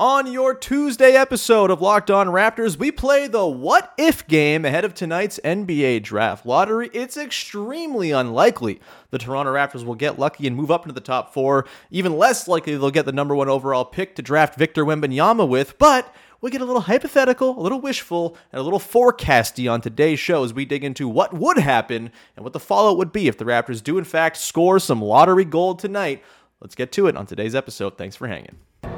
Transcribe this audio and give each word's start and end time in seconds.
On 0.00 0.26
your 0.26 0.56
Tuesday 0.56 1.12
episode 1.12 1.70
of 1.70 1.80
Locked 1.80 2.10
On 2.10 2.26
Raptors, 2.26 2.76
we 2.76 2.90
play 2.90 3.28
the 3.28 3.46
what 3.46 3.94
if 3.96 4.26
game 4.26 4.64
ahead 4.64 4.84
of 4.84 4.92
tonight's 4.92 5.38
NBA 5.44 6.02
draft 6.02 6.44
lottery. 6.44 6.90
It's 6.92 7.16
extremely 7.16 8.10
unlikely 8.10 8.80
the 9.10 9.18
Toronto 9.18 9.54
Raptors 9.54 9.84
will 9.84 9.94
get 9.94 10.18
lucky 10.18 10.48
and 10.48 10.56
move 10.56 10.72
up 10.72 10.82
into 10.82 10.94
the 10.94 11.00
top 11.00 11.32
four. 11.32 11.64
Even 11.92 12.18
less 12.18 12.48
likely 12.48 12.76
they'll 12.76 12.90
get 12.90 13.06
the 13.06 13.12
number 13.12 13.36
one 13.36 13.48
overall 13.48 13.84
pick 13.84 14.16
to 14.16 14.22
draft 14.22 14.58
Victor 14.58 14.84
Wembanyama 14.84 15.48
with, 15.48 15.78
but 15.78 16.12
we 16.40 16.50
get 16.50 16.60
a 16.60 16.64
little 16.64 16.80
hypothetical, 16.80 17.56
a 17.56 17.62
little 17.62 17.80
wishful, 17.80 18.36
and 18.50 18.58
a 18.58 18.64
little 18.64 18.80
forecasty 18.80 19.70
on 19.70 19.80
today's 19.80 20.18
show 20.18 20.42
as 20.42 20.52
we 20.52 20.64
dig 20.64 20.82
into 20.82 21.06
what 21.06 21.32
would 21.32 21.58
happen 21.58 22.10
and 22.34 22.42
what 22.42 22.52
the 22.52 22.58
fallout 22.58 22.98
would 22.98 23.12
be 23.12 23.28
if 23.28 23.38
the 23.38 23.44
Raptors 23.44 23.80
do 23.80 23.96
in 23.96 24.02
fact 24.04 24.38
score 24.38 24.80
some 24.80 25.00
lottery 25.00 25.44
gold 25.44 25.78
tonight. 25.78 26.20
Let's 26.60 26.74
get 26.74 26.90
to 26.92 27.06
it 27.06 27.16
on 27.16 27.26
today's 27.26 27.54
episode. 27.54 27.96
Thanks 27.96 28.16
for 28.16 28.26
hanging. 28.26 28.56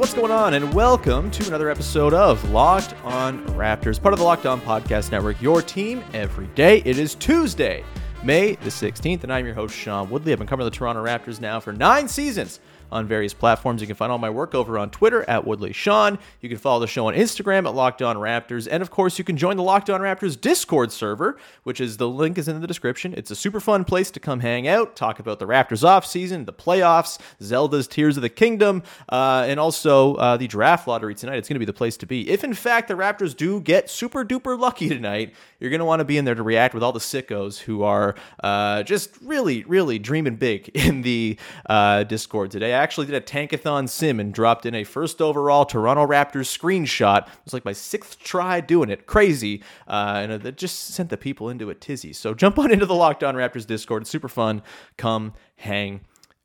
What's 0.00 0.14
going 0.14 0.32
on? 0.32 0.54
And 0.54 0.72
welcome 0.72 1.30
to 1.30 1.46
another 1.46 1.68
episode 1.68 2.14
of 2.14 2.42
Locked 2.52 2.94
On 3.04 3.44
Raptors, 3.48 4.00
part 4.00 4.14
of 4.14 4.18
the 4.18 4.24
Locked 4.24 4.46
On 4.46 4.58
Podcast 4.58 5.10
Network, 5.10 5.42
your 5.42 5.60
team 5.60 6.02
every 6.14 6.46
day. 6.54 6.80
It 6.86 6.98
is 6.98 7.14
Tuesday, 7.16 7.84
May 8.24 8.54
the 8.54 8.70
16th, 8.70 9.24
and 9.24 9.30
I'm 9.30 9.44
your 9.44 9.54
host, 9.54 9.76
Sean 9.76 10.08
Woodley. 10.08 10.32
I've 10.32 10.38
been 10.38 10.48
covering 10.48 10.64
the 10.64 10.74
Toronto 10.74 11.04
Raptors 11.04 11.38
now 11.38 11.60
for 11.60 11.74
nine 11.74 12.08
seasons 12.08 12.60
on 12.92 13.06
various 13.06 13.34
platforms. 13.34 13.80
You 13.80 13.86
can 13.86 13.96
find 13.96 14.12
all 14.12 14.18
my 14.18 14.30
work 14.30 14.54
over 14.54 14.78
on 14.78 14.90
Twitter 14.90 15.28
at 15.28 15.46
Woodley 15.46 15.72
Sean. 15.72 16.18
You 16.40 16.48
can 16.48 16.58
follow 16.58 16.80
the 16.80 16.86
show 16.86 17.06
on 17.06 17.14
Instagram 17.14 17.66
at 17.66 17.74
Locked 17.74 18.02
On 18.02 18.16
Raptors. 18.16 18.68
And 18.70 18.82
of 18.82 18.90
course, 18.90 19.18
you 19.18 19.24
can 19.24 19.36
join 19.36 19.56
the 19.56 19.62
Locked 19.62 19.90
On 19.90 20.00
Raptors 20.00 20.40
Discord 20.40 20.92
server, 20.92 21.38
which 21.62 21.80
is 21.80 21.96
the 21.96 22.08
link 22.08 22.38
is 22.38 22.48
in 22.48 22.60
the 22.60 22.66
description. 22.66 23.14
It's 23.16 23.30
a 23.30 23.36
super 23.36 23.60
fun 23.60 23.84
place 23.84 24.10
to 24.12 24.20
come 24.20 24.40
hang 24.40 24.68
out, 24.68 24.96
talk 24.96 25.18
about 25.18 25.38
the 25.38 25.46
Raptors 25.46 25.82
offseason, 25.82 26.46
the 26.46 26.52
playoffs, 26.52 27.18
Zelda's 27.42 27.86
Tears 27.86 28.16
of 28.16 28.22
the 28.22 28.28
Kingdom, 28.28 28.82
uh, 29.08 29.44
and 29.46 29.60
also 29.60 30.14
uh, 30.16 30.36
the 30.36 30.46
draft 30.46 30.86
lottery 30.86 31.14
tonight. 31.14 31.36
It's 31.36 31.48
going 31.48 31.56
to 31.56 31.60
be 31.60 31.64
the 31.64 31.72
place 31.72 31.96
to 31.98 32.06
be. 32.06 32.28
If 32.28 32.44
in 32.44 32.54
fact 32.54 32.88
the 32.88 32.94
Raptors 32.94 33.36
do 33.36 33.60
get 33.60 33.90
super 33.90 34.24
duper 34.24 34.58
lucky 34.58 34.88
tonight, 34.88 35.34
you're 35.58 35.70
going 35.70 35.80
to 35.80 35.84
want 35.84 36.00
to 36.00 36.04
be 36.04 36.18
in 36.18 36.24
there 36.24 36.34
to 36.34 36.42
react 36.42 36.74
with 36.74 36.82
all 36.82 36.92
the 36.92 37.00
sickos 37.00 37.58
who 37.58 37.82
are 37.82 38.14
uh, 38.42 38.82
just 38.82 39.16
really, 39.22 39.64
really 39.64 39.98
dreaming 39.98 40.36
big 40.36 40.68
in 40.74 41.02
the 41.02 41.38
uh, 41.66 42.04
Discord 42.04 42.50
today. 42.50 42.74
Actually 42.80 43.06
did 43.06 43.14
a 43.14 43.20
tankathon 43.20 43.88
sim 43.88 44.18
and 44.18 44.32
dropped 44.32 44.64
in 44.64 44.74
a 44.74 44.84
first 44.84 45.20
overall 45.20 45.64
Toronto 45.64 46.06
Raptors 46.06 46.48
screenshot. 46.48 47.26
It 47.26 47.44
was 47.44 47.52
like 47.52 47.64
my 47.64 47.72
sixth 47.72 48.18
try 48.18 48.60
doing 48.60 48.88
it. 48.88 49.06
Crazy. 49.06 49.62
Uh, 49.86 50.20
and 50.22 50.46
it 50.46 50.56
just 50.56 50.94
sent 50.94 51.10
the 51.10 51.16
people 51.16 51.50
into 51.50 51.70
a 51.70 51.74
tizzy. 51.74 52.12
So 52.12 52.34
jump 52.34 52.58
on 52.58 52.70
into 52.72 52.86
the 52.86 52.94
Locked 52.94 53.22
On 53.22 53.34
Raptors 53.34 53.66
Discord. 53.66 54.02
It's 54.02 54.10
super 54.10 54.28
fun. 54.28 54.62
Come 54.96 55.34
hang 55.56 56.00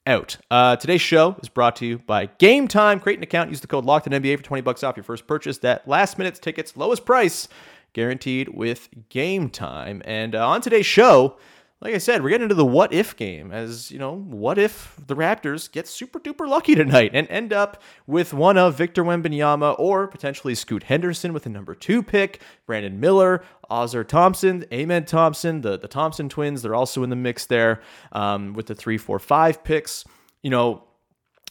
out. 0.06 0.38
Uh, 0.52 0.76
today's 0.76 1.02
show 1.02 1.36
is 1.42 1.50
brought 1.50 1.78
to 1.78 1.86
you 1.86 2.00
by 2.00 2.28
Game 2.38 2.68
Time. 2.68 3.00
Create 3.00 3.18
an 3.18 3.24
account, 3.24 3.50
use 3.50 3.62
the 3.62 3.68
code 3.68 3.86
Locked 3.86 4.08
NBA 4.08 4.38
for 4.38 4.44
20 4.44 4.62
bucks 4.62 4.84
off 4.84 4.98
your 4.98 5.04
first 5.04 5.28
purchase. 5.28 5.60
That 5.60 5.88
last 5.88 6.18
minute 6.18 6.36
tickets, 6.42 6.76
lowest 6.78 7.06
price, 7.06 7.48
guaranteed 7.94 8.50
with 8.50 8.90
Game 9.10 9.50
Time. 9.50 10.02
And 10.06 10.36
uh, 10.36 10.48
on 10.48 10.62
today's 10.62 10.86
show, 10.86 11.38
like 11.82 11.94
I 11.94 11.98
said, 11.98 12.24
we're 12.24 12.30
getting 12.30 12.44
into 12.44 12.56
the 12.56 12.66
what 12.66 12.94
if 12.94 13.18
game. 13.18 13.52
As 13.52 13.92
you 13.92 14.00
know, 14.00 14.16
what 14.16 14.58
if 14.58 14.98
the 15.06 15.16
Raptors 15.16 15.70
get 15.70 15.88
super 15.88 16.20
duper 16.20 16.48
lucky 16.48 16.74
tonight 16.74 17.12
and 17.14 17.28
end 17.30 17.52
up 17.52 17.82
with 18.08 18.34
one 18.34 18.58
of 18.58 18.78
Victor 18.78 19.04
Wembanyama 19.04 19.78
or 19.78 20.08
potentially 20.08 20.56
Scoot 20.56 20.84
Henderson 20.84 21.34
with 21.34 21.44
the 21.44 21.50
number 21.50 21.76
two 21.76 22.02
pick, 22.02 22.42
Brandon 22.66 23.00
Miller, 23.00 23.44
Ausar 23.70 24.08
Thompson, 24.08 24.66
Amen 24.72 25.06
Thompson, 25.06 25.62
the, 25.62 25.78
the 25.78 25.88
Thompson 25.88 26.30
twins, 26.30 26.62
they're 26.62 26.76
also 26.76 27.04
in 27.04 27.10
the 27.10 27.16
mix 27.16 27.46
there 27.46 27.82
um, 28.14 28.54
with 28.54 28.68
the 28.68 28.76
three, 28.76 28.98
four, 28.98 29.20
five 29.20 29.64
picks. 29.64 30.06
You 30.42 30.52
know, 30.52 30.85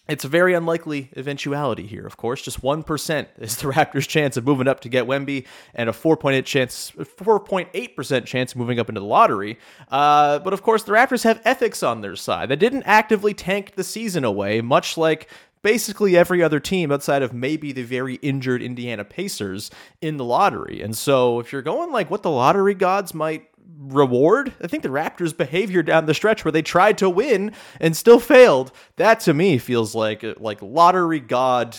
it's 0.06 0.24
a 0.24 0.28
very 0.28 0.52
unlikely 0.52 1.10
eventuality 1.16 1.86
here, 1.86 2.06
of 2.06 2.16
course. 2.16 2.42
Just 2.42 2.60
1% 2.60 3.26
is 3.38 3.56
the 3.56 3.68
Raptors' 3.68 4.06
chance 4.06 4.36
of 4.36 4.44
moving 4.44 4.68
up 4.68 4.80
to 4.80 4.88
get 4.88 5.06
Wemby 5.06 5.46
and 5.74 5.88
a 5.88 5.92
4.8 5.92 6.44
chance 6.44 6.90
4.8% 6.90 8.26
chance 8.26 8.52
of 8.52 8.58
moving 8.58 8.78
up 8.78 8.88
into 8.88 9.00
the 9.00 9.06
lottery. 9.06 9.58
Uh, 9.90 10.38
but 10.40 10.52
of 10.52 10.62
course, 10.62 10.82
the 10.82 10.92
Raptors 10.92 11.24
have 11.24 11.40
ethics 11.44 11.82
on 11.82 12.00
their 12.00 12.16
side. 12.16 12.48
They 12.48 12.56
didn't 12.56 12.84
actively 12.84 13.34
tank 13.34 13.74
the 13.76 13.84
season 13.84 14.24
away, 14.24 14.60
much 14.60 14.96
like 14.98 15.28
basically 15.62 16.14
every 16.16 16.42
other 16.42 16.60
team 16.60 16.92
outside 16.92 17.22
of 17.22 17.32
maybe 17.32 17.72
the 17.72 17.82
very 17.82 18.16
injured 18.16 18.62
Indiana 18.62 19.04
Pacers 19.04 19.70
in 20.02 20.18
the 20.18 20.24
lottery. 20.24 20.82
And 20.82 20.94
so 20.94 21.40
if 21.40 21.52
you're 21.52 21.62
going 21.62 21.90
like 21.90 22.10
what 22.10 22.22
the 22.22 22.30
lottery 22.30 22.74
gods 22.74 23.14
might 23.14 23.48
reward. 23.78 24.52
I 24.62 24.66
think 24.66 24.82
the 24.82 24.88
Raptors' 24.88 25.36
behavior 25.36 25.82
down 25.82 26.06
the 26.06 26.14
stretch 26.14 26.44
where 26.44 26.52
they 26.52 26.62
tried 26.62 26.98
to 26.98 27.10
win 27.10 27.52
and 27.80 27.96
still 27.96 28.20
failed. 28.20 28.72
That 28.96 29.20
to 29.20 29.34
me 29.34 29.58
feels 29.58 29.94
like 29.94 30.24
like 30.38 30.60
lottery 30.62 31.20
god 31.20 31.76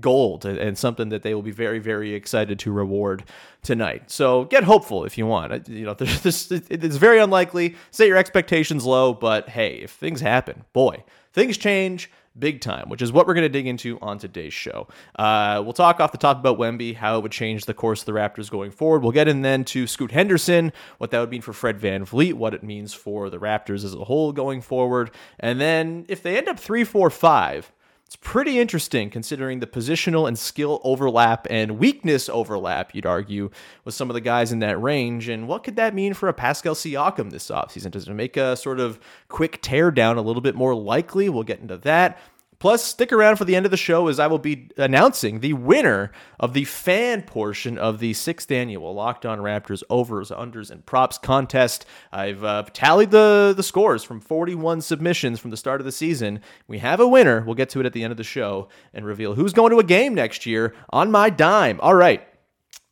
gold 0.00 0.44
and, 0.44 0.58
and 0.58 0.76
something 0.76 1.08
that 1.08 1.22
they 1.22 1.34
will 1.34 1.42
be 1.42 1.50
very 1.50 1.78
very 1.78 2.14
excited 2.14 2.58
to 2.60 2.72
reward 2.72 3.24
tonight. 3.62 4.10
So 4.10 4.44
get 4.44 4.64
hopeful 4.64 5.04
if 5.04 5.16
you 5.16 5.26
want. 5.26 5.68
You 5.68 5.86
know, 5.86 5.94
this 5.98 6.50
it's 6.50 6.96
very 6.96 7.20
unlikely. 7.20 7.76
Set 7.90 8.08
your 8.08 8.16
expectations 8.16 8.84
low, 8.84 9.14
but 9.14 9.48
hey, 9.48 9.76
if 9.76 9.92
things 9.92 10.20
happen, 10.20 10.64
boy, 10.72 11.04
things 11.32 11.56
change 11.56 12.10
big 12.38 12.60
time, 12.60 12.88
which 12.88 13.02
is 13.02 13.12
what 13.12 13.26
we're 13.26 13.34
going 13.34 13.44
to 13.44 13.48
dig 13.48 13.66
into 13.66 13.98
on 14.00 14.18
today's 14.18 14.52
show. 14.52 14.88
Uh, 15.16 15.60
we'll 15.62 15.72
talk 15.72 16.00
off 16.00 16.12
the 16.12 16.18
top 16.18 16.38
about 16.38 16.58
Wemby, 16.58 16.94
how 16.94 17.16
it 17.18 17.22
would 17.22 17.32
change 17.32 17.64
the 17.64 17.74
course 17.74 18.00
of 18.00 18.06
the 18.06 18.12
Raptors 18.12 18.50
going 18.50 18.70
forward. 18.70 19.02
We'll 19.02 19.12
get 19.12 19.28
in 19.28 19.42
then 19.42 19.64
to 19.66 19.86
Scoot 19.86 20.10
Henderson, 20.10 20.72
what 20.98 21.10
that 21.10 21.20
would 21.20 21.30
mean 21.30 21.42
for 21.42 21.52
Fred 21.52 21.78
VanVleet, 21.78 22.34
what 22.34 22.54
it 22.54 22.62
means 22.62 22.92
for 22.92 23.30
the 23.30 23.38
Raptors 23.38 23.84
as 23.84 23.94
a 23.94 24.04
whole 24.04 24.32
going 24.32 24.60
forward. 24.60 25.10
And 25.38 25.60
then 25.60 26.06
if 26.08 26.22
they 26.22 26.36
end 26.36 26.48
up 26.48 26.58
3 26.58 26.84
4 26.84 27.10
5, 27.10 27.72
it's 28.06 28.16
pretty 28.16 28.58
interesting 28.58 29.10
considering 29.10 29.60
the 29.60 29.66
positional 29.66 30.28
and 30.28 30.38
skill 30.38 30.80
overlap 30.84 31.46
and 31.50 31.78
weakness 31.78 32.28
overlap, 32.28 32.94
you'd 32.94 33.06
argue, 33.06 33.50
with 33.84 33.94
some 33.94 34.10
of 34.10 34.14
the 34.14 34.20
guys 34.20 34.52
in 34.52 34.58
that 34.60 34.80
range. 34.80 35.28
And 35.28 35.48
what 35.48 35.64
could 35.64 35.76
that 35.76 35.94
mean 35.94 36.14
for 36.14 36.28
a 36.28 36.34
Pascal 36.34 36.74
Siakam 36.74 37.30
this 37.30 37.48
offseason? 37.48 37.90
Does 37.90 38.06
it 38.06 38.14
make 38.14 38.36
a 38.36 38.56
sort 38.56 38.78
of 38.78 39.00
quick 39.28 39.60
tear 39.62 39.90
down 39.90 40.18
a 40.18 40.22
little 40.22 40.42
bit 40.42 40.54
more 40.54 40.74
likely? 40.74 41.28
We'll 41.28 41.42
get 41.44 41.60
into 41.60 41.78
that. 41.78 42.18
Plus, 42.64 42.82
stick 42.82 43.12
around 43.12 43.36
for 43.36 43.44
the 43.44 43.54
end 43.54 43.66
of 43.66 43.70
the 43.70 43.76
show 43.76 44.08
as 44.08 44.18
I 44.18 44.26
will 44.26 44.38
be 44.38 44.70
announcing 44.78 45.40
the 45.40 45.52
winner 45.52 46.10
of 46.40 46.54
the 46.54 46.64
fan 46.64 47.20
portion 47.20 47.76
of 47.76 47.98
the 47.98 48.14
sixth 48.14 48.50
annual 48.50 48.94
Locked 48.94 49.26
On 49.26 49.38
Raptors 49.38 49.82
overs, 49.90 50.30
unders, 50.30 50.70
and 50.70 50.86
props 50.86 51.18
contest. 51.18 51.84
I've 52.10 52.42
uh, 52.42 52.64
tallied 52.72 53.10
the, 53.10 53.52
the 53.54 53.62
scores 53.62 54.02
from 54.02 54.18
41 54.18 54.80
submissions 54.80 55.40
from 55.40 55.50
the 55.50 55.58
start 55.58 55.82
of 55.82 55.84
the 55.84 55.92
season. 55.92 56.40
We 56.66 56.78
have 56.78 57.00
a 57.00 57.06
winner. 57.06 57.42
We'll 57.42 57.54
get 57.54 57.68
to 57.68 57.80
it 57.80 57.86
at 57.86 57.92
the 57.92 58.02
end 58.02 58.12
of 58.12 58.16
the 58.16 58.24
show 58.24 58.70
and 58.94 59.04
reveal 59.04 59.34
who's 59.34 59.52
going 59.52 59.72
to 59.72 59.78
a 59.78 59.84
game 59.84 60.14
next 60.14 60.46
year 60.46 60.74
on 60.88 61.10
my 61.10 61.28
dime. 61.28 61.78
All 61.82 61.94
right, 61.94 62.26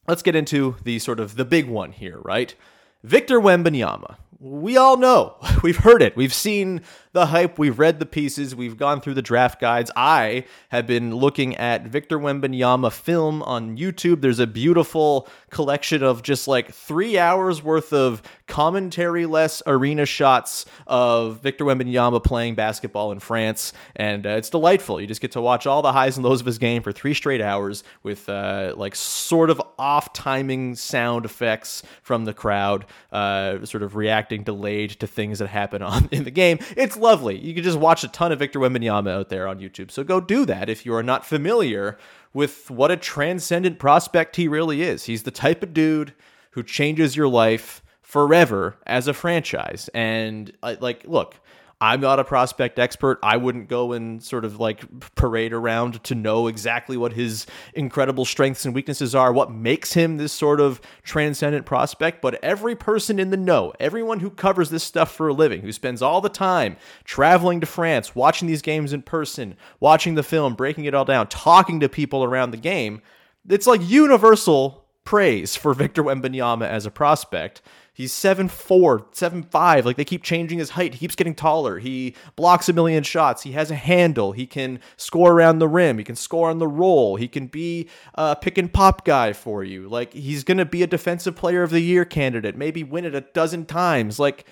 let's 0.06 0.21
get 0.21 0.37
into 0.37 0.77
the 0.84 0.99
sort 0.99 1.19
of 1.19 1.37
the 1.37 1.47
big 1.47 1.66
one 1.66 1.93
here, 1.93 2.19
right? 2.19 2.55
Victor 3.03 3.41
Wembanyama. 3.41 4.16
We 4.45 4.77
all 4.77 4.97
know. 4.97 5.37
We've 5.63 5.77
heard 5.77 6.03
it. 6.03 6.17
We've 6.17 6.35
seen 6.35 6.81
the 7.12 7.27
hype. 7.27 7.61
We've 7.61 7.79
read 7.79 8.00
the 8.00 8.06
pieces. 8.06 8.56
We've 8.56 8.77
gone 8.77 9.00
through 9.00 9.15
the 9.15 9.23
draft 9.23 9.61
guides. 9.61 9.89
I 9.94 10.47
have 10.71 10.85
been 10.85 11.15
looking 11.15 11.55
at 11.56 11.87
Victor 11.87 12.19
Wembanyama 12.19 12.91
film 12.91 13.44
on 13.44 13.79
YouTube. 13.79 14.21
There's 14.21 14.41
a 14.41 14.47
beautiful 14.49 15.29
collection 15.50 16.03
of 16.03 16.25
just 16.25 16.49
like 16.49 16.73
three 16.73 17.19
hours 17.19 17.62
worth 17.62 17.93
of 17.93 18.21
commentary 18.52 19.25
less 19.25 19.62
arena 19.66 20.04
shots 20.04 20.66
of 20.87 21.40
Victor 21.40 21.64
Wembanyama 21.64 22.22
playing 22.22 22.54
basketball 22.54 23.10
in 23.10 23.19
France. 23.19 23.72
And 23.96 24.26
uh, 24.26 24.32
it's 24.32 24.50
delightful. 24.50 25.00
You 25.00 25.06
just 25.06 25.22
get 25.22 25.32
to 25.32 25.40
watch 25.40 25.66
all 25.66 25.81
the 25.81 25.90
highs 25.90 26.19
and 26.19 26.26
lows 26.26 26.40
of 26.40 26.46
his 26.46 26.58
game 26.58 26.82
for 26.82 26.93
three 26.93 27.14
straight 27.14 27.40
hours 27.40 27.82
with 28.02 28.28
uh, 28.28 28.75
like 28.76 28.94
sort 28.94 29.49
of 29.49 29.62
off 29.78 30.12
timing 30.12 30.75
sound 30.75 31.25
effects 31.25 31.82
from 32.02 32.26
the 32.26 32.34
crowd, 32.34 32.84
uh, 33.10 33.64
sort 33.64 33.82
of 33.82 33.96
reacting 33.96 34.43
delayed 34.43 34.90
to 34.90 35.06
things 35.06 35.38
that 35.38 35.49
happen 35.49 35.81
on 35.93 36.10
in 36.12 36.25
the 36.25 36.31
game. 36.31 36.58
It's 36.76 36.99
lovely. 36.99 37.38
You 37.38 37.54
can 37.54 37.64
just 37.64 37.78
watch 37.78 38.04
a 38.04 38.08
ton 38.08 38.32
of 38.32 38.38
Victor 38.38 38.58
Wembanyama 38.58 39.12
out 39.12 39.31
there 39.31 39.49
on 39.49 39.60
YouTube. 39.60 39.90
So 39.90 40.04
go 40.04 40.20
do 40.20 40.44
that 40.44 40.69
if 40.69 40.84
you 40.84 40.94
are 40.94 41.02
not 41.02 41.25
familiar 41.25 41.96
with 42.34 42.70
what 42.70 42.90
a 42.90 42.99
transcendent 42.99 43.78
prospect 43.78 44.37
he 44.37 44.46
really 44.46 44.82
is. 44.82 45.04
He's 45.04 45.22
the 45.22 45.31
type 45.31 45.62
of 45.62 45.72
dude 45.72 46.12
who 46.50 46.62
changes 46.62 47.16
your 47.16 47.28
life 47.28 47.82
forever 48.12 48.76
as 48.87 49.09
a 49.09 49.14
franchise. 49.14 49.88
And 49.94 50.53
uh, 50.62 50.76
like, 50.81 51.03
look, 51.06 51.41
I'm 51.81 52.03
not 52.03 52.20
a 52.20 52.25
prospect 52.25 52.79
expert. 52.79 53.19
I 53.23 53.38
wouldn't 53.38 53.70
go 53.70 53.93
and 53.93 54.23
sort 54.23 54.44
of 54.44 54.61
like 54.61 54.85
parade 55.14 55.55
around 55.55 56.05
to 56.05 56.14
know 56.14 56.47
exactly 56.47 56.99
what 56.99 57.14
his 57.14 57.47
incredible 57.73 58.26
strengths 58.26 58.67
and 58.67 58.75
weaknesses 58.75 59.14
are, 59.14 59.32
what 59.32 59.50
makes 59.50 59.94
him 59.94 60.19
this 60.19 60.31
sort 60.31 60.61
of 60.61 60.79
transcendent 61.03 61.64
prospect. 61.64 62.20
But 62.20 62.38
every 62.44 62.76
person 62.76 63.19
in 63.19 63.31
the 63.31 63.38
know, 63.38 63.73
everyone 63.81 64.20
who 64.20 64.29
covers 64.29 64.69
this 64.69 64.85
stuff 64.85 65.11
for 65.11 65.29
a 65.29 65.32
living, 65.32 65.62
who 65.62 65.73
spends 65.73 66.03
all 66.03 66.20
the 66.20 66.29
time 66.29 66.76
traveling 67.05 67.62
to 67.62 67.67
France, 67.67 68.14
watching 68.14 68.47
these 68.47 68.61
games 68.61 68.93
in 68.93 69.00
person, 69.00 69.56
watching 69.81 70.17
the 70.17 70.23
film, 70.23 70.55
breaking 70.55 70.85
it 70.85 70.93
all 70.93 71.06
down, 71.06 71.29
talking 71.29 71.81
to 71.81 71.88
people 71.88 72.25
around 72.25 72.50
the 72.50 72.59
game, 72.59 73.00
it's 73.49 73.67
like 73.67 73.81
universal 73.82 74.85
praise 75.05 75.56
for 75.56 75.75
Victor 75.75 76.05
Wembanyama 76.05 76.69
as 76.69 76.87
a 76.87 76.91
prospect. 76.91 77.62
He's 77.94 78.12
7'4, 78.12 79.12
7'5. 79.12 79.85
Like 79.85 79.97
they 79.97 80.05
keep 80.05 80.23
changing 80.23 80.59
his 80.59 80.71
height. 80.71 80.94
He 80.94 81.00
keeps 81.00 81.15
getting 81.15 81.35
taller. 81.35 81.79
He 81.79 82.15
blocks 82.37 82.69
a 82.71 82.73
million 82.73 83.03
shots. 83.03 83.43
He 83.43 83.53
has 83.53 83.71
a 83.71 83.75
handle. 83.75 84.33
He 84.33 84.47
can 84.47 84.81
score 84.97 85.33
around 85.33 85.59
the 85.59 85.69
rim. 85.69 85.99
He 85.99 86.05
can 86.05 86.17
score 86.17 86.49
on 86.49 86.59
the 86.59 86.67
roll. 86.67 87.17
He 87.17 87.29
can 87.29 87.49
be 87.49 87.91
a 88.15 88.35
pick 88.35 88.56
and 88.56 88.73
pop 88.73 89.05
guy 89.05 89.35
for 89.35 89.62
you. 89.62 89.89
Like 89.91 90.15
he's 90.15 90.43
going 90.43 90.56
to 90.56 90.65
be 90.65 90.83
a 90.83 90.87
defensive 90.87 91.37
player 91.37 91.62
of 91.62 91.71
the 91.71 91.81
year 91.81 92.06
candidate, 92.06 92.56
maybe 92.56 92.83
win 92.83 93.05
it 93.05 93.15
a 93.15 93.21
dozen 93.21 93.67
times. 93.67 94.19
Like 94.19 94.47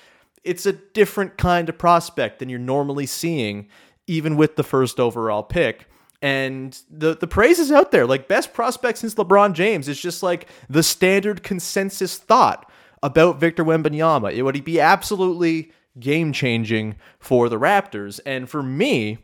it's 0.44 0.66
a 0.66 0.72
different 0.72 1.38
kind 1.38 1.70
of 1.70 1.78
prospect 1.78 2.40
than 2.40 2.50
you're 2.50 2.58
normally 2.58 3.06
seeing, 3.06 3.68
even 4.06 4.36
with 4.36 4.56
the 4.56 4.62
first 4.62 5.00
overall 5.00 5.42
pick. 5.42 5.86
And 6.20 6.78
the 6.90 7.16
the 7.16 7.26
praise 7.26 7.58
is 7.58 7.72
out 7.72 7.90
there. 7.90 8.06
Like 8.06 8.28
best 8.28 8.52
prospect 8.52 8.98
since 8.98 9.14
LeBron 9.14 9.54
James 9.54 9.88
is 9.88 9.98
just 9.98 10.22
like 10.22 10.46
the 10.68 10.82
standard 10.82 11.42
consensus 11.42 12.18
thought 12.18 12.69
about 13.02 13.40
Victor 13.40 13.64
Wembanyama. 13.64 14.32
It 14.32 14.42
would 14.42 14.64
be 14.64 14.80
absolutely 14.80 15.72
game 15.98 16.32
changing 16.32 16.96
for 17.18 17.48
the 17.48 17.58
Raptors. 17.58 18.20
And 18.24 18.48
for 18.48 18.62
me, 18.62 19.18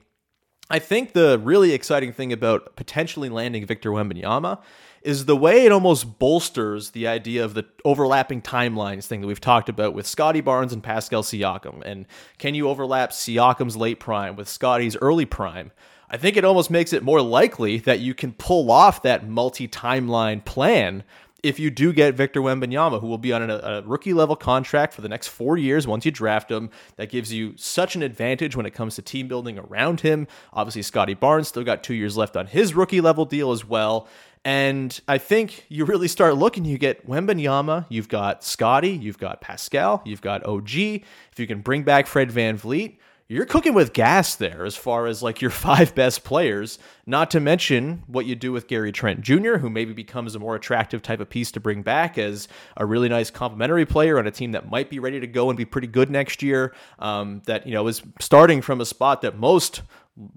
I 0.69 0.79
think 0.79 1.13
the 1.13 1.39
really 1.39 1.73
exciting 1.73 2.13
thing 2.13 2.33
about 2.33 2.75
potentially 2.75 3.29
landing 3.29 3.65
Victor 3.67 3.91
Wembanyama 3.91 4.61
is 5.03 5.27
the 5.27 5.37
way 5.37 5.65
it 5.65 5.71
almost 5.71 6.19
bolsters 6.19 6.91
the 6.91 7.07
idea 7.07 7.45
of 7.45 7.55
the 7.55 7.65
overlapping 7.85 8.43
timelines 8.43 9.07
thing 9.07 9.21
that 9.21 9.29
we've 9.29 9.41
talked 9.41 9.69
about 9.69 9.95
with 9.95 10.05
Scottie 10.05 10.41
Barnes 10.41 10.73
and 10.73 10.83
Pascal 10.83 11.23
Siakam. 11.23 11.83
And 11.85 12.07
can 12.39 12.57
you 12.57 12.69
overlap 12.69 13.13
Siakam's 13.13 13.77
late 13.77 14.01
prime 14.01 14.35
with 14.35 14.49
Scottie's 14.49 14.97
early 14.97 15.25
prime? 15.25 15.71
I 16.11 16.17
think 16.17 16.37
it 16.37 16.45
almost 16.45 16.71
makes 16.71 16.93
it 16.93 17.05
more 17.05 17.21
likely 17.21 17.79
that 17.79 18.01
you 18.01 18.15
can 18.15 18.33
pull 18.33 18.71
off 18.71 19.03
that 19.03 19.29
multi 19.29 19.69
timeline 19.69 20.45
plan 20.45 21.05
if 21.47 21.61
you 21.61 21.71
do 21.71 21.93
get 21.93 22.15
Victor 22.15 22.41
Wembanyama, 22.41 23.01
who 23.01 23.07
will 23.07 23.19
be 23.19 23.33
on 23.33 23.49
a, 23.49 23.55
a, 23.57 23.83
rookie 23.83 24.13
level 24.13 24.35
contract 24.35 24.93
for 24.93 25.01
the 25.01 25.09
next 25.09 25.29
four 25.29 25.57
years 25.57 25.87
once 25.87 26.05
you 26.05 26.11
draft 26.11 26.51
him, 26.51 26.71
that 26.97 27.09
gives 27.09 27.33
you 27.33 27.55
such 27.57 27.95
an 27.95 28.03
advantage 28.03 28.57
when 28.57 28.67
it 28.67 28.73
comes 28.73 28.97
to 28.97 29.03
team 29.03 29.29
building 29.29 29.59
around 29.59 30.01
him. 30.01 30.27
Obviously, 30.53 30.83
Scottie 30.83 31.15
Barnes 31.15 31.49
still 31.49 31.63
got 31.63 31.85
two 31.85 31.95
years 31.95 32.17
left 32.17 32.37
on 32.37 32.49
his 32.49 32.75
rookie 32.75 33.01
level 33.01 33.25
deal 33.25 33.53
as 33.53 33.65
well. 33.65 34.09
And 34.45 35.01
I 35.09 35.19
think 35.19 35.67
you 35.69 35.85
really 35.85 36.09
start 36.09 36.37
looking, 36.37 36.65
you 36.65 36.79
get 36.79 37.09
Wembanyama, 37.09 37.87
you've 37.89 38.09
got 38.09 38.45
Scottie, 38.45 38.93
you've 38.93 39.19
got 39.19 39.41
Pascal, 39.41 40.03
you've 40.05 40.21
got 40.21 40.45
OG. 40.45 40.75
If 40.75 41.39
you 41.39 41.47
can 41.47 41.61
bring 41.61 41.83
back 41.83 42.07
Fred 42.07 42.31
Van 42.31 42.57
VanVleet, 42.57 42.97
you're 43.29 43.45
cooking 43.45 43.75
with 43.75 43.93
gas 43.93 44.37
there 44.37 44.65
as 44.65 44.77
far 44.77 45.07
as 45.07 45.23
like 45.23 45.41
your 45.41 45.51
five 45.67 45.95
best 45.95 46.23
players, 46.23 46.79
not 47.07 47.31
to 47.33 47.41
mention 47.41 48.05
what 48.07 48.27
you 48.27 48.35
do 48.35 48.53
with 48.53 48.69
Gary 48.69 48.93
Trent 48.93 49.21
Jr., 49.21 49.57
who 49.57 49.69
maybe 49.69 49.93
becomes 49.93 50.35
a 50.35 50.39
more 50.39 50.55
attractive 50.55 51.03
type 51.03 51.21
of 51.21 51.29
piece 51.29 51.51
to 51.53 51.61
bring 51.61 51.83
back 51.83 52.19
as 52.19 52.47
a 52.77 52.87
really 52.87 53.09
nice 53.09 53.31
complementary 53.31 53.85
player 53.87 54.19
on 54.19 54.27
a 54.27 54.31
team 54.31 54.53
that 54.53 54.71
might 54.71 54.91
be 54.91 54.99
ready 54.99 55.19
to 55.21 55.27
go 55.27 55.51
and 55.51 55.57
be 55.57 55.65
pretty 55.65 55.89
good 55.89 56.11
next 56.11 56.43
year. 56.43 56.75
Um, 56.99 57.43
that, 57.47 57.67
you 57.67 57.75
know, 57.75 57.87
is 57.89 58.03
starting 58.21 58.63
from 58.63 58.81
a 58.81 58.87
spot 58.87 59.23
that 59.23 59.37
most 59.37 59.83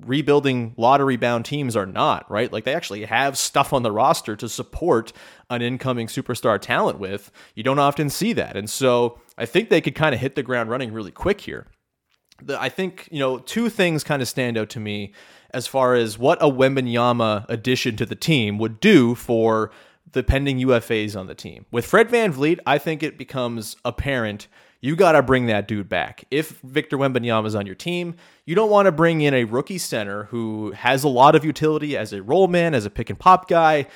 rebuilding 0.01 0.74
lottery 0.75 1.15
bound 1.15 1.45
teams 1.45 1.75
are 1.75 1.86
not, 1.86 2.30
right? 2.30 2.51
Like 2.51 2.65
they 2.65 2.74
actually 2.74 3.06
have 3.06 3.38
stuff 3.38 3.71
on 3.71 3.83
the 3.83 3.91
roster 3.91 4.36
to 4.36 4.50
support 4.50 5.13
an 5.50 5.62
incoming 5.62 6.07
superstar 6.07 6.59
talent 6.59 7.00
with. 7.00 7.31
You 7.56 7.63
don't 7.63 7.80
often 7.80 8.09
see 8.09 8.33
that. 8.33 8.57
And 8.57 8.69
so 8.69 9.19
I 9.38 9.45
think 9.45 9.69
they 9.69 9.80
could 9.80 9.95
kind 9.95 10.13
of 10.13 10.19
hit 10.19 10.36
the 10.36 10.44
ground 10.44 10.69
running 10.69 10.91
really 10.91 11.12
quick 11.12 11.41
here 11.41 11.68
the, 12.41 12.62
I 12.62 12.69
think 12.69 13.07
you 13.12 13.19
know 13.19 13.39
two 13.39 13.69
things 13.69 14.03
kind 14.03 14.21
of 14.21 14.27
stand 14.27 14.57
out 14.57 14.69
to 14.69 14.80
me 14.80 15.13
as 15.51 15.68
far 15.68 15.95
as 15.95 16.18
what 16.18 16.41
a 16.41 16.50
Wembanyama 16.50 17.45
addition 17.50 17.95
to 17.97 18.06
the 18.06 18.15
team 18.15 18.57
would 18.59 18.80
do 18.80 19.15
for 19.15 19.71
the 20.12 20.24
pending 20.24 20.59
UFAs 20.59 21.19
on 21.19 21.27
the 21.27 21.36
team. 21.36 21.65
With 21.71 21.86
Fred 21.86 22.09
Van 22.09 22.33
VanVleet, 22.33 22.59
I 22.65 22.77
think 22.77 23.03
it 23.03 23.18
becomes 23.18 23.75
apparent 23.86 24.47
you 24.81 24.95
got 24.95 25.12
to 25.12 25.21
bring 25.21 25.47
that 25.47 25.68
dude 25.68 25.89
back. 25.89 26.24
If 26.31 26.59
Victor 26.62 26.97
Wembanyama 26.97 27.47
is 27.47 27.56
on 27.56 27.65
your 27.65 27.75
team, 27.75 28.15
you 28.45 28.56
don't 28.56 28.69
want 28.69 28.86
to 28.86 28.91
bring 28.91 29.21
in 29.21 29.33
a 29.33 29.44
rookie 29.44 29.77
center 29.77 30.25
who 30.25 30.71
has 30.71 31.03
a 31.03 31.09
lot 31.09 31.36
of 31.36 31.44
utility 31.44 31.97
as 31.97 32.13
a 32.13 32.21
roll 32.24 32.47
man, 32.47 32.74
as 32.74 32.86
a 32.86 32.89
pick 32.89 33.09
and 33.09 33.19
pop 33.19 33.50
guy, 33.50 33.88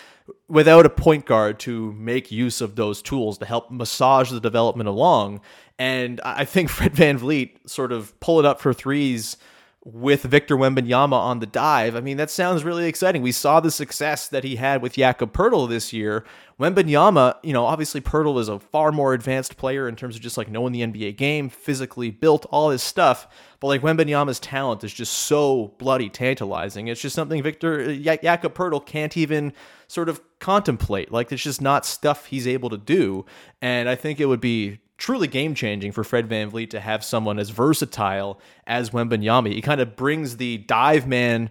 without 0.50 0.86
a 0.86 0.90
point 0.90 1.26
guard 1.26 1.60
to 1.60 1.94
make 1.94 2.32
use 2.32 2.60
of 2.60 2.76
those 2.76 3.02
tools 3.02 3.38
to 3.38 3.46
help 3.46 3.72
massage 3.72 4.30
the 4.30 4.42
development 4.42 4.90
along. 4.90 5.40
And 5.80 6.22
I 6.24 6.46
think 6.46 6.70
Fred 6.70 6.94
Van 6.94 7.20
VanVleet 7.20 7.70
sort 7.70 7.92
of 7.92 8.20
pull 8.20 8.40
it 8.40 8.46
up 8.46 8.62
for 8.62 8.74
threes 8.74 9.38
with 9.86 10.24
Victor 10.24 10.56
Wembanyama 10.56 11.12
on 11.12 11.40
the 11.40 11.46
dive. 11.46 11.96
I 11.96 12.00
mean, 12.00 12.16
that 12.16 12.30
sounds 12.30 12.64
really 12.64 12.86
exciting. 12.86 13.22
We 13.22 13.34
saw 13.34 13.60
the 13.60 13.72
success 13.72 14.30
that 14.30 14.46
he 14.46 14.56
had 14.56 14.82
with 14.82 14.94
Jakob 14.94 15.34
Poeltl 15.34 15.68
this 15.68 15.92
year. 15.92 16.24
Wembanyama, 16.58 17.36
you 17.44 17.52
know, 17.52 17.66
obviously 17.66 18.00
Poeltl 18.00 18.40
is 18.40 18.48
a 18.48 18.60
far 18.60 18.94
more 18.94 19.14
advanced 19.14 19.58
player 19.58 19.90
in 19.90 19.98
terms 19.98 20.16
of 20.16 20.22
just 20.22 20.38
like 20.38 20.50
knowing 20.50 20.72
the 20.72 20.82
NBA 20.82 21.18
game, 21.18 21.50
physically 21.50 22.12
built, 22.12 22.46
all 22.50 22.70
his 22.70 22.82
stuff. 22.82 23.28
But 23.60 23.68
like 23.68 23.82
Wembanyama's 23.82 24.40
talent 24.40 24.86
is 24.86 24.94
just 24.94 25.12
so 25.12 25.74
bloody 25.80 26.10
tantalizing. 26.10 26.88
It's 26.88 27.02
just 27.02 27.16
something 27.16 27.44
Victor 27.44 27.82
uh, 27.82 27.94
Jakob 27.94 28.54
Poeltl 28.54 28.86
can't 28.86 29.18
even 29.18 29.52
sort 29.88 30.08
of 30.08 30.22
contemplate. 30.40 31.12
Like 31.12 31.30
it's 31.34 31.44
just 31.44 31.62
not 31.62 31.86
stuff 31.86 32.28
he's 32.28 32.48
able 32.48 32.70
to 32.70 32.78
do. 32.78 33.26
And 33.62 33.90
I 33.90 33.96
think 33.96 34.22
it 34.22 34.28
would 34.28 34.42
be 34.42 34.80
truly 35.04 35.28
game 35.28 35.54
changing 35.54 35.92
for 35.92 36.02
Fred 36.02 36.30
VanVleet 36.30 36.70
to 36.70 36.80
have 36.80 37.04
someone 37.04 37.38
as 37.38 37.50
versatile 37.50 38.40
as 38.66 38.92
Wembanyama. 38.92 39.52
He 39.52 39.62
kind 39.62 39.82
of 39.82 39.98
brings 39.98 40.38
the 40.38 40.60
dive 40.60 41.06
man 41.06 41.50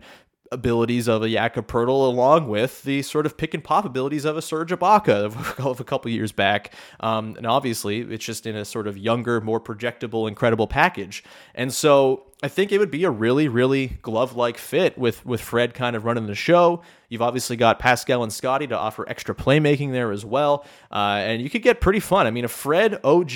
abilities 0.53 1.09
of 1.09 1.23
a 1.23 1.29
Jakob 1.29 1.67
Poeltl 1.67 2.07
along 2.07 2.49
with 2.49 2.83
the 2.83 3.03
sort 3.03 3.27
of 3.27 3.37
pick 3.37 3.55
and 3.55 3.65
pop 3.65 3.85
abilities 3.85 4.25
of 4.25 4.37
a 4.37 4.43
Serge 4.43 4.71
Ibaka 4.71 5.59
of 5.65 5.81
a 5.81 5.85
couple 5.85 6.11
years 6.11 6.33
back. 6.33 6.73
Um, 7.01 7.35
and 7.37 7.47
obviously, 7.47 8.01
it's 8.01 8.25
just 8.25 8.47
in 8.47 8.55
a 8.55 8.65
sort 8.65 8.87
of 8.87 8.97
younger, 8.97 9.41
more 9.41 9.61
projectable, 9.61 10.29
incredible 10.29 10.67
package. 10.67 11.25
And 11.55 11.73
so 11.73 12.27
I 12.45 12.49
think 12.49 12.73
it 12.73 12.79
would 12.79 12.91
be 12.91 13.05
a 13.05 13.11
really, 13.11 13.47
really 13.47 13.99
glove-like 14.03 14.59
fit 14.59 14.99
with 14.99 15.25
with 15.25 15.41
Fred 15.41 15.75
kind 15.75 15.95
of 15.95 16.05
running 16.05 16.27
the 16.27 16.35
show. 16.35 16.83
You've 17.09 17.23
obviously 17.23 17.57
got 17.57 17.79
Pascal 17.79 18.23
and 18.23 18.33
Scottie 18.33 18.67
to 18.67 18.77
offer 18.77 19.09
extra 19.09 19.35
playmaking 19.35 19.93
there 19.93 20.11
as 20.11 20.25
well, 20.25 20.65
uh, 20.91 21.21
and 21.23 21.41
you 21.41 21.49
could 21.49 21.63
get 21.63 21.81
pretty 21.81 22.01
fun. 22.01 22.27
I 22.27 22.31
mean, 22.31 22.45
a 22.45 22.49
Fred, 22.49 22.95
OG, 23.05 23.31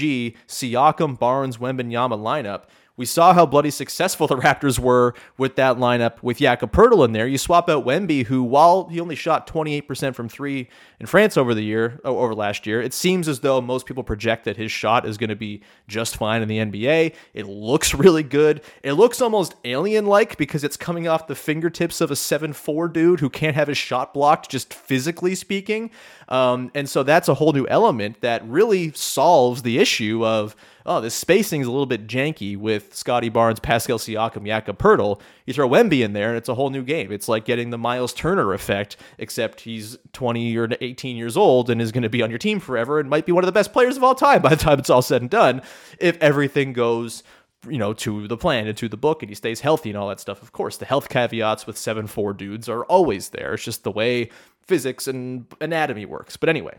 Siakam, 0.48 1.18
Barnes, 1.18 1.58
Wembanyama 1.58 2.18
lineup 2.18 2.64
we 2.96 3.04
saw 3.04 3.32
how 3.32 3.46
bloody 3.46 3.70
successful 3.70 4.26
the 4.26 4.36
Raptors 4.36 4.78
were 4.78 5.14
with 5.38 5.56
that 5.56 5.76
lineup 5.76 6.22
with 6.22 6.38
Jakob 6.38 6.72
Poeltl 6.72 7.04
in 7.04 7.12
there. 7.12 7.26
You 7.26 7.38
swap 7.38 7.68
out 7.68 7.84
Wemby, 7.84 8.26
who 8.26 8.42
while 8.42 8.88
he 8.88 9.00
only 9.00 9.14
shot 9.14 9.46
28% 9.46 10.14
from 10.14 10.28
three 10.28 10.68
in 11.00 11.06
France 11.06 11.36
over 11.36 11.54
the 11.54 11.62
year, 11.62 12.00
over 12.04 12.34
last 12.34 12.66
year, 12.66 12.80
it 12.80 12.94
seems 12.94 13.28
as 13.28 13.40
though 13.40 13.60
most 13.60 13.86
people 13.86 14.02
project 14.02 14.44
that 14.44 14.56
his 14.56 14.72
shot 14.72 15.06
is 15.06 15.18
going 15.18 15.30
to 15.30 15.36
be 15.36 15.62
just 15.88 16.16
fine 16.16 16.42
in 16.42 16.48
the 16.48 16.58
NBA. 16.58 17.14
It 17.34 17.46
looks 17.46 17.94
really 17.94 18.22
good. 18.22 18.62
It 18.82 18.94
looks 18.94 19.20
almost 19.20 19.54
alien-like 19.64 20.36
because 20.36 20.64
it's 20.64 20.76
coming 20.76 21.08
off 21.08 21.26
the 21.26 21.34
fingertips 21.34 22.00
of 22.00 22.10
a 22.10 22.14
7-4 22.14 22.92
dude 22.92 23.20
who 23.20 23.30
can't 23.30 23.54
have 23.54 23.68
his 23.68 23.78
shot 23.78 24.14
blocked, 24.14 24.50
just 24.50 24.72
physically 24.72 25.34
speaking. 25.34 25.90
Um, 26.28 26.70
and 26.74 26.88
so 26.88 27.02
that's 27.02 27.28
a 27.28 27.34
whole 27.34 27.52
new 27.52 27.66
element 27.68 28.20
that 28.20 28.46
really 28.46 28.92
solves 28.92 29.62
the 29.62 29.78
issue 29.78 30.24
of 30.24 30.56
oh, 30.86 31.00
this 31.00 31.14
spacing 31.14 31.60
is 31.60 31.66
a 31.66 31.70
little 31.70 31.84
bit 31.84 32.06
janky 32.06 32.56
with 32.56 32.94
Scottie 32.94 33.28
Barnes, 33.28 33.58
Pascal 33.58 33.98
Siakam, 33.98 34.46
Jakob 34.46 34.78
Poeltl. 34.78 35.20
You 35.44 35.52
throw 35.52 35.68
Wemby 35.68 36.04
in 36.04 36.12
there, 36.12 36.28
and 36.28 36.38
it's 36.38 36.48
a 36.48 36.54
whole 36.54 36.70
new 36.70 36.82
game. 36.82 37.10
It's 37.10 37.28
like 37.28 37.44
getting 37.44 37.70
the 37.70 37.78
Miles 37.78 38.14
Turner 38.14 38.52
effect, 38.54 38.96
except 39.18 39.60
he's 39.60 39.98
20 40.12 40.56
or 40.56 40.68
18 40.80 41.16
years 41.16 41.36
old 41.36 41.70
and 41.70 41.82
is 41.82 41.92
going 41.92 42.04
to 42.04 42.08
be 42.08 42.22
on 42.22 42.30
your 42.30 42.38
team 42.38 42.60
forever 42.60 43.00
and 43.00 43.10
might 43.10 43.26
be 43.26 43.32
one 43.32 43.42
of 43.42 43.46
the 43.46 43.52
best 43.52 43.72
players 43.72 43.96
of 43.96 44.04
all 44.04 44.14
time 44.14 44.40
by 44.40 44.50
the 44.50 44.56
time 44.56 44.78
it's 44.78 44.90
all 44.90 45.02
said 45.02 45.22
and 45.22 45.30
done, 45.30 45.60
if 45.98 46.16
everything 46.22 46.72
goes 46.72 47.22
you 47.68 47.78
know, 47.78 47.92
to 47.92 48.28
the 48.28 48.36
plan 48.36 48.68
and 48.68 48.76
to 48.78 48.88
the 48.88 48.96
book 48.96 49.22
and 49.22 49.28
he 49.30 49.34
stays 49.34 49.60
healthy 49.60 49.90
and 49.90 49.98
all 49.98 50.08
that 50.08 50.20
stuff. 50.20 50.40
Of 50.40 50.52
course, 50.52 50.76
the 50.76 50.84
health 50.84 51.08
caveats 51.08 51.66
with 51.66 51.76
7 51.76 52.06
4 52.06 52.32
dudes 52.34 52.68
are 52.68 52.84
always 52.84 53.30
there. 53.30 53.54
It's 53.54 53.64
just 53.64 53.82
the 53.82 53.90
way 53.90 54.30
physics 54.66 55.06
and 55.06 55.46
anatomy 55.60 56.06
works. 56.06 56.36
But 56.36 56.48
anyway, 56.48 56.78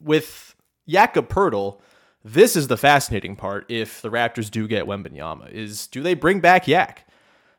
with 0.00 0.54
Jakob 0.88 1.28
Poeltl, 1.28 1.80
this 2.24 2.54
is 2.56 2.68
the 2.68 2.76
fascinating 2.76 3.36
part 3.36 3.66
if 3.68 4.00
the 4.02 4.10
Raptors 4.10 4.50
do 4.50 4.68
get 4.68 4.86
Wembanyama 4.86 5.50
is 5.50 5.86
do 5.88 6.02
they 6.02 6.14
bring 6.14 6.40
back 6.40 6.68
Yak? 6.68 7.06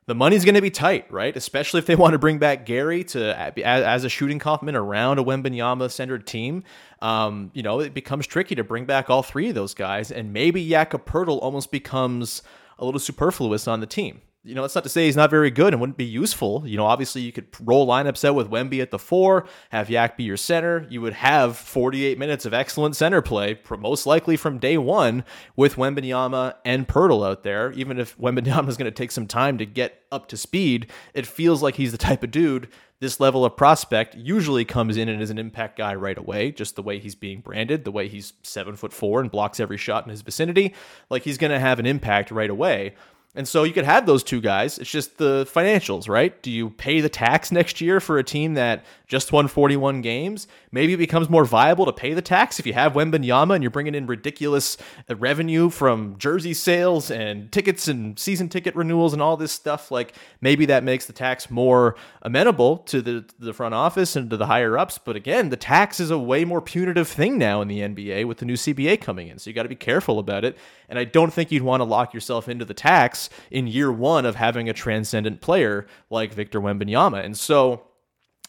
The 0.06 0.16
money's 0.16 0.44
going 0.44 0.56
to 0.56 0.62
be 0.62 0.70
tight, 0.70 1.10
right? 1.12 1.36
Especially 1.36 1.80
if 1.80 1.86
they 1.86 1.96
want 1.98 2.13
to 2.13 2.20
bring 2.20 2.38
back 2.38 2.66
Gary 2.66 3.04
to 3.06 3.38
as 3.66 4.04
a 4.04 4.10
shooting 4.10 4.40
complement 4.40 4.78
around 4.78 5.20
a 5.20 5.24
Wembanyama 5.24 5.90
centered 5.92 6.28
team. 6.28 6.63
Um, 7.02 7.52
you 7.54 7.63
know, 7.63 7.80
it 7.80 7.94
becomes 7.94 8.28
tricky 8.28 8.56
to 8.56 8.63
bring 8.63 8.86
back 8.86 9.10
all 9.10 9.24
three 9.24 9.50
of 9.50 9.56
those 9.56 9.74
guys, 9.74 10.12
and 10.12 10.34
maybe 10.34 10.68
Jakob 10.68 11.06
Poeltl 11.06 11.42
almost 11.42 11.72
becomes 11.72 12.42
a 12.80 12.86
little 12.86 13.00
superfluous 13.00 13.68
on 13.68 13.80
the 13.80 13.88
team. 13.88 14.22
You 14.46 14.56
know, 14.56 14.62
that's 14.62 14.76
not 14.76 14.84
to 14.84 14.90
say 14.90 15.06
he's 15.06 15.16
not 15.16 15.30
very 15.30 15.50
good 15.52 15.74
and 15.74 15.80
wouldn't 15.80 15.98
be 15.98 16.04
useful. 16.04 16.64
You 16.66 16.76
know, 16.76 16.86
obviously 16.86 17.22
you 17.22 17.32
could 17.32 17.48
roll 17.62 17.88
lineups 17.88 18.28
out 18.28 18.36
with 18.36 18.50
Wemby 18.50 18.82
at 18.82 18.92
the 18.92 19.00
four, 19.00 19.48
have 19.70 19.90
Yak 19.90 20.18
be 20.18 20.24
your 20.24 20.36
center. 20.36 20.86
You 20.90 21.00
would 21.00 21.14
have 21.14 21.56
48 21.56 22.20
minutes 22.20 22.46
of 22.46 22.54
excellent 22.54 22.98
center 22.98 23.22
play, 23.22 23.58
most 23.80 24.06
likely 24.06 24.36
from 24.36 24.60
day 24.60 24.78
one, 24.78 25.24
with 25.56 25.76
Wembanyama 25.76 26.56
and 26.66 26.88
Poeltl 26.88 27.26
out 27.26 27.44
there. 27.44 27.72
Even 27.72 27.98
if 27.98 28.18
Wembanyama 28.18 28.68
is 28.68 28.76
going 28.76 28.92
to 28.92 28.92
take 28.92 29.12
some 29.12 29.28
time 29.28 29.58
to 29.60 29.66
get 29.66 30.04
up 30.12 30.28
to 30.28 30.36
speed, 30.36 30.92
it 31.14 31.26
feels 31.26 31.64
like 31.64 31.76
he's 31.76 31.94
the 31.94 31.98
type 31.98 32.22
of 32.22 32.32
dude 32.32 32.68
this 33.04 33.20
level 33.20 33.44
of 33.44 33.58
prospect 33.58 34.16
usually 34.16 34.64
comes 34.64 34.96
in 34.96 35.10
and 35.10 35.22
is 35.22 35.30
an 35.30 35.38
impact 35.38 35.78
guy 35.78 35.94
right 35.94 36.18
away, 36.18 36.52
just 36.52 36.78
the 36.78 36.82
way 36.82 37.00
he's 37.00 37.16
being 37.16 37.42
branded, 37.42 37.84
the 37.84 37.92
way 37.92 38.08
he's 38.08 38.32
seven 38.44 38.78
foot 38.78 38.94
four 38.94 39.20
and 39.20 39.30
blocks 39.30 39.60
every 39.60 39.78
shot 39.78 40.06
in 40.06 40.10
his 40.10 40.22
vicinity. 40.22 40.74
Like 41.10 41.24
he's 41.24 41.38
going 41.38 41.52
to 41.52 41.60
have 41.60 41.80
an 41.80 41.86
impact 41.86 42.32
right 42.32 42.50
away. 42.50 42.96
And 43.36 43.48
so 43.48 43.63
you 43.63 43.74
could 43.74 43.86
have 43.86 44.06
those 44.06 44.24
two 44.24 44.40
guys. 44.40 44.78
It's 44.78 44.92
just 44.92 45.18
the 45.18 45.48
financials, 45.52 46.08
right? 46.08 46.40
Do 46.44 46.52
you 46.52 46.70
pay 46.70 47.02
the 47.02 47.10
tax 47.10 47.52
next 47.52 47.82
year 47.82 48.00
for 48.00 48.20
a 48.20 48.24
team 48.24 48.54
that 48.54 48.86
just 49.08 49.32
won 49.32 49.48
41 49.48 50.02
games? 50.02 50.48
Maybe 50.72 50.94
it 50.94 50.98
becomes 50.98 51.30
more 51.30 51.46
viable 51.46 51.86
to 51.86 51.94
pay 51.94 52.13
the 52.13 52.22
tax 52.22 52.60
if 52.60 52.68
you 52.68 52.74
have 52.74 52.94
Wembanyama 52.94 53.56
and 53.56 53.63
you're 53.63 53.72
bringing 53.72 53.96
in 53.96 54.06
ridiculous 54.06 54.78
uh, 55.10 55.16
revenue 55.16 55.70
from 55.70 56.16
jersey 56.20 56.54
sales 56.54 57.10
and 57.10 57.52
tickets 57.52 57.88
and 57.88 58.20
season 58.20 58.50
ticket 58.50 58.75
renewals 58.75 59.13
and 59.13 59.22
all 59.22 59.36
this 59.36 59.52
stuff. 59.52 59.90
Like 59.90 60.13
maybe 60.40 60.68
that 60.68 60.84
makes 60.84 61.08
the 61.08 61.13
tax 61.13 61.50
more 61.50 61.96
amenable 62.22 62.78
to 62.78 63.02
the 63.02 63.25
the 63.40 63.54
front 63.54 63.74
office 63.74 64.16
and 64.16 64.30
to 64.30 64.38
the 64.38 64.46
higher 64.46 64.78
ups. 64.78 65.00
But 65.00 65.16
again, 65.16 65.50
the 65.50 65.58
tax 65.58 66.00
is 66.00 66.12
a 66.12 66.20
way 66.20 66.46
more 66.46 66.62
punitive 66.62 67.08
thing 67.08 67.38
now 67.38 67.62
in 67.62 67.68
the 67.68 67.80
NBA 67.80 68.25
with 68.25 68.38
the 68.38 68.46
new 68.46 68.56
CBA 68.56 69.02
coming 69.02 69.28
in. 69.28 69.40
So 69.40 69.50
you 69.50 69.56
got 69.56 69.63
to 69.63 69.70
be 69.70 69.75
careful 69.75 70.20
about 70.20 70.46
it. 70.46 70.58
And 70.90 71.00
I 71.00 71.06
don't 71.06 71.34
think 71.34 71.52
you'd 71.52 71.63
want 71.63 71.82
to 71.82 71.86
lock 71.86 72.13
yourself 72.13 72.48
into 72.48 72.66
the 72.66 72.74
tax 72.74 73.23
in 73.51 73.68
year 73.68 73.92
one 73.92 74.25
of 74.25 74.36
having 74.36 74.70
a 74.70 74.74
transcendent 74.74 75.42
player 75.42 75.86
like 76.10 76.34
Victor 76.34 76.62
Wembanyama. 76.62 77.24
And 77.24 77.38
so 77.38 77.84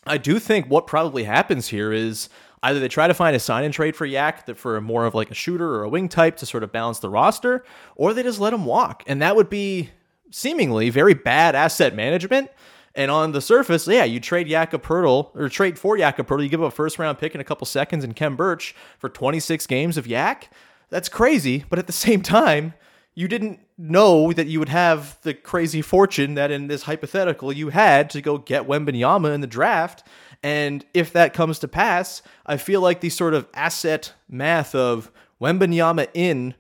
I 0.07 0.19
do 0.19 0.39
think 0.39 0.67
what 0.67 0.87
probably 0.87 1.25
happens 1.25 1.69
here 1.69 1.93
is 1.93 2.29
either 2.63 2.81
they 2.81 2.89
try 2.89 3.07
to 3.07 3.15
find 3.15 3.37
a 3.37 3.41
sign 3.41 3.65
and 3.65 3.75
trade 3.75 3.95
for 3.95 4.07
Yak 4.07 4.47
that 4.47 4.57
for 4.57 4.81
more 4.81 5.05
of 5.05 5.15
like 5.15 5.31
a 5.31 5.35
shooter 5.35 5.77
or 5.77 5.85
a 5.85 5.89
wing 5.89 6.09
type 6.09 6.37
to 6.39 6.47
sort 6.47 6.63
of 6.63 6.73
balance 6.73 6.99
the 6.99 7.11
roster, 7.11 7.65
or 7.97 8.15
they 8.15 8.23
just 8.23 8.41
let 8.41 8.53
him 8.53 8.65
walk. 8.65 9.03
And 9.07 9.21
that 9.23 9.37
would 9.37 9.51
be 9.51 9.91
seemingly 10.31 10.91
very 10.91 11.15
bad 11.15 11.55
asset 11.55 11.95
management. 11.95 12.51
And 12.95 13.11
on 13.11 13.33
the 13.33 13.41
surface, 13.41 13.87
yeah, 13.87 14.05
you 14.05 14.21
trade 14.21 14.47
Jakob 14.47 14.89
or 14.89 15.49
trade 15.49 15.79
for 15.79 15.99
Jakob 15.99 16.31
you 16.31 16.49
give 16.49 16.63
up 16.63 16.73
a 16.73 16.75
first 16.75 16.99
round 16.99 17.19
pick 17.19 17.35
in 17.35 17.41
a 17.41 17.45
couple 17.45 17.67
seconds 17.67 18.05
and 18.05 18.15
Khem 18.15 18.37
Birch 18.37 18.75
for 18.99 19.09
26 19.09 19.67
games 19.67 19.97
of 19.97 20.07
Yak. 20.07 20.51
That's 20.91 21.09
crazy, 21.09 21.65
but 21.69 21.79
at 21.79 21.87
the 21.87 21.93
same 21.93 22.23
time, 22.23 22.75
you 23.15 23.29
didn't 23.29 23.61
know 23.77 24.33
that 24.33 24.47
you 24.47 24.59
would 24.59 24.69
have 24.69 25.19
the 25.23 25.35
crazy 25.35 25.83
fortune 25.83 26.35
that 26.35 26.51
in 26.51 26.69
this 26.69 26.85
hypothetical 26.85 27.53
you 27.53 27.71
had 27.71 28.09
to 28.11 28.21
go 28.21 28.39
get 28.39 28.69
Wembanyama 28.69 29.35
in 29.35 29.41
the 29.41 29.47
draft. 29.47 30.05
And 30.43 30.85
if 30.95 31.13
that 31.13 31.35
comes 31.35 31.59
to 31.61 31.69
pass, 31.69 32.23
I 32.47 32.57
feel 32.57 32.81
like 32.81 33.01
the 33.01 33.11
sort 33.11 33.35
of 33.35 33.49
asset 33.55 34.13
math 34.29 34.75
of 34.75 35.11
Wembanyama 35.41 36.09
in, 36.15 36.55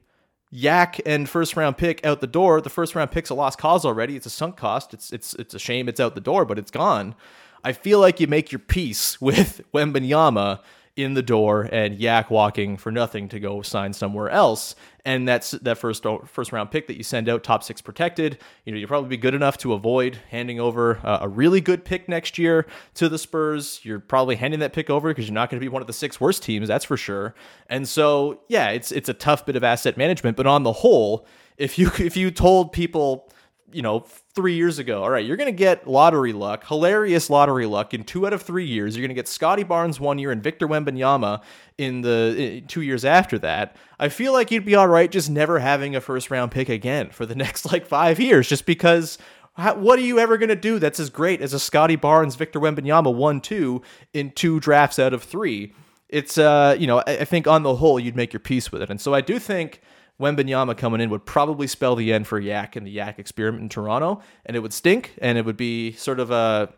Yak 0.50 1.00
and 1.04 1.28
first 1.28 1.56
round 1.56 1.76
pick 1.76 2.04
out 2.06 2.20
the 2.20 2.28
door. 2.28 2.60
The 2.60 2.70
first 2.70 2.94
round 2.94 3.10
pick's 3.10 3.30
a 3.30 3.34
lost 3.34 3.58
cause 3.58 3.84
already. 3.84 4.14
It's 4.14 4.26
a 4.26 4.30
sunk 4.30 4.56
cost. 4.56 4.94
It's 4.94 5.12
it's 5.12 5.34
it's 5.34 5.52
a 5.52 5.58
shame 5.58 5.88
it's 5.88 5.98
out 5.98 6.14
the 6.14 6.20
door, 6.20 6.44
but 6.44 6.60
it's 6.60 6.70
gone. 6.70 7.16
I 7.64 7.72
feel 7.72 7.98
like 7.98 8.20
you 8.20 8.28
make 8.28 8.52
your 8.52 8.60
peace 8.60 9.20
with 9.20 9.62
Wembanyama 9.74 10.60
in 10.96 11.14
the 11.14 11.22
door 11.22 11.68
and 11.72 11.98
Yak 11.98 12.30
walking 12.30 12.76
for 12.76 12.92
nothing 12.92 13.28
to 13.28 13.40
go 13.40 13.62
sign 13.62 13.92
somewhere 13.92 14.30
else. 14.30 14.76
And 15.04 15.26
that's 15.28 15.50
that 15.50 15.76
first 15.76 16.06
first 16.26 16.52
round 16.52 16.70
pick 16.70 16.86
that 16.86 16.96
you 16.96 17.02
send 17.02 17.28
out, 17.28 17.42
top 17.42 17.62
six 17.62 17.82
protected. 17.82 18.38
You 18.64 18.72
know, 18.72 18.78
you'll 18.78 18.88
probably 18.88 19.10
be 19.10 19.16
good 19.16 19.34
enough 19.34 19.58
to 19.58 19.74
avoid 19.74 20.18
handing 20.30 20.60
over 20.60 20.98
uh, 21.04 21.18
a 21.22 21.28
really 21.28 21.60
good 21.60 21.84
pick 21.84 22.08
next 22.08 22.38
year 22.38 22.66
to 22.94 23.08
the 23.08 23.18
Spurs. 23.18 23.80
You're 23.82 24.00
probably 24.00 24.36
handing 24.36 24.60
that 24.60 24.72
pick 24.72 24.88
over 24.88 25.10
because 25.10 25.26
you're 25.26 25.34
not 25.34 25.50
going 25.50 25.60
to 25.60 25.64
be 25.64 25.68
one 25.68 25.82
of 25.82 25.88
the 25.88 25.92
six 25.92 26.20
worst 26.20 26.42
teams, 26.42 26.68
that's 26.68 26.86
for 26.86 26.96
sure. 26.96 27.34
And 27.68 27.86
so, 27.86 28.40
yeah, 28.48 28.70
it's 28.70 28.92
it's 28.92 29.08
a 29.08 29.14
tough 29.14 29.44
bit 29.44 29.56
of 29.56 29.64
asset 29.64 29.98
management. 29.98 30.36
But 30.36 30.46
on 30.46 30.62
the 30.62 30.72
whole, 30.72 31.26
if 31.58 31.78
you 31.78 31.90
if 31.98 32.16
you 32.16 32.30
told 32.30 32.72
people 32.72 33.28
you 33.74 33.82
know, 33.82 34.00
three 34.34 34.54
years 34.54 34.78
ago. 34.78 35.02
All 35.02 35.10
right, 35.10 35.24
you're 35.24 35.36
going 35.36 35.52
to 35.52 35.52
get 35.52 35.86
lottery 35.86 36.32
luck, 36.32 36.66
hilarious 36.66 37.28
lottery 37.28 37.66
luck 37.66 37.92
in 37.92 38.04
two 38.04 38.26
out 38.26 38.32
of 38.32 38.42
three 38.42 38.66
years. 38.66 38.96
You're 38.96 39.02
going 39.02 39.14
to 39.14 39.14
get 39.14 39.28
Scottie 39.28 39.64
Barnes 39.64 39.98
one 39.98 40.18
year 40.18 40.30
and 40.30 40.42
Victor 40.42 40.68
Wembanyama 40.68 41.42
in 41.78 42.02
the 42.02 42.58
in 42.58 42.66
two 42.66 42.82
years 42.82 43.04
after 43.04 43.38
that. 43.40 43.76
I 43.98 44.08
feel 44.08 44.32
like 44.32 44.50
you'd 44.50 44.64
be 44.64 44.74
all 44.74 44.88
right 44.88 45.10
just 45.10 45.30
never 45.30 45.58
having 45.58 45.96
a 45.96 46.00
first 46.00 46.30
round 46.30 46.52
pick 46.52 46.68
again 46.68 47.10
for 47.10 47.26
the 47.26 47.34
next 47.44 47.70
like 47.70 47.86
five 47.86 48.20
years, 48.20 48.48
just 48.48 48.66
because. 48.66 49.18
How, 49.56 49.76
what 49.76 50.00
are 50.00 50.02
you 50.02 50.18
ever 50.18 50.36
going 50.36 50.48
to 50.48 50.56
do 50.56 50.80
that's 50.80 50.98
as 50.98 51.10
great 51.10 51.40
as 51.40 51.52
a 51.52 51.60
Scottie 51.60 51.94
Barnes, 51.94 52.34
Victor 52.34 52.58
Wembanyama 52.58 53.14
one 53.14 53.40
two 53.40 53.82
in 54.12 54.32
two 54.32 54.58
drafts 54.58 54.98
out 54.98 55.12
of 55.12 55.22
three? 55.22 55.72
It's 56.08 56.38
uh, 56.38 56.74
you 56.76 56.88
know, 56.88 57.04
I, 57.06 57.18
I 57.18 57.24
think 57.24 57.46
on 57.46 57.62
the 57.62 57.76
whole 57.76 58.00
you'd 58.00 58.16
make 58.16 58.32
your 58.32 58.40
peace 58.40 58.72
with 58.72 58.82
it, 58.82 58.90
and 58.90 59.00
so 59.00 59.14
I 59.14 59.20
do 59.20 59.38
think 59.38 59.80
Wembanyama 60.20 60.76
coming 60.76 61.00
in 61.00 61.10
would 61.10 61.26
probably 61.26 61.66
spell 61.66 61.96
the 61.96 62.12
end 62.12 62.26
for 62.26 62.38
Yak 62.38 62.76
and 62.76 62.86
the 62.86 62.90
Yak 62.90 63.18
experiment 63.18 63.62
in 63.62 63.68
Toronto, 63.68 64.20
and 64.46 64.56
it 64.56 64.60
would 64.60 64.72
stink, 64.72 65.14
and 65.20 65.36
it 65.36 65.44
would 65.44 65.56
be 65.56 65.92
sort 65.92 66.20
of 66.20 66.30
a 66.30 66.72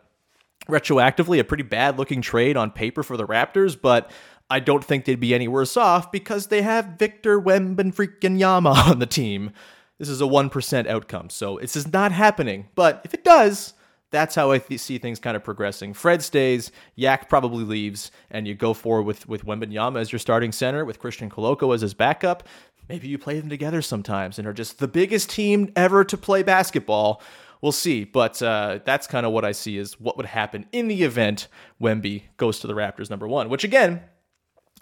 retroactively 0.67 1.39
a 1.39 1.43
pretty 1.43 1.63
bad 1.63 1.97
looking 1.97 2.21
trade 2.21 2.57
on 2.57 2.71
paper 2.71 3.03
for 3.03 3.15
the 3.15 3.25
Raptors, 3.25 3.79
but 3.79 4.11
I 4.49 4.59
don't 4.59 4.83
think 4.83 5.05
they'd 5.05 5.19
be 5.19 5.35
any 5.35 5.47
worse 5.47 5.77
off 5.77 6.11
because 6.11 6.47
they 6.47 6.61
have 6.61 6.97
Victor 6.97 7.39
Wemben 7.39 7.93
freaking 7.93 8.39
Yama 8.39 8.69
on 8.87 8.99
the 8.99 9.05
team. 9.05 9.51
This 9.97 10.09
is 10.09 10.21
a 10.21 10.25
1% 10.25 10.87
outcome, 10.87 11.29
so 11.29 11.57
this 11.59 11.75
is 11.75 11.91
not 11.91 12.11
happening. 12.11 12.67
But 12.75 13.01
if 13.03 13.13
it 13.13 13.23
does, 13.23 13.73
that's 14.11 14.35
how 14.35 14.51
I 14.51 14.59
th- 14.59 14.79
see 14.79 14.99
things 14.99 15.19
kind 15.19 15.35
of 15.35 15.43
progressing. 15.43 15.93
Fred 15.93 16.21
stays, 16.21 16.71
Yak 16.95 17.29
probably 17.29 17.63
leaves, 17.63 18.11
and 18.29 18.47
you 18.47 18.55
go 18.55 18.73
forward 18.73 19.03
with 19.03 19.27
with 19.27 19.45
Wembanyama 19.45 19.99
as 19.99 20.11
your 20.11 20.19
starting 20.19 20.51
center, 20.51 20.85
with 20.85 20.99
Christian 20.99 21.29
Koloko 21.29 21.73
as 21.73 21.81
his 21.81 21.93
backup. 21.93 22.47
Maybe 22.89 23.07
you 23.07 23.17
play 23.17 23.39
them 23.39 23.49
together 23.49 23.81
sometimes 23.81 24.39
and 24.39 24.47
are 24.47 24.53
just 24.53 24.79
the 24.79 24.87
biggest 24.87 25.29
team 25.29 25.71
ever 25.75 26.03
to 26.05 26.17
play 26.17 26.43
basketball. 26.43 27.21
We'll 27.61 27.71
see, 27.71 28.03
but 28.03 28.41
uh, 28.41 28.79
that's 28.85 29.07
kind 29.07 29.25
of 29.25 29.31
what 29.31 29.43
I 29.43 29.51
see 29.51 29.77
is 29.77 29.99
what 29.99 30.15
would 30.17 30.27
happen 30.27 30.67
in 30.71 30.87
the 30.87 31.03
event 31.03 31.47
Wemby 31.81 32.23
goes 32.37 32.59
to 32.59 32.67
the 32.67 32.73
Raptors 32.73 33.09
number 33.09 33.27
one, 33.27 33.49
which 33.49 33.63
again 33.63 34.01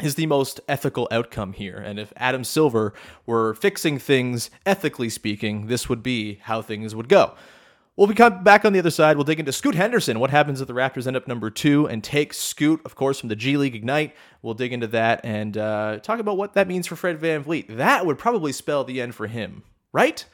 is 0.02 0.16
the 0.16 0.26
most 0.26 0.60
ethical 0.68 1.08
outcome 1.10 1.54
here. 1.54 1.78
And 1.78 2.00
if 2.00 2.12
Adam 2.18 2.44
Silver 2.44 2.94
were 3.26 3.54
fixing 3.54 3.98
things 3.98 4.50
ethically 4.66 5.10
speaking, 5.10 5.68
this 5.68 5.88
would 5.88 6.04
be 6.04 6.36
how 6.44 6.62
things 6.62 6.94
would 6.94 7.08
go. 7.08 7.34
We'll 7.98 8.08
be 8.08 8.14
come 8.14 8.44
back 8.44 8.66
on 8.66 8.74
the 8.74 8.80
other 8.80 8.92
side. 8.92 9.16
We'll 9.16 9.24
dig 9.24 9.40
into 9.40 9.54
Scoot 9.54 9.74
Henderson. 9.74 10.20
What 10.20 10.30
happens 10.30 10.60
if 10.60 10.68
the 10.68 10.74
Raptors 10.74 11.08
end 11.08 11.16
up 11.16 11.30
number 11.30 11.50
two 11.50 11.88
and 11.88 12.04
take 12.04 12.34
Scoot, 12.34 12.82
of 12.84 12.96
course, 12.96 13.22
from 13.22 13.30
the 13.30 13.38
G 13.38 13.56
League 13.56 13.74
Ignite? 13.74 14.14
We'll 14.42 14.54
dig 14.54 14.74
into 14.74 14.88
that 14.88 15.22
and 15.24 15.58
uh, 15.58 16.00
talk 16.00 16.20
about 16.20 16.36
what 16.36 16.56
that 16.56 16.68
means 16.68 16.88
for 16.88 16.98
Fred 16.98 17.20
Van 17.20 17.46
VanVleet. 17.46 17.78
That 17.78 18.06
would 18.06 18.18
probably 18.18 18.52
spell 18.52 18.84
the 18.84 19.00
end 19.00 19.16
for 19.16 19.28
him, 19.28 19.64
right? 19.94 20.26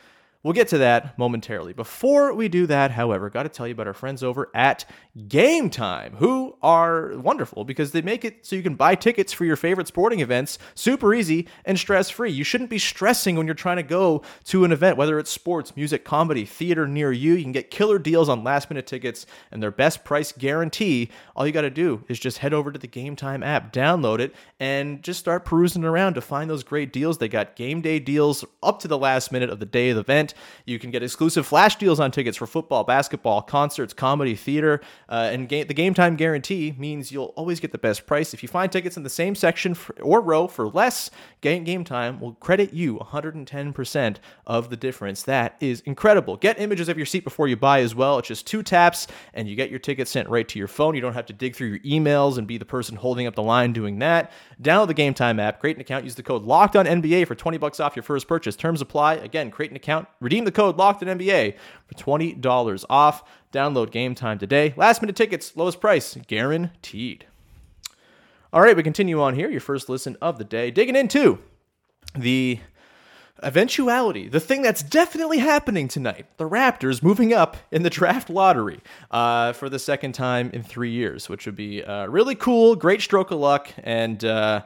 We'll 0.44 0.54
get 0.54 0.70
to 0.70 0.80
that 0.80 1.20
momentarily. 1.20 1.74
Before 1.74 2.34
we 2.34 2.50
do 2.50 2.66
that, 2.66 2.90
however, 2.90 3.30
got 3.30 3.44
to 3.44 3.50
tell 3.50 3.68
you 3.68 3.74
about 3.74 3.86
our 3.86 3.94
friends 3.94 4.24
over 4.24 4.50
at 4.56 4.86
Game 5.28 5.70
Time, 5.70 6.16
who 6.16 6.56
are 6.64 7.16
wonderful 7.16 7.64
because 7.64 7.92
they 7.92 8.02
make 8.02 8.26
it 8.26 8.44
so 8.44 8.56
you 8.56 8.64
can 8.64 8.74
buy 8.74 8.96
tickets 8.96 9.32
for 9.32 9.46
your 9.46 9.56
favorite 9.56 9.88
sporting 9.88 10.20
events 10.20 10.58
super 10.74 11.14
easy 11.14 11.48
and 11.64 11.78
stress 11.78 12.10
free. 12.10 12.32
You 12.32 12.44
shouldn't 12.44 12.72
be 12.72 12.80
stressing 12.80 13.36
when 13.36 13.46
you're 13.46 13.54
trying 13.54 13.78
to 13.78 13.84
go 13.84 14.24
to 14.46 14.66
an 14.66 14.72
event, 14.72 14.98
whether 14.98 15.20
it's 15.20 15.30
sports, 15.30 15.76
music, 15.76 16.04
comedy, 16.04 16.46
theater 16.46 16.88
near 16.88 17.12
you. 17.12 17.34
You 17.34 17.44
can 17.44 17.52
get 17.52 17.70
killer 17.70 18.00
deals 18.00 18.28
on 18.28 18.44
last 18.44 18.72
minute 18.72 18.88
tickets 18.88 19.28
and 19.52 19.62
their 19.62 19.70
best 19.70 20.04
price 20.04 20.32
guarantee. 20.32 21.12
All 21.36 21.46
you 21.46 21.54
got 21.54 21.62
to 21.62 21.70
do 21.70 22.04
is 22.08 22.20
just 22.20 22.40
head 22.40 22.54
over 22.54 22.72
to 22.72 22.80
the 22.80 22.88
Game 22.88 23.16
Time 23.16 23.44
app, 23.44 23.72
download 23.72 24.20
it, 24.20 24.34
and 24.60 25.04
just 25.04 25.20
start 25.20 25.46
perusing 25.46 25.84
around 25.84 26.16
to 26.16 26.22
find 26.22 26.50
those 26.50 26.64
great 26.64 26.92
deals. 26.92 27.20
They 27.20 27.28
got 27.28 27.56
game 27.56 27.82
day 27.82 28.00
deals 28.00 28.44
up 28.64 28.80
to 28.80 28.88
the 28.88 28.98
last 28.98 29.32
minute 29.32 29.52
of 29.52 29.60
the 29.60 29.66
day 29.68 29.90
of 29.90 29.98
the 29.98 30.02
event. 30.02 30.31
You 30.66 30.78
can 30.80 30.92
get 30.92 31.02
exclusive 31.02 31.48
flash 31.48 31.76
deals 31.78 32.00
on 32.00 32.12
tickets 32.12 32.38
for 32.38 32.46
football, 32.46 32.84
basketball, 32.84 33.42
concerts, 33.42 33.94
comedy, 33.94 34.36
theater, 34.36 34.82
uh, 35.10 35.30
and 35.32 35.50
ga- 35.50 35.64
the 35.64 35.74
game 35.74 35.94
time 35.94 36.16
guarantee 36.16 36.76
means 36.78 37.12
you'll 37.12 37.34
always 37.36 37.60
get 37.60 37.72
the 37.72 37.78
best 37.78 38.06
price. 38.06 38.34
If 38.34 38.44
you 38.44 38.50
find 38.50 38.72
tickets 38.72 38.98
in 38.98 39.04
the 39.04 39.10
same 39.10 39.34
section 39.36 39.74
for, 39.74 40.00
or 40.02 40.22
row 40.22 40.48
for 40.48 40.68
less, 40.68 41.10
game, 41.42 41.64
game 41.64 41.84
time 41.84 42.20
will 42.20 42.34
credit 42.34 42.74
you 42.74 42.98
110% 42.98 44.18
of 44.46 44.70
the 44.70 44.78
difference. 44.78 45.24
That 45.24 45.56
is 45.60 45.82
incredible. 45.82 46.38
Get 46.38 46.60
images 46.60 46.90
of 46.90 46.98
your 46.98 47.06
seat 47.06 47.24
before 47.24 47.48
you 47.48 47.56
buy 47.56 47.82
as 47.82 47.96
well. 47.96 48.20
It's 48.20 48.28
just 48.28 48.46
two 48.46 48.64
taps 48.64 49.08
and 49.34 49.48
you 49.48 49.56
get 49.56 49.70
your 49.70 49.80
ticket 49.80 50.08
sent 50.08 50.30
right 50.30 50.48
to 50.48 50.60
your 50.60 50.68
phone. 50.68 50.96
You 50.96 51.02
don't 51.02 51.14
have 51.14 51.26
to 51.28 51.34
dig 51.34 51.56
through 51.56 51.68
your 51.68 51.80
emails 51.80 52.38
and 52.38 52.46
be 52.46 52.58
the 52.58 52.66
person 52.66 52.96
holding 52.96 53.28
up 53.28 53.36
the 53.36 53.44
line 53.44 53.74
doing 53.74 54.00
that. 54.00 54.32
Download 54.62 54.88
the 54.88 54.94
Game 54.94 55.14
Time 55.14 55.40
app, 55.40 55.60
create 55.60 55.78
an 55.78 55.82
account, 55.82 56.04
use 56.04 56.16
the 56.16 56.24
code 56.24 56.42
Locked 56.52 56.76
on 56.76 56.86
NBA 56.86 57.28
for 57.28 57.36
20 57.36 57.58
bucks 57.58 57.80
off 57.80 57.96
your 57.96 58.04
first 58.04 58.28
purchase. 58.28 58.56
Terms 58.56 58.82
apply. 58.82 59.14
Again, 59.16 59.52
create 59.52 59.72
an 59.72 59.78
account, 59.78 60.08
redeem 60.22 60.46
the 60.46 60.52
code 60.52 60.78
Locked 60.78 61.04
on 61.04 61.20
NBA 61.20 61.56
for 61.88 61.96
$20 61.96 62.86
off. 62.90 63.24
Download 63.52 63.92
Game 63.92 64.16
Time 64.16 64.40
today. 64.40 64.74
Last 64.78 65.02
minute 65.02 65.18
tickets, 65.18 65.58
lowest 65.58 65.82
price, 65.82 66.18
guaranteed. 66.28 67.26
All 68.54 68.62
right, 68.62 68.76
we 68.78 68.84
continue 68.84 69.22
on 69.22 69.36
here. 69.36 69.50
Your 69.50 69.60
first 69.60 69.90
listen 69.90 70.16
of 70.22 70.38
the 70.38 70.44
day, 70.46 70.72
digging 70.72 70.96
into 70.96 71.40
the 72.16 72.60
eventuality, 73.44 74.28
the 74.28 74.40
thing 74.40 74.62
that's 74.62 74.84
definitely 74.84 75.40
happening 75.40 75.88
tonight, 75.88 76.26
the 76.38 76.48
Raptors 76.48 77.02
moving 77.02 77.34
up 77.34 77.58
in 77.72 77.84
the 77.84 77.90
draft 77.90 78.30
lottery 78.30 78.80
uh, 79.10 79.54
for 79.54 79.70
the 79.70 79.80
second 79.80 80.14
time 80.14 80.50
in 80.54 80.64
three 80.64 80.92
years, 80.92 81.28
which 81.30 81.46
would 81.46 81.56
be 81.56 81.84
uh, 81.84 82.06
really 82.08 82.36
cool, 82.36 82.76
great 82.76 83.02
stroke 83.02 83.32
of 83.32 83.40
luck, 83.40 83.70
and 83.84 84.24
uh, 84.24 84.62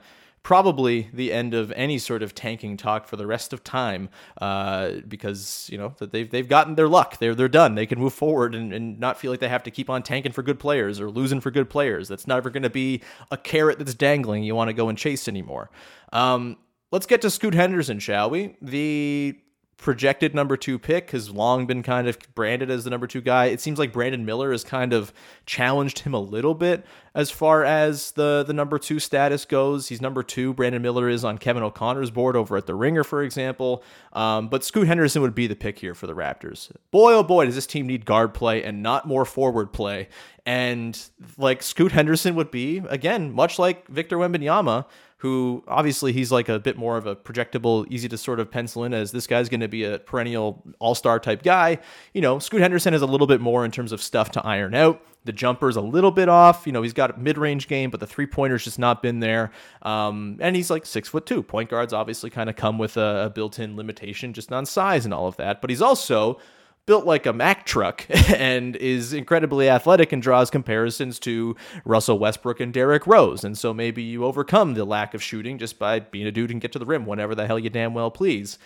probably 0.46 1.10
the 1.12 1.34
end 1.34 1.56
of 1.56 1.72
any 1.72 1.98
sort 1.98 2.22
of 2.22 2.36
tanking 2.36 2.78
talk 2.78 3.08
for 3.08 3.16
the 3.16 3.26
rest 3.26 3.52
of 3.52 3.64
time 3.64 4.08
uh, 4.40 4.92
because 5.08 5.68
you 5.72 5.78
know 5.78 5.96
that 5.98 6.12
they've 6.12 6.30
they've 6.30 6.48
gotten 6.48 6.76
their 6.76 6.88
luck. 6.88 7.18
They're 7.18 7.34
they're 7.34 7.50
done. 7.50 7.74
They 7.74 7.88
can 7.88 8.00
move 8.00 8.14
forward 8.14 8.54
and, 8.54 8.72
and 8.72 9.00
not 9.00 9.20
feel 9.20 9.32
like 9.32 9.40
they 9.40 9.50
have 9.50 9.64
to 9.64 9.72
keep 9.72 9.90
on 9.90 10.04
tanking 10.04 10.32
for 10.32 10.44
good 10.44 10.60
players 10.60 11.02
or 11.02 11.10
losing 11.10 11.42
for 11.42 11.50
good 11.50 11.68
players. 11.68 12.08
That's 12.08 12.28
never 12.28 12.52
going 12.52 12.62
to 12.62 12.70
be 12.70 13.02
a 13.32 13.38
carrot 13.38 13.80
that's 13.80 13.96
dangling. 13.96 14.44
You 14.44 14.54
want 14.54 14.70
to 14.70 14.74
go 14.74 14.88
and 14.88 14.96
chase 14.96 15.28
anymore. 15.28 15.72
Um, 16.14 16.58
let's 16.92 17.08
get 17.08 17.24
to 17.24 17.32
Scoot 17.32 17.56
Henderson, 17.56 17.98
shall 17.98 18.30
we? 18.30 18.56
The 18.62 19.40
projected 19.78 20.34
number 20.34 20.56
two 20.56 20.80
pick 20.80 21.12
has 21.12 21.30
long 21.30 21.66
been 21.66 21.84
kind 21.84 22.08
of 22.08 22.18
branded 22.34 22.72
as 22.72 22.86
the 22.86 22.90
number 22.90 23.08
two 23.08 23.22
guy. 23.22 23.46
It 23.46 23.60
seems 23.60 23.78
like 23.78 23.92
Brandon 23.92 24.26
Miller 24.26 24.52
has 24.52 24.64
kind 24.64 24.94
of 24.94 25.14
challenged 25.46 26.00
him 26.00 26.14
a 26.14 26.20
little 26.20 26.54
bit 26.54 26.86
as 27.14 27.30
far 27.30 27.64
as 27.64 28.12
the 28.12 28.44
the 28.48 28.54
number 28.54 28.80
two 28.80 29.00
status 29.00 29.46
goes. 29.46 29.88
He's 29.90 30.02
number 30.02 30.24
two. 30.24 30.54
Brandon 30.54 30.82
Miller 30.82 31.10
is 31.10 31.24
on 31.24 31.38
Kevin 31.38 31.64
O'Connor's 31.64 32.10
board 32.10 32.36
over 32.36 32.58
at 32.58 32.68
the 32.68 32.76
Ringer, 32.76 33.04
for 33.04 33.22
example. 33.22 33.84
Um, 34.14 34.48
but 34.48 34.64
Scoot 34.64 34.88
Henderson 34.88 35.22
would 35.22 35.36
be 35.36 35.48
the 35.48 35.56
pick 35.56 35.78
here 35.80 35.94
for 35.94 36.08
the 36.08 36.16
Raptors. 36.16 36.72
Boy, 36.92 37.14
oh 37.14 37.24
boy, 37.24 37.46
does 37.46 37.56
this 37.56 37.68
team 37.68 37.88
need 37.88 38.06
guard 38.06 38.34
play 38.34 38.64
and 38.64 38.82
not 38.82 39.08
more 39.08 39.26
forward 39.26 39.74
play. 39.74 40.08
And 40.46 41.00
like 41.38 41.62
Scoot 41.64 41.92
Henderson 41.92 42.36
would 42.36 42.52
be 42.52 42.82
again, 42.90 43.34
much 43.34 43.60
like 43.60 43.88
Victor 43.88 44.18
Wembanyama 44.18 44.86
who 45.18 45.64
obviously 45.68 46.12
he's 46.12 46.32
like 46.32 46.50
a 46.50 46.60
bit 46.60 46.78
more 46.78 46.98
of 46.98 47.08
a 47.08 47.16
projectable, 47.16 47.86
easy 47.90 48.08
to 48.10 48.18
sort 48.18 48.40
of 48.40 48.52
pencil 48.52 48.84
in 48.84 48.94
as 48.94 49.12
this 49.12 49.28
guy's 49.28 49.48
going 49.48 49.62
to 49.62 49.68
be 49.68 49.84
a 49.84 50.00
perennial 50.00 50.64
all 50.80 50.94
star 50.94 51.20
type 51.20 51.42
guy. 51.42 51.78
You 52.14 52.22
know, 52.22 52.38
Scoot 52.40 52.62
Henderson 52.62 52.94
has 52.94 53.02
a 53.02 53.06
little 53.06 53.28
bit 53.28 53.40
more 53.40 53.64
in 53.64 53.72
terms 53.72 53.92
of 53.92 54.02
stuff 54.02 54.32
to 54.32 54.46
iron 54.46 54.76
out. 54.76 55.02
The 55.24 55.32
jumper's 55.32 55.78
a 55.78 55.82
little 55.82 56.12
bit 56.12 56.28
off. 56.28 56.68
You 56.68 56.74
know, 56.74 56.82
he's 56.82 56.94
got 56.94 57.16
a 57.16 57.18
mid 57.18 57.38
range 57.38 57.68
game, 57.68 57.90
but 57.90 58.02
the 58.02 58.08
three 58.08 58.28
pointer's 58.28 58.66
just 58.66 58.78
not 58.78 59.02
been 59.02 59.22
there. 59.22 59.52
Um, 59.82 60.38
and 60.42 60.56
he's 60.56 60.70
like 60.70 60.86
six 60.86 61.10
foot 61.10 61.26
two. 61.26 61.42
Point 61.42 61.70
guards 61.70 61.94
obviously 61.94 62.30
kind 62.30 62.50
of 62.50 62.56
come 62.56 62.78
with 62.78 62.98
a, 62.98 63.26
a 63.26 63.30
built 63.30 63.58
in 63.58 63.78
limitation 63.78 64.34
just 64.34 64.52
on 64.52 64.66
size 64.66 65.06
and 65.06 65.14
all 65.14 65.28
of 65.28 65.38
that. 65.38 65.62
But 65.62 65.70
he's 65.70 65.82
also 65.82 66.40
built 66.86 67.06
like 67.06 67.26
a 67.26 67.34
Mack 67.34 67.66
truck 67.66 68.06
and 68.36 68.76
is 68.76 69.14
incredibly 69.14 69.70
athletic 69.70 70.12
and 70.12 70.22
draws 70.22 70.50
comparisons 70.50 71.20
to 71.20 71.56
Russell 71.84 72.20
Westbrook 72.20 72.60
and 72.60 72.74
Derrick 72.74 73.08
Rose. 73.08 73.44
And 73.44 73.58
so 73.58 73.74
maybe 73.74 74.04
you 74.04 74.26
overcome 74.26 74.74
the 74.74 74.86
lack 74.86 75.14
of 75.14 75.24
shooting 75.24 75.58
just 75.58 75.80
by 75.80 76.00
being 76.00 76.28
a 76.28 76.32
dude 76.32 76.52
and 76.52 76.62
get 76.62 76.72
to 76.74 76.80
the 76.80 76.86
rim 76.86 77.06
whenever 77.06 77.36
the 77.36 77.48
hell 77.48 77.60
you 77.60 77.70
damn 77.70 77.94
well 77.94 78.12
please. 78.12 78.58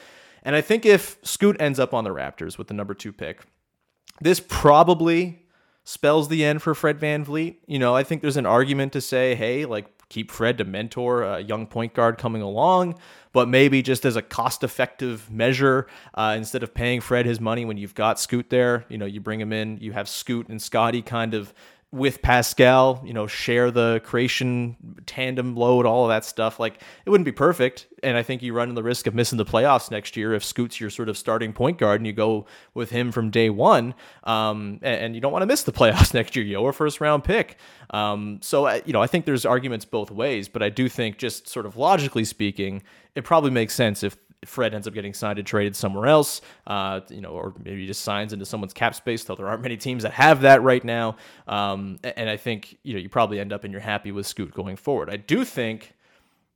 And 0.43 0.55
I 0.55 0.61
think 0.61 0.85
if 0.85 1.17
Scoot 1.23 1.57
ends 1.59 1.79
up 1.79 1.93
on 1.93 2.03
the 2.03 2.11
Raptors 2.11 2.57
with 2.57 2.67
the 2.67 2.73
number 2.73 2.93
two 2.93 3.11
pick, 3.11 3.41
this 4.21 4.39
probably 4.39 5.45
spells 5.83 6.29
the 6.29 6.45
end 6.45 6.61
for 6.61 6.75
Fred 6.75 6.99
Van 6.99 7.25
VanVleet. 7.25 7.57
You 7.67 7.79
know, 7.79 7.95
I 7.95 8.03
think 8.03 8.21
there's 8.21 8.37
an 8.37 8.45
argument 8.45 8.93
to 8.93 9.01
say, 9.01 9.35
hey, 9.35 9.65
like 9.65 9.87
keep 10.09 10.31
Fred 10.31 10.57
to 10.57 10.65
mentor 10.65 11.23
a 11.23 11.39
young 11.39 11.67
point 11.67 11.93
guard 11.93 12.17
coming 12.17 12.41
along, 12.41 12.99
but 13.31 13.47
maybe 13.47 13.81
just 13.81 14.05
as 14.05 14.15
a 14.15 14.21
cost 14.21 14.63
effective 14.63 15.29
measure, 15.31 15.87
uh, 16.15 16.33
instead 16.35 16.63
of 16.63 16.73
paying 16.73 16.99
Fred 16.99 17.25
his 17.25 17.39
money 17.39 17.63
when 17.63 17.77
you've 17.77 17.95
got 17.95 18.19
Scoot 18.19 18.49
there, 18.49 18.85
you 18.89 18.97
know, 18.97 19.05
you 19.05 19.21
bring 19.21 19.39
him 19.39 19.53
in, 19.53 19.77
you 19.77 19.91
have 19.91 20.09
Scoot 20.09 20.49
and 20.49 20.61
Scottie 20.61 21.03
kind 21.03 21.33
of 21.33 21.53
with 21.91 22.21
Pascal, 22.21 23.01
you 23.03 23.13
know, 23.13 23.25
share 23.25 23.71
the 23.71 23.99
creation 24.03 24.75
tandem 25.07 25.55
load, 25.55 25.87
all 25.87 26.03
of 26.03 26.09
that 26.09 26.23
stuff. 26.23 26.59
Like 26.59 26.81
it 27.05 27.09
wouldn't 27.09 27.25
be 27.25 27.31
perfect, 27.31 27.87
and 28.03 28.15
I 28.15 28.21
think 28.21 28.43
you 28.43 28.53
run 28.53 28.73
the 28.75 28.83
risk 28.83 29.07
of 29.07 29.15
missing 29.15 29.37
the 29.37 29.45
playoffs 29.45 29.89
next 29.89 30.15
year 30.15 30.33
if 30.33 30.43
Scoot's 30.43 30.79
your 30.79 30.91
sort 30.91 31.09
of 31.09 31.17
starting 31.17 31.51
point 31.51 31.79
guard 31.79 31.99
and 31.99 32.05
you 32.05 32.13
go 32.13 32.45
with 32.75 32.91
him 32.91 33.11
from 33.11 33.31
day 33.31 33.49
one. 33.49 33.95
Um, 34.23 34.79
and, 34.83 35.15
you 35.15 35.21
don't 35.21 35.31
want 35.31 35.41
to 35.41 35.47
miss 35.47 35.63
the 35.63 35.71
playoffs 35.71 36.13
next 36.13 36.35
year. 36.35 36.45
You 36.45 36.57
owe 36.57 36.67
a 36.67 36.73
first 36.73 37.01
round 37.01 37.23
pick. 37.23 37.57
Um, 37.89 38.39
so 38.43 38.71
you 38.85 38.93
know, 38.93 39.01
I 39.01 39.07
think 39.07 39.25
there's 39.25 39.45
arguments 39.45 39.85
both 39.85 40.11
ways, 40.11 40.47
but 40.47 40.61
I 40.61 40.69
do 40.69 40.89
think 40.89 41.17
just 41.17 41.47
sort 41.47 41.65
of 41.65 41.75
logically 41.75 42.23
speaking, 42.23 42.83
it 43.15 43.23
probably 43.23 43.51
makes 43.51 43.73
sense 43.73 44.03
if 44.03 44.15
Fred 44.45 44.73
ends 44.73 44.87
up 44.87 44.93
getting 44.93 45.13
signed 45.13 45.37
and 45.37 45.47
traded 45.47 45.75
somewhere 45.75 46.07
else, 46.07 46.41
uh, 46.67 47.01
you 47.09 47.21
know, 47.21 47.31
or 47.31 47.53
maybe 47.63 47.85
just 47.85 48.01
signs 48.01 48.31
into 48.31 48.45
someone's 48.45 48.73
cap 48.73 48.95
space, 48.95 49.23
though 49.23 49.35
there 49.35 49.47
aren't 49.47 49.61
many 49.61 49.77
teams 49.77 50.03
that 50.03 50.13
have 50.13 50.41
that 50.41 50.61
right 50.63 50.83
now. 50.83 51.17
Um, 51.47 51.99
and 52.03 52.29
I 52.29 52.37
think, 52.37 52.77
you 52.83 52.93
know, 52.93 52.99
you 52.99 53.09
probably 53.09 53.39
end 53.39 53.51
up 53.51 53.63
and 53.63 53.73
you're 53.73 53.81
happy 53.81 54.11
with 54.11 54.25
Scoot 54.25 54.53
going 54.53 54.77
forward. 54.77 55.09
I 55.09 55.17
do 55.17 55.43
think, 55.43 55.93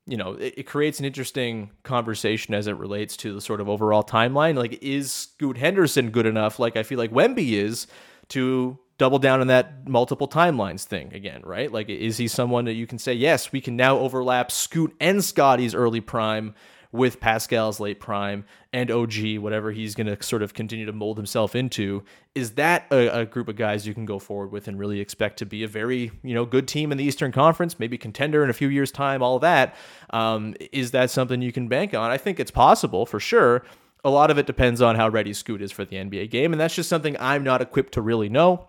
you 0.05 0.17
know, 0.17 0.33
it, 0.33 0.53
it 0.57 0.63
creates 0.63 0.99
an 0.99 1.05
interesting 1.05 1.71
conversation 1.83 2.53
as 2.53 2.67
it 2.67 2.77
relates 2.77 3.17
to 3.17 3.33
the 3.33 3.41
sort 3.41 3.59
of 3.59 3.67
overall 3.67 4.03
timeline. 4.03 4.55
Like, 4.55 4.81
is 4.81 5.11
Scoot 5.11 5.57
Henderson 5.57 6.09
good 6.11 6.25
enough, 6.25 6.59
like 6.59 6.77
I 6.77 6.83
feel 6.83 6.97
like 6.97 7.11
Wemby 7.11 7.51
is, 7.51 7.87
to 8.29 8.79
double 8.97 9.19
down 9.19 9.41
on 9.41 9.47
that 9.47 9.87
multiple 9.89 10.27
timelines 10.27 10.83
thing 10.85 11.13
again, 11.13 11.41
right? 11.43 11.71
Like, 11.71 11.89
is 11.89 12.17
he 12.17 12.27
someone 12.27 12.65
that 12.65 12.73
you 12.73 12.87
can 12.87 12.99
say, 12.99 13.13
yes, 13.13 13.51
we 13.51 13.59
can 13.59 13.75
now 13.75 13.97
overlap 13.97 14.51
Scoot 14.51 14.95
and 15.01 15.23
Scottie's 15.23 15.75
early 15.75 15.99
prime 15.99 16.53
with 16.93 17.19
Pascal's 17.19 17.79
late 17.79 17.99
prime 17.99 18.45
and 18.71 18.91
OG, 18.91 19.39
whatever 19.39 19.71
he's 19.71 19.95
going 19.95 20.05
to 20.05 20.21
sort 20.23 20.43
of 20.43 20.53
continue 20.53 20.85
to 20.85 20.93
mold 20.93 21.17
himself 21.17 21.55
into, 21.55 22.03
is 22.35 22.51
that 22.51 22.85
a, 22.91 23.21
a, 23.21 23.25
group 23.25 23.49
of 23.49 23.55
guys 23.55 23.87
you 23.87 23.95
can 23.95 24.05
go 24.05 24.19
forward 24.19 24.51
with 24.51 24.67
and 24.67 24.77
really 24.77 24.99
expect 24.99 25.39
to 25.39 25.45
be 25.45 25.63
a 25.63 25.67
very 25.67 26.11
you 26.23 26.35
know 26.35 26.45
good 26.45 26.67
team 26.67 26.91
in 26.91 26.97
the 26.99 27.03
Eastern 27.03 27.31
Conference, 27.31 27.79
maybe 27.79 27.97
contender 27.97 28.43
in 28.43 28.49
a 28.51 28.53
few 28.53 28.67
years' 28.67 28.91
time? 28.91 29.23
All 29.23 29.39
that 29.39 29.75
um, 30.11 30.53
is 30.71 30.91
that 30.91 31.09
something 31.09 31.41
you 31.41 31.51
can 31.51 31.67
bank 31.67 31.95
on? 31.95 32.11
I 32.11 32.17
think 32.17 32.39
it's 32.39 32.51
possible 32.51 33.07
for 33.07 33.19
sure. 33.19 33.65
A 34.05 34.09
lot 34.09 34.29
of 34.29 34.37
it 34.37 34.45
depends 34.45 34.81
on 34.81 34.95
how 34.95 35.09
ready 35.09 35.33
Scoot 35.33 35.61
is 35.61 35.71
for 35.71 35.85
the 35.85 35.95
NBA 35.95 36.29
game, 36.29 36.53
and 36.53 36.61
that's 36.61 36.75
just 36.75 36.89
something 36.89 37.17
I'm 37.19 37.43
not 37.43 37.61
equipped 37.61 37.93
to 37.93 38.01
really 38.01 38.29
know 38.29 38.67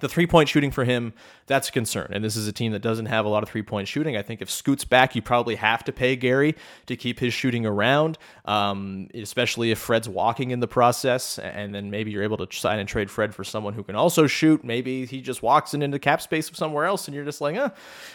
the 0.00 0.08
three 0.08 0.26
point 0.26 0.48
shooting 0.48 0.70
for 0.70 0.84
him, 0.84 1.12
that's 1.52 1.68
a 1.68 1.72
concern. 1.72 2.08
And 2.12 2.24
this 2.24 2.34
is 2.34 2.48
a 2.48 2.52
team 2.52 2.72
that 2.72 2.80
doesn't 2.80 3.06
have 3.06 3.26
a 3.26 3.28
lot 3.28 3.42
of 3.42 3.48
three 3.50 3.62
point 3.62 3.86
shooting. 3.86 4.16
I 4.16 4.22
think 4.22 4.40
if 4.40 4.50
Scoot's 4.50 4.86
back, 4.86 5.14
you 5.14 5.20
probably 5.20 5.56
have 5.56 5.84
to 5.84 5.92
pay 5.92 6.16
Gary 6.16 6.56
to 6.86 6.96
keep 6.96 7.18
his 7.18 7.34
shooting 7.34 7.66
around, 7.66 8.16
um, 8.46 9.08
especially 9.12 9.70
if 9.70 9.78
Fred's 9.78 10.08
walking 10.08 10.50
in 10.50 10.60
the 10.60 10.66
process. 10.66 11.38
And 11.38 11.74
then 11.74 11.90
maybe 11.90 12.10
you're 12.10 12.22
able 12.22 12.38
to 12.38 12.56
sign 12.56 12.78
and 12.78 12.88
trade 12.88 13.10
Fred 13.10 13.34
for 13.34 13.44
someone 13.44 13.74
who 13.74 13.82
can 13.82 13.94
also 13.96 14.26
shoot. 14.26 14.64
Maybe 14.64 15.04
he 15.04 15.20
just 15.20 15.42
walks 15.42 15.74
in 15.74 15.82
into 15.82 15.98
cap 15.98 16.22
space 16.22 16.48
of 16.48 16.56
somewhere 16.56 16.86
else, 16.86 17.06
and 17.06 17.14
you're 17.14 17.24
just 17.24 17.42
like, 17.42 17.54
eh. 17.54 17.68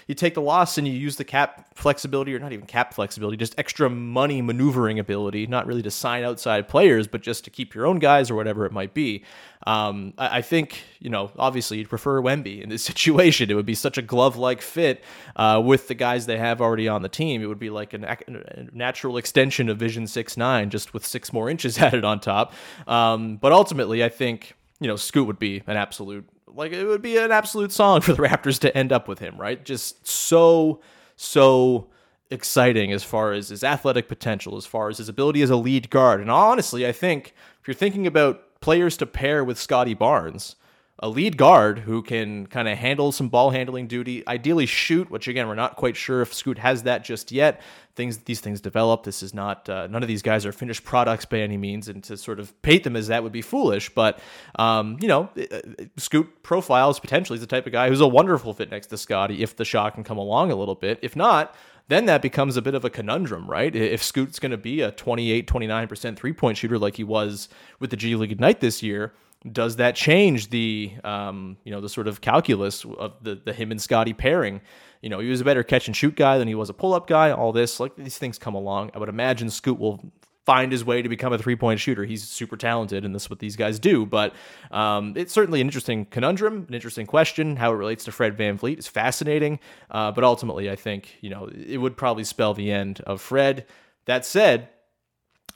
You 0.07 0.15
take 0.15 0.33
the 0.33 0.41
loss 0.41 0.79
and 0.79 0.87
you 0.87 0.93
use 0.93 1.17
the 1.17 1.23
cap 1.23 1.67
flexibility, 1.75 2.33
or 2.33 2.39
not 2.39 2.53
even 2.53 2.65
cap 2.65 2.95
flexibility, 2.95 3.37
just 3.37 3.53
extra 3.59 3.87
money 3.87 4.41
maneuvering 4.41 4.97
ability, 4.97 5.45
not 5.45 5.67
really 5.67 5.83
to 5.83 5.91
sign 5.91 6.23
outside 6.23 6.67
players, 6.67 7.07
but 7.07 7.21
just 7.21 7.43
to 7.43 7.51
keep 7.51 7.75
your 7.75 7.85
own 7.85 7.99
guys 7.99 8.31
or 8.31 8.35
whatever 8.35 8.65
it 8.65 8.71
might 8.71 8.95
be. 8.95 9.23
Um, 9.65 10.13
I, 10.17 10.37
I, 10.37 10.41
think, 10.41 10.81
you 10.99 11.09
know, 11.09 11.31
obviously 11.37 11.79
you'd 11.79 11.89
prefer 11.89 12.21
Wemby 12.21 12.61
in 12.61 12.69
this 12.69 12.83
situation. 12.91 13.26
It 13.51 13.55
would 13.55 13.65
be 13.65 13.75
such 13.75 13.97
a 13.97 14.01
glove 14.01 14.37
like 14.37 14.61
fit 14.61 15.03
uh, 15.35 15.61
with 15.63 15.87
the 15.87 15.93
guys 15.93 16.25
they 16.25 16.37
have 16.37 16.61
already 16.61 16.87
on 16.87 17.01
the 17.01 17.09
team. 17.09 17.41
It 17.41 17.47
would 17.47 17.59
be 17.59 17.69
like 17.69 17.93
an, 17.93 18.03
a 18.03 18.67
natural 18.73 19.17
extension 19.17 19.69
of 19.69 19.77
Vision 19.77 20.07
6 20.07 20.37
9, 20.37 20.69
just 20.69 20.93
with 20.93 21.05
six 21.05 21.31
more 21.33 21.49
inches 21.49 21.77
added 21.79 22.03
on 22.03 22.19
top. 22.19 22.53
Um, 22.87 23.37
but 23.37 23.51
ultimately, 23.51 24.03
I 24.03 24.09
think, 24.09 24.53
you 24.79 24.87
know, 24.87 24.95
Scoot 24.95 25.27
would 25.27 25.39
be 25.39 25.63
an 25.67 25.77
absolute, 25.77 26.27
like, 26.47 26.71
it 26.71 26.85
would 26.85 27.01
be 27.01 27.17
an 27.17 27.31
absolute 27.31 27.71
song 27.71 28.01
for 28.01 28.13
the 28.13 28.23
Raptors 28.23 28.59
to 28.59 28.75
end 28.77 28.91
up 28.91 29.07
with 29.07 29.19
him, 29.19 29.37
right? 29.37 29.63
Just 29.63 30.07
so, 30.07 30.81
so 31.15 31.89
exciting 32.29 32.91
as 32.91 33.03
far 33.03 33.31
as 33.31 33.49
his 33.49 33.63
athletic 33.63 34.07
potential, 34.07 34.57
as 34.57 34.65
far 34.65 34.89
as 34.89 34.97
his 34.97 35.09
ability 35.09 35.41
as 35.41 35.49
a 35.49 35.55
lead 35.55 35.89
guard. 35.89 36.19
And 36.19 36.29
honestly, 36.29 36.85
I 36.85 36.91
think 36.91 37.33
if 37.61 37.67
you're 37.67 37.75
thinking 37.75 38.05
about 38.05 38.43
players 38.59 38.97
to 38.97 39.05
pair 39.05 39.43
with 39.43 39.59
Scottie 39.59 39.93
Barnes. 39.93 40.55
A 40.99 41.09
lead 41.09 41.37
guard 41.37 41.79
who 41.79 42.01
can 42.01 42.47
kind 42.47 42.67
of 42.67 42.75
handle 42.75 43.11
some 43.11 43.29
ball 43.29 43.51
handling 43.51 43.85
duty, 43.87 44.27
ideally 44.27 44.65
shoot, 44.65 45.11
which 45.11 45.27
again 45.27 45.47
we're 45.47 45.53
not 45.53 45.75
quite 45.75 45.95
sure 45.95 46.21
if 46.23 46.33
Scoot 46.33 46.57
has 46.57 46.83
that 46.83 47.03
just 47.03 47.31
yet. 47.31 47.61
Things 47.95 48.17
these 48.19 48.39
things 48.39 48.61
develop. 48.61 49.03
This 49.03 49.21
is 49.21 49.33
not 49.33 49.69
uh, 49.69 49.85
none 49.87 50.01
of 50.01 50.07
these 50.07 50.23
guys 50.23 50.43
are 50.45 50.51
finished 50.51 50.83
products 50.83 51.25
by 51.25 51.39
any 51.39 51.57
means, 51.57 51.87
and 51.87 52.03
to 52.05 52.17
sort 52.17 52.39
of 52.39 52.59
paint 52.63 52.83
them 52.83 52.95
as 52.95 53.07
that 53.07 53.21
would 53.21 53.31
be 53.31 53.43
foolish. 53.43 53.89
But 53.93 54.19
um, 54.57 54.97
you 54.99 55.07
know, 55.07 55.29
uh, 55.37 55.59
Scoot 55.97 56.41
profiles 56.41 56.99
potentially 56.99 57.35
is 57.35 57.41
the 57.41 57.47
type 57.47 57.67
of 57.67 57.73
guy 57.73 57.89
who's 57.89 58.01
a 58.01 58.07
wonderful 58.07 58.53
fit 58.55 58.71
next 58.71 58.87
to 58.87 58.97
Scottie 58.97 59.43
if 59.43 59.55
the 59.55 59.65
shot 59.65 59.93
can 59.93 60.03
come 60.03 60.17
along 60.17 60.51
a 60.51 60.55
little 60.55 60.75
bit. 60.75 60.97
If 61.03 61.15
not, 61.15 61.53
then 61.89 62.05
that 62.05 62.21
becomes 62.21 62.57
a 62.57 62.61
bit 62.61 62.75
of 62.75 62.83
a 62.83 62.89
conundrum, 62.89 63.47
right? 63.49 63.73
If 63.73 64.03
Scoot's 64.03 64.39
going 64.39 64.51
to 64.51 64.57
be 64.57 64.81
a 64.81 64.91
28, 64.91 65.47
29% 65.47 66.15
three 66.17 66.33
point 66.33 66.57
shooter 66.57 66.77
like 66.77 66.95
he 66.95 67.03
was 67.03 67.49
with 67.79 67.91
the 67.91 67.97
G 67.97 68.15
League 68.15 68.31
Ignite 68.31 68.59
this 68.59 68.83
year, 68.83 69.13
does 69.51 69.77
that 69.77 69.95
change 69.95 70.49
the 70.49 70.93
um, 71.03 71.57
you 71.63 71.71
know 71.71 71.81
the 71.81 71.89
sort 71.89 72.07
of 72.07 72.21
calculus 72.21 72.85
of 72.85 73.13
the 73.21 73.35
the 73.35 73.53
him 73.53 73.71
and 73.71 73.81
Scottie 73.81 74.13
pairing? 74.13 74.61
You 75.01 75.09
know, 75.09 75.19
he 75.19 75.29
was 75.29 75.41
a 75.41 75.45
better 75.45 75.63
catch 75.63 75.87
and 75.87 75.95
shoot 75.95 76.15
guy 76.15 76.37
than 76.37 76.47
he 76.47 76.55
was 76.55 76.69
a 76.69 76.73
pull 76.73 76.93
up 76.93 77.07
guy. 77.07 77.31
All 77.31 77.51
this, 77.51 77.79
like 77.79 77.95
these 77.95 78.17
things 78.17 78.37
come 78.39 78.55
along. 78.55 78.91
I 78.95 78.99
would 78.99 79.09
imagine 79.09 79.49
Scoot 79.49 79.79
will 79.79 80.11
find 80.47 80.71
his 80.71 80.85
way 80.85 81.01
to 81.01 81.09
become 81.09 81.33
a 81.33 81.37
three 81.37 81.57
point 81.57 81.79
shooter. 81.79 82.05
He's 82.05 82.23
super 82.23 82.57
talented, 82.57 83.05
and 83.05 83.13
this 83.13 83.23
is 83.23 83.29
what 83.29 83.39
these 83.39 83.55
guys 83.55 83.79
do. 83.79 84.05
But 84.05 84.33
um, 84.71 85.13
it's 85.15 85.33
certainly 85.33 85.61
an 85.61 85.67
interesting 85.67 86.05
conundrum, 86.05 86.65
an 86.67 86.73
interesting 86.73 87.05
question. 87.05 87.57
How 87.57 87.71
it 87.73 87.75
relates 87.75 88.05
to 88.05 88.11
Fred 88.11 88.37
Van 88.37 88.57
VanVleet 88.57 88.79
is 88.79 88.87
fascinating. 88.87 89.59
Uh, 89.91 90.11
but 90.11 90.23
ultimately, 90.23 90.71
I 90.71 90.75
think, 90.75 91.17
you 91.21 91.29
know, 91.29 91.49
it 91.53 91.77
would 91.77 91.97
probably 91.97 92.23
spell 92.23 92.53
the 92.53 92.71
end 92.71 93.01
of 93.01 93.21
Fred. 93.21 93.65
That 94.05 94.25
said, 94.25 94.69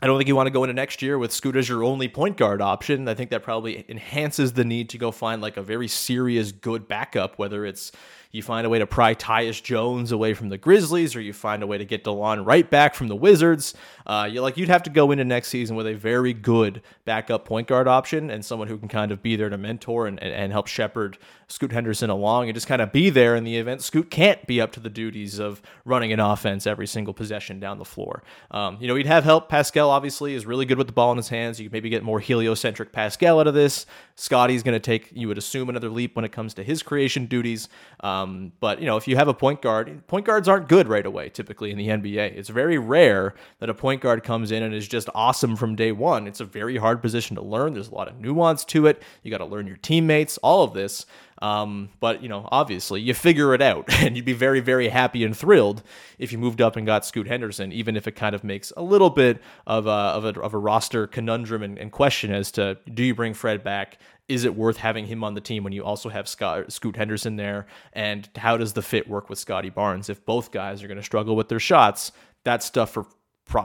I 0.02 0.08
don't 0.08 0.18
think 0.18 0.28
you 0.28 0.36
want 0.36 0.48
to 0.48 0.52
go 0.52 0.64
into 0.64 0.74
next 0.74 1.04
year 1.04 1.20
with 1.20 1.32
Scoot 1.32 1.56
as 1.56 1.70
your 1.70 1.84
only 1.84 2.08
point 2.08 2.36
guard 2.36 2.60
option. 2.60 3.08
I 3.08 3.14
think 3.14 3.30
that 3.30 3.44
probably 3.44 3.86
enhances 3.88 4.54
the 4.54 4.66
need 4.66 4.90
to 4.90 4.98
go 4.98 5.12
find 5.12 5.44
like 5.44 5.58
a 5.58 5.62
very 5.62 5.88
serious 5.88 6.52
good 6.52 6.88
backup, 6.88 7.38
whether 7.38 7.66
it's 7.66 7.92
you 8.32 8.42
find 8.42 8.66
a 8.66 8.70
way 8.70 8.80
to 8.80 8.88
pry 8.88 9.14
Tyus 9.14 9.62
Jones 9.62 10.12
away 10.12 10.34
from 10.34 10.50
the 10.50 10.58
Grizzlies, 10.58 11.16
or 11.16 11.22
you 11.22 11.34
find 11.34 11.64
a 11.64 11.68
way 11.68 11.78
to 11.78 11.86
get 11.86 12.04
Delon 12.04 12.46
Wright 12.46 12.70
back 12.70 12.96
from 12.96 13.08
the 13.08 13.16
Wizards. 13.16 13.74
Uh, 14.06 14.28
you 14.32 14.42
like 14.42 14.58
you'd 14.58 14.70
have 14.70 14.84
to 14.84 14.90
go 14.90 15.12
into 15.12 15.24
next 15.24 15.50
season 15.50 15.76
with 15.76 15.88
a 15.88 15.94
very 15.94 16.34
good 16.34 16.82
backup 17.06 17.46
point 17.46 17.68
guard 17.68 17.88
option 17.88 18.30
and 18.30 18.44
someone 18.44 18.68
who 18.68 18.78
can 18.78 18.88
kind 18.88 19.12
of 19.12 19.22
be 19.22 19.36
there 19.36 19.50
to 19.50 19.58
mentor 19.58 20.08
and, 20.08 20.22
and, 20.22 20.34
and 20.34 20.52
help 20.52 20.68
shepherd 20.68 21.18
Scoot 21.48 21.72
Henderson 21.72 22.10
along 22.10 22.48
and 22.48 22.56
just 22.56 22.68
kind 22.68 22.82
of 22.82 22.92
be 22.92 23.10
there 23.10 23.36
in 23.36 23.44
the 23.44 23.58
event 23.58 23.82
Scoot 23.82 24.10
can't 24.10 24.46
be 24.48 24.62
up 24.62 24.72
to 24.72 24.80
the 24.80 24.90
duties 24.90 25.40
of 25.40 25.62
running 25.86 26.14
an 26.14 26.20
offense 26.20 26.66
every 26.66 26.88
single 26.88 27.14
possession 27.14 27.60
down 27.60 27.78
the 27.78 27.86
floor. 27.86 28.24
Um, 28.52 28.78
you 28.80 28.88
know, 28.88 28.96
he'd 28.96 29.06
have 29.06 29.24
help. 29.24 29.50
Pascal 29.50 29.90
obviously 29.90 30.34
is 30.34 30.46
really 30.46 30.66
good 30.66 30.78
with 30.78 30.88
the 30.88 30.94
ball 30.94 31.12
in 31.12 31.18
his 31.18 31.30
hands. 31.30 31.60
You 31.60 31.66
could 31.66 31.74
maybe 31.74 31.90
get 31.90 32.04
more 32.04 32.20
heliocentric 32.20 32.92
Pascal 32.92 33.40
out 33.40 33.48
of 33.48 33.54
this. 33.54 33.86
Scottie's 34.16 34.64
going 34.64 34.74
to 34.74 34.80
take, 34.80 35.10
you 35.14 35.28
would 35.28 35.38
assume, 35.38 35.70
another 35.70 35.90
leap 35.90 36.16
when 36.16 36.26
it 36.26 36.32
comes 36.32 36.54
to 36.56 36.64
his 36.64 36.84
creation 36.84 37.26
duties. 37.26 37.70
Um, 38.02 38.21
but, 38.60 38.80
you 38.80 38.86
know, 38.86 38.98
if 38.98 39.08
you 39.08 39.16
have 39.16 39.28
a 39.28 39.34
point 39.34 39.62
guard, 39.62 40.06
point 40.08 40.26
guards 40.26 40.48
aren't 40.48 40.68
good 40.68 40.88
right 40.88 41.06
away 41.06 41.30
typically 41.30 41.72
in 41.72 41.78
the 41.78 41.88
NBA. 41.88 42.38
It's 42.38 42.50
very 42.50 42.78
rare 42.78 43.34
that 43.60 43.70
a 43.70 43.74
point 43.74 44.02
guard 44.02 44.24
comes 44.24 44.52
in 44.52 44.64
and 44.64 44.74
is 44.74 44.88
just 44.88 45.10
awesome 45.14 45.56
from 45.56 45.76
day 45.76 45.92
one. 45.92 46.28
It's 46.28 46.40
a 46.40 46.46
very 46.46 46.78
hard 46.78 47.02
position 47.02 47.36
to 47.36 47.42
learn. 47.42 47.74
There's 47.74 47.90
a 47.90 47.96
lot 47.96 48.08
of 48.08 48.20
nuance 48.20 48.66
to 48.66 48.88
it. 48.88 49.02
You 49.24 49.32
got 49.32 49.40
to 49.40 49.46
learn 49.46 49.68
your 49.68 49.78
teammates, 49.78 50.38
all 50.40 50.64
of 50.64 50.74
this. 50.74 51.06
Um, 51.42 51.90
but 52.00 52.22
you 52.22 52.30
know, 52.30 52.48
obviously, 52.52 53.02
you 53.02 53.14
figure 53.14 53.54
it 53.54 53.62
out, 53.62 53.86
and 54.02 54.16
you'd 54.16 54.26
be 54.26 54.34
very, 54.34 54.60
very 54.60 54.90
happy 54.90 55.24
and 55.24 55.36
thrilled 55.36 55.82
if 56.20 56.32
you 56.32 56.38
moved 56.38 56.62
up 56.62 56.76
and 56.76 56.86
got 56.86 57.06
Scoot 57.06 57.28
Henderson, 57.28 57.72
even 57.72 57.98
if 57.98 58.08
it 58.08 58.12
kind 58.12 58.36
of 58.36 58.44
makes 58.44 58.72
a 58.78 58.84
little 58.84 59.10
bit 59.10 59.42
of 59.66 59.88
a 59.88 59.90
of 59.90 60.26
a, 60.26 60.40
of 60.40 60.54
a 60.54 60.58
roster 60.58 61.08
conundrum 61.08 61.64
and, 61.64 61.80
and 61.80 61.92
question 61.92 62.32
as 62.32 62.52
to 62.52 62.78
do 62.94 63.04
you 63.04 63.16
bring 63.16 63.34
Fred 63.34 63.64
back? 63.64 63.98
Is 64.32 64.46
it 64.46 64.56
worth 64.56 64.78
having 64.78 65.06
him 65.06 65.24
on 65.24 65.34
the 65.34 65.42
team 65.42 65.64
when 65.64 65.74
you 65.74 65.84
also 65.84 66.10
have 66.10 66.28
Scott, 66.28 66.72
Scoot 66.72 66.96
Henderson 66.96 67.36
there? 67.36 67.68
And 67.94 68.28
how 68.36 68.58
does 68.58 68.74
the 68.74 68.82
fit 68.82 69.08
work 69.08 69.30
with 69.30 69.40
Scottie 69.40 69.70
Barnes 69.70 70.10
if 70.10 70.26
both 70.26 70.52
guys 70.52 70.82
are 70.82 70.88
going 70.88 70.98
to 70.98 71.04
struggle 71.04 71.36
with 71.36 71.50
their 71.50 71.60
shots? 71.60 72.12
that 72.44 72.64
stuff 72.64 72.92
for 72.92 73.06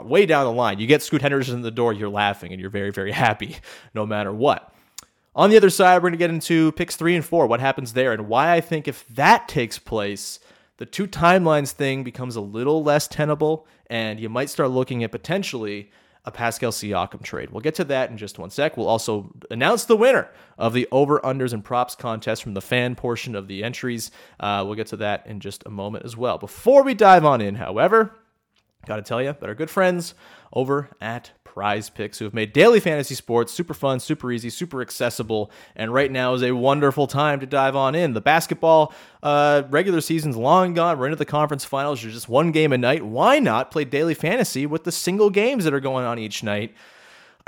way 0.05 0.27
down 0.27 0.45
the 0.45 0.53
line. 0.53 0.79
You 0.79 0.87
get 0.87 1.03
Scoot 1.03 1.23
Henderson 1.23 1.55
in 1.55 1.63
the 1.63 1.71
door, 1.71 1.93
you're 1.93 2.09
laughing 2.09 2.53
and 2.53 2.61
you're 2.61 2.71
very, 2.71 2.91
very 2.91 3.13
happy 3.27 3.57
no 3.95 4.07
matter 4.07 4.33
what. 4.33 4.73
On 5.35 5.51
the 5.51 5.57
other 5.57 5.71
side, 5.71 5.97
we're 5.97 6.09
going 6.09 6.13
to 6.13 6.19
get 6.19 6.31
into 6.31 6.73
picks 6.73 6.97
three 6.97 7.15
and 7.15 7.25
four, 7.25 7.47
what 7.47 7.61
happens 7.61 7.93
there, 7.93 8.13
and 8.13 8.27
why 8.27 8.55
I 8.55 8.61
think 8.63 8.89
if 8.89 9.07
that 9.09 9.49
takes 9.49 9.79
place, 9.79 10.41
the 10.79 10.87
two 10.87 11.07
timelines 11.07 11.73
thing 11.73 12.05
becomes 12.05 12.37
a 12.37 12.41
little 12.41 12.83
less 12.83 13.07
tenable, 13.07 13.67
and 13.89 14.19
you 14.19 14.31
might 14.31 14.49
start 14.49 14.71
looking 14.71 15.05
at 15.05 15.13
potentially 15.13 15.91
a 16.27 16.31
Pascal 16.33 16.73
Siakam 16.73 17.23
trade. 17.23 17.51
We'll 17.51 17.61
get 17.61 17.77
to 17.77 17.85
that 17.85 18.11
in 18.11 18.19
just 18.19 18.39
one 18.39 18.51
sec. 18.51 18.77
We'll 18.77 18.89
also 18.89 19.33
announce 19.51 19.85
the 19.85 19.97
winner 19.97 20.29
of 20.59 20.73
the 20.73 20.89
over, 20.91 21.21
unders, 21.21 21.53
and 21.53 21.65
props 21.65 21.95
contest 21.95 22.43
from 22.43 22.55
the 22.55 22.61
fan 22.61 22.97
portion 22.97 23.37
of 23.37 23.47
the 23.47 23.63
entries. 23.63 24.11
Uh, 24.41 24.65
we'll 24.67 24.75
get 24.75 24.89
to 24.89 24.97
that 24.97 25.27
in 25.27 25.39
just 25.39 25.63
a 25.67 25.71
moment 25.71 26.05
as 26.05 26.17
well. 26.17 26.37
Before 26.37 26.83
we 26.83 26.95
dive 26.95 27.25
on 27.25 27.41
in, 27.41 27.55
however, 27.55 28.13
got 28.87 28.97
to 28.97 29.03
tell 29.03 29.23
you 29.23 29.37
that 29.39 29.49
our 29.49 29.55
good 29.55 29.71
friends 29.71 30.15
over 30.53 30.91
at 31.01 31.31
prize 31.57 31.89
picks 31.89 32.19
who 32.19 32.27
have 32.27 32.35
made 32.35 32.53
daily 32.53 32.79
fantasy 32.79 33.15
sports 33.15 33.51
super 33.51 33.73
fun, 33.73 33.99
super 33.99 34.31
easy, 34.31 34.51
super 34.51 34.83
accessible. 34.83 35.51
And 35.75 35.91
right 35.91 36.13
now 36.13 36.35
is 36.35 36.43
a 36.43 36.53
wonderful 36.53 37.07
time 37.07 37.41
to 37.41 37.47
dive 37.47 37.75
on 37.75 37.95
in. 37.95 38.13
The 38.13 38.21
basketball 38.21 38.93
uh, 39.23 39.63
regular 39.71 40.03
season's 40.03 40.37
long 40.37 40.75
gone. 40.75 40.99
We're 40.99 41.07
into 41.07 41.17
the 41.17 41.25
conference 41.25 41.65
finals. 41.65 42.03
You're 42.03 42.13
just 42.13 42.29
one 42.29 42.53
game 42.53 42.75
a 42.75 42.79
night. 42.79 43.03
Why 43.07 43.39
not 43.39 43.71
play 43.71 43.87
daily 43.87 44.13
fantasy 44.13 44.67
with 44.67 44.85
the 44.85 44.93
single 44.93 45.31
games 45.31 45.65
that 45.65 45.73
are 45.73 45.81
going 45.81 46.05
on 46.05 46.19
each 46.19 46.43
night? 46.43 46.75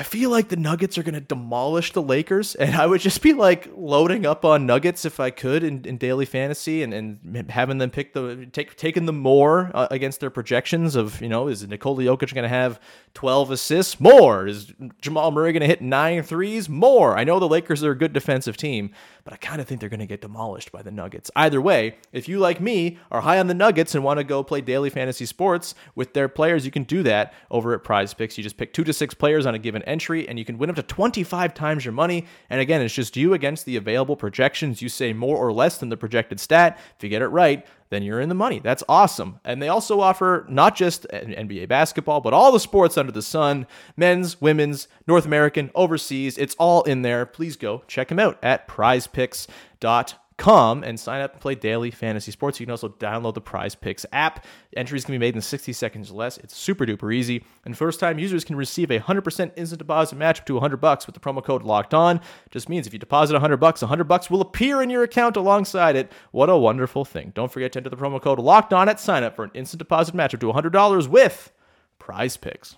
I 0.00 0.04
feel 0.04 0.30
like 0.30 0.48
the 0.48 0.56
Nuggets 0.56 0.96
are 0.96 1.02
going 1.02 1.16
to 1.16 1.20
demolish 1.20 1.92
the 1.92 2.00
Lakers, 2.00 2.54
and 2.54 2.76
I 2.76 2.86
would 2.86 3.00
just 3.00 3.20
be 3.20 3.32
like 3.32 3.68
loading 3.76 4.26
up 4.26 4.44
on 4.44 4.64
Nuggets 4.64 5.04
if 5.04 5.18
I 5.18 5.30
could 5.30 5.64
in, 5.64 5.84
in 5.84 5.98
daily 5.98 6.24
fantasy, 6.24 6.84
and, 6.84 6.94
and 6.94 7.50
having 7.50 7.78
them 7.78 7.90
pick 7.90 8.12
the 8.12 8.46
take 8.52 8.76
taking 8.76 9.06
them 9.06 9.18
more 9.18 9.72
uh, 9.74 9.88
against 9.90 10.20
their 10.20 10.30
projections 10.30 10.94
of 10.94 11.20
you 11.20 11.28
know 11.28 11.48
is 11.48 11.66
Nikola 11.66 12.04
Jokic 12.04 12.32
going 12.32 12.44
to 12.44 12.48
have 12.48 12.80
twelve 13.14 13.50
assists 13.50 13.98
more? 13.98 14.46
Is 14.46 14.72
Jamal 15.00 15.32
Murray 15.32 15.52
going 15.52 15.62
to 15.62 15.66
hit 15.66 15.82
nine 15.82 16.22
threes 16.22 16.68
more? 16.68 17.18
I 17.18 17.24
know 17.24 17.40
the 17.40 17.48
Lakers 17.48 17.82
are 17.82 17.90
a 17.90 17.98
good 17.98 18.12
defensive 18.12 18.56
team, 18.56 18.92
but 19.24 19.34
I 19.34 19.36
kind 19.38 19.60
of 19.60 19.66
think 19.66 19.80
they're 19.80 19.90
going 19.90 19.98
to 19.98 20.06
get 20.06 20.20
demolished 20.20 20.70
by 20.70 20.82
the 20.82 20.92
Nuggets. 20.92 21.28
Either 21.34 21.60
way, 21.60 21.96
if 22.12 22.28
you 22.28 22.38
like 22.38 22.60
me 22.60 22.98
are 23.10 23.22
high 23.22 23.40
on 23.40 23.48
the 23.48 23.52
Nuggets 23.54 23.96
and 23.96 24.04
want 24.04 24.18
to 24.18 24.24
go 24.24 24.44
play 24.44 24.60
daily 24.60 24.90
fantasy 24.90 25.26
sports 25.26 25.74
with 25.96 26.14
their 26.14 26.28
players, 26.28 26.64
you 26.64 26.70
can 26.70 26.84
do 26.84 27.02
that 27.02 27.34
over 27.50 27.74
at 27.74 27.82
Prize 27.82 28.14
Picks. 28.14 28.38
You 28.38 28.44
just 28.44 28.56
pick 28.56 28.72
two 28.72 28.84
to 28.84 28.92
six 28.92 29.12
players 29.12 29.44
on 29.44 29.56
a 29.56 29.58
given 29.58 29.82
entry, 29.88 30.28
and 30.28 30.38
you 30.38 30.44
can 30.44 30.58
win 30.58 30.70
up 30.70 30.76
to 30.76 30.82
25 30.82 31.54
times 31.54 31.84
your 31.84 31.92
money. 31.92 32.26
And 32.50 32.60
again, 32.60 32.82
it's 32.82 32.94
just 32.94 33.16
you 33.16 33.34
against 33.34 33.64
the 33.64 33.76
available 33.76 34.16
projections. 34.16 34.82
You 34.82 34.88
say 34.88 35.12
more 35.12 35.36
or 35.36 35.52
less 35.52 35.78
than 35.78 35.88
the 35.88 35.96
projected 35.96 36.38
stat. 36.38 36.78
If 36.96 37.02
you 37.02 37.08
get 37.08 37.22
it 37.22 37.28
right, 37.28 37.66
then 37.90 38.02
you're 38.02 38.20
in 38.20 38.28
the 38.28 38.34
money. 38.34 38.60
That's 38.60 38.84
awesome. 38.88 39.40
And 39.44 39.62
they 39.62 39.68
also 39.68 40.00
offer 40.00 40.46
not 40.48 40.76
just 40.76 41.06
NBA 41.10 41.68
basketball, 41.68 42.20
but 42.20 42.34
all 42.34 42.52
the 42.52 42.60
sports 42.60 42.98
under 42.98 43.12
the 43.12 43.22
sun 43.22 43.66
men's, 43.96 44.40
women's, 44.40 44.88
North 45.06 45.24
American, 45.24 45.70
overseas. 45.74 46.38
It's 46.38 46.54
all 46.56 46.82
in 46.82 47.02
there. 47.02 47.24
Please 47.26 47.56
go 47.56 47.82
check 47.88 48.08
them 48.08 48.18
out 48.18 48.38
at 48.42 48.68
prizepicks.com 48.68 50.18
come 50.38 50.84
and 50.84 50.98
sign 50.98 51.20
up 51.20 51.32
and 51.32 51.40
play 51.42 51.54
daily 51.54 51.90
fantasy 51.90 52.30
sports. 52.30 52.58
You 52.58 52.64
can 52.64 52.70
also 52.70 52.88
download 52.88 53.34
the 53.34 53.40
Prize 53.40 53.74
Picks 53.74 54.06
app. 54.12 54.46
Entries 54.76 55.04
can 55.04 55.12
be 55.12 55.18
made 55.18 55.34
in 55.34 55.42
60 55.42 55.72
seconds 55.74 56.10
or 56.10 56.14
less. 56.14 56.38
It's 56.38 56.56
super 56.56 56.86
duper 56.86 57.14
easy. 57.14 57.44
And 57.66 57.76
first 57.76 58.00
time 58.00 58.18
users 58.18 58.44
can 58.44 58.56
receive 58.56 58.90
a 58.90 59.00
100% 59.00 59.52
instant 59.56 59.78
deposit 59.78 60.16
match 60.16 60.40
up 60.40 60.46
to 60.46 60.54
100 60.54 60.78
bucks 60.78 61.06
with 61.06 61.14
the 61.14 61.20
promo 61.20 61.44
code 61.44 61.64
locked 61.64 61.92
on. 61.92 62.20
Just 62.50 62.68
means 62.68 62.86
if 62.86 62.92
you 62.92 62.98
deposit 62.98 63.34
100 63.34 63.58
bucks, 63.58 63.82
100 63.82 64.04
bucks 64.04 64.30
will 64.30 64.40
appear 64.40 64.80
in 64.80 64.90
your 64.90 65.02
account 65.02 65.36
alongside 65.36 65.96
it. 65.96 66.10
What 66.30 66.48
a 66.48 66.56
wonderful 66.56 67.04
thing. 67.04 67.32
Don't 67.34 67.52
forget 67.52 67.72
to 67.72 67.80
enter 67.80 67.90
the 67.90 67.96
promo 67.96 68.22
code 68.22 68.38
locked 68.38 68.72
on 68.72 68.88
at 68.88 69.00
sign 69.00 69.24
up 69.24 69.34
for 69.34 69.44
an 69.44 69.50
instant 69.54 69.80
deposit 69.80 70.14
match 70.14 70.32
up 70.32 70.40
to 70.40 70.52
$100 70.52 71.08
with 71.08 71.52
Prize 71.98 72.36
Picks. 72.36 72.76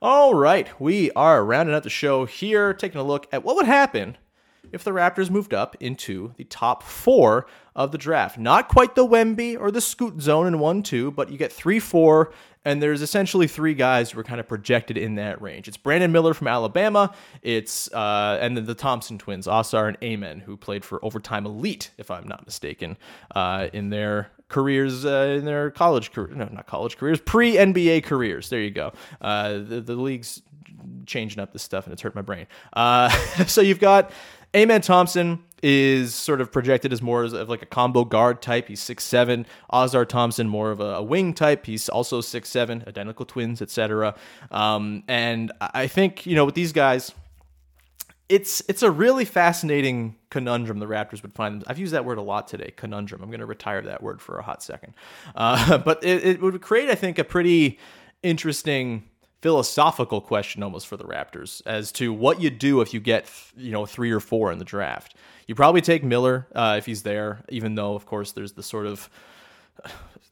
All 0.00 0.34
right, 0.34 0.80
we 0.80 1.10
are 1.12 1.44
rounding 1.44 1.74
out 1.74 1.82
the 1.82 1.90
show 1.90 2.26
here, 2.26 2.72
taking 2.72 3.00
a 3.00 3.04
look 3.04 3.26
at 3.32 3.42
what 3.42 3.56
would 3.56 3.66
happen 3.66 4.18
if 4.72 4.84
the 4.84 4.90
Raptors 4.90 5.30
moved 5.30 5.54
up 5.54 5.76
into 5.80 6.34
the 6.36 6.44
top 6.44 6.82
four 6.82 7.46
of 7.74 7.92
the 7.92 7.98
draft. 7.98 8.38
Not 8.38 8.68
quite 8.68 8.94
the 8.94 9.06
Wemby 9.06 9.58
or 9.60 9.70
the 9.70 9.80
Scoot 9.80 10.20
zone 10.20 10.46
in 10.46 10.58
1 10.58 10.82
2, 10.82 11.10
but 11.10 11.30
you 11.30 11.38
get 11.38 11.52
3 11.52 11.78
4, 11.78 12.32
and 12.64 12.82
there's 12.82 13.02
essentially 13.02 13.46
three 13.46 13.74
guys 13.74 14.10
who 14.10 14.18
are 14.18 14.24
kind 14.24 14.40
of 14.40 14.48
projected 14.48 14.96
in 14.96 15.16
that 15.16 15.40
range. 15.40 15.68
It's 15.68 15.76
Brandon 15.76 16.10
Miller 16.10 16.34
from 16.34 16.48
Alabama, 16.48 17.14
it's 17.42 17.92
uh, 17.92 18.38
and 18.40 18.56
then 18.56 18.64
the 18.64 18.74
Thompson 18.74 19.18
twins, 19.18 19.46
Ausar 19.46 19.88
and 19.88 19.98
Amen, 20.02 20.40
who 20.40 20.56
played 20.56 20.84
for 20.84 21.04
Overtime 21.04 21.46
Elite, 21.46 21.90
if 21.98 22.10
I'm 22.10 22.26
not 22.26 22.44
mistaken, 22.46 22.96
uh, 23.34 23.68
in 23.72 23.90
their 23.90 24.30
careers 24.48 25.04
uh, 25.04 25.36
in 25.38 25.44
their 25.44 25.72
college 25.72 26.12
career 26.12 26.32
no 26.32 26.48
not 26.52 26.68
college 26.68 26.96
careers 26.96 27.20
pre 27.20 27.54
NBA 27.54 28.04
careers 28.04 28.48
there 28.48 28.60
you 28.60 28.70
go 28.70 28.92
uh, 29.20 29.54
the, 29.54 29.82
the 29.84 29.96
league's 29.96 30.40
changing 31.06 31.40
up 31.40 31.52
this 31.52 31.62
stuff 31.62 31.84
and 31.84 31.92
it's 31.92 32.02
hurt 32.02 32.14
my 32.14 32.22
brain 32.22 32.46
uh, 32.74 33.08
so 33.46 33.60
you've 33.60 33.80
got 33.80 34.10
Amen 34.54 34.80
Thompson 34.80 35.44
is 35.62 36.14
sort 36.14 36.40
of 36.40 36.52
projected 36.52 36.92
as 36.92 37.02
more 37.02 37.24
of 37.24 37.48
like 37.48 37.60
a 37.60 37.66
combo 37.66 38.04
guard 38.04 38.40
type. 38.40 38.68
He's 38.68 38.80
six 38.80 39.04
seven. 39.04 39.46
Ausar 39.72 40.08
Thompson 40.08 40.48
more 40.48 40.70
of 40.70 40.80
a, 40.80 40.94
a 40.94 41.02
wing 41.02 41.34
type. 41.34 41.66
He's 41.66 41.88
also 41.88 42.20
six 42.20 42.48
seven, 42.48 42.84
identical 42.86 43.26
twins, 43.26 43.60
etc. 43.60 44.14
Um, 44.50 45.02
and 45.08 45.52
I 45.60 45.88
think 45.88 46.24
you 46.24 46.34
know 46.34 46.44
with 46.44 46.54
these 46.54 46.72
guys, 46.72 47.12
it's 48.28 48.62
it's 48.68 48.82
a 48.82 48.90
really 48.90 49.24
fascinating 49.24 50.16
conundrum 50.30 50.78
the 50.78 50.86
Raptors 50.86 51.22
would 51.22 51.34
find. 51.34 51.64
I've 51.66 51.78
used 51.78 51.92
that 51.92 52.04
word 52.04 52.18
a 52.18 52.22
lot 52.22 52.48
today, 52.48 52.72
conundrum. 52.76 53.22
I'm 53.22 53.28
going 53.28 53.40
to 53.40 53.46
retire 53.46 53.82
that 53.82 54.02
word 54.02 54.22
for 54.22 54.38
a 54.38 54.42
hot 54.42 54.62
second. 54.62 54.94
Uh, 55.34 55.78
but 55.84 56.02
it, 56.04 56.24
it 56.24 56.40
would 56.40 56.60
create, 56.62 56.88
I 56.88 56.94
think, 56.94 57.18
a 57.18 57.24
pretty 57.24 57.78
interesting 58.22 59.04
philosophical 59.46 60.20
question 60.20 60.64
almost 60.64 60.88
for 60.88 60.96
the 60.96 61.04
Raptors 61.04 61.62
as 61.66 61.92
to 61.92 62.12
what 62.12 62.40
you 62.40 62.50
do 62.50 62.80
if 62.80 62.92
you 62.92 62.98
get 62.98 63.30
you 63.56 63.70
know 63.70 63.86
three 63.86 64.10
or 64.10 64.18
four 64.18 64.50
in 64.50 64.58
the 64.58 64.64
draft. 64.64 65.14
You 65.46 65.54
probably 65.54 65.80
take 65.82 66.02
Miller 66.02 66.48
uh, 66.52 66.74
if 66.78 66.86
he's 66.86 67.04
there, 67.04 67.44
even 67.48 67.76
though 67.76 67.94
of 67.94 68.06
course 68.06 68.32
there's 68.32 68.54
the 68.54 68.64
sort 68.64 68.86
of 68.86 69.08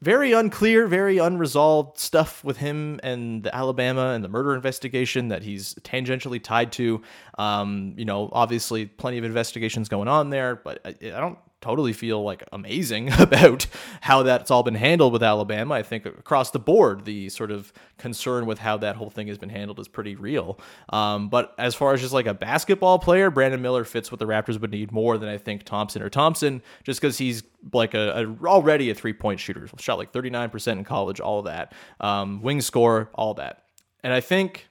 very 0.01 0.33
unclear, 0.33 0.85
very 0.85 1.17
unresolved 1.17 1.97
stuff 1.97 2.43
with 2.43 2.57
him 2.57 2.99
and 3.03 3.43
the 3.43 3.55
Alabama 3.55 4.09
and 4.09 4.21
the 4.21 4.27
murder 4.27 4.53
investigation 4.53 5.29
that 5.29 5.43
he's 5.43 5.75
tangentially 5.75 6.43
tied 6.43 6.73
to. 6.73 7.01
Um, 7.37 7.93
you 7.95 8.03
know, 8.03 8.29
obviously 8.33 8.85
plenty 8.85 9.17
of 9.17 9.23
investigations 9.23 9.87
going 9.87 10.09
on 10.09 10.29
there, 10.29 10.57
but 10.57 10.81
I, 10.83 10.89
I 10.89 11.21
don't 11.21 11.39
totally 11.65 11.93
feel 11.93 12.23
like 12.23 12.43
amazing 12.51 13.11
about 13.19 13.65
how 14.01 14.21
that's 14.21 14.51
all 14.51 14.61
been 14.61 14.75
handled 14.75 15.11
with 15.11 15.23
Alabama. 15.23 15.73
I 15.73 15.81
think 15.81 16.05
across 16.05 16.51
the 16.51 16.59
board, 16.59 17.05
the 17.05 17.29
sort 17.29 17.49
of 17.49 17.73
concern 17.97 18.45
with 18.45 18.59
how 18.59 18.77
that 18.77 18.95
whole 18.95 19.09
thing 19.09 19.27
has 19.29 19.39
been 19.39 19.49
handled 19.49 19.79
is 19.79 19.87
pretty 19.87 20.15
real. 20.15 20.59
Um, 20.89 21.27
but 21.27 21.55
as 21.57 21.73
far 21.73 21.95
as 21.95 22.01
just 22.01 22.13
like 22.13 22.27
a 22.27 22.35
basketball 22.35 22.99
player, 22.99 23.31
Brandon 23.31 23.63
Miller 23.63 23.83
fits 23.83 24.11
what 24.11 24.19
the 24.19 24.27
Raptors 24.27 24.61
would 24.61 24.69
need 24.69 24.91
more 24.91 25.17
than 25.17 25.27
I 25.27 25.39
think 25.39 25.63
Thompson 25.63 26.03
or 26.03 26.09
Thompson, 26.09 26.61
just 26.83 27.01
because 27.01 27.17
he's 27.17 27.41
like 27.73 27.95
a, 27.95 28.23
a, 28.23 28.45
already 28.45 28.91
a 28.91 28.95
three 28.95 29.13
point 29.13 29.39
shooter, 29.39 29.67
shot 29.79 29.97
like 29.97 30.13
39% 30.13 30.67
in 30.73 30.83
college, 30.83 31.19
all 31.19 31.41
that, 31.43 31.73
um, 31.99 32.43
wing 32.43 32.61
score, 32.61 33.09
all 33.15 33.33
that. 33.33 33.63
And 34.03 34.13
I 34.13 34.21
think, 34.21 34.67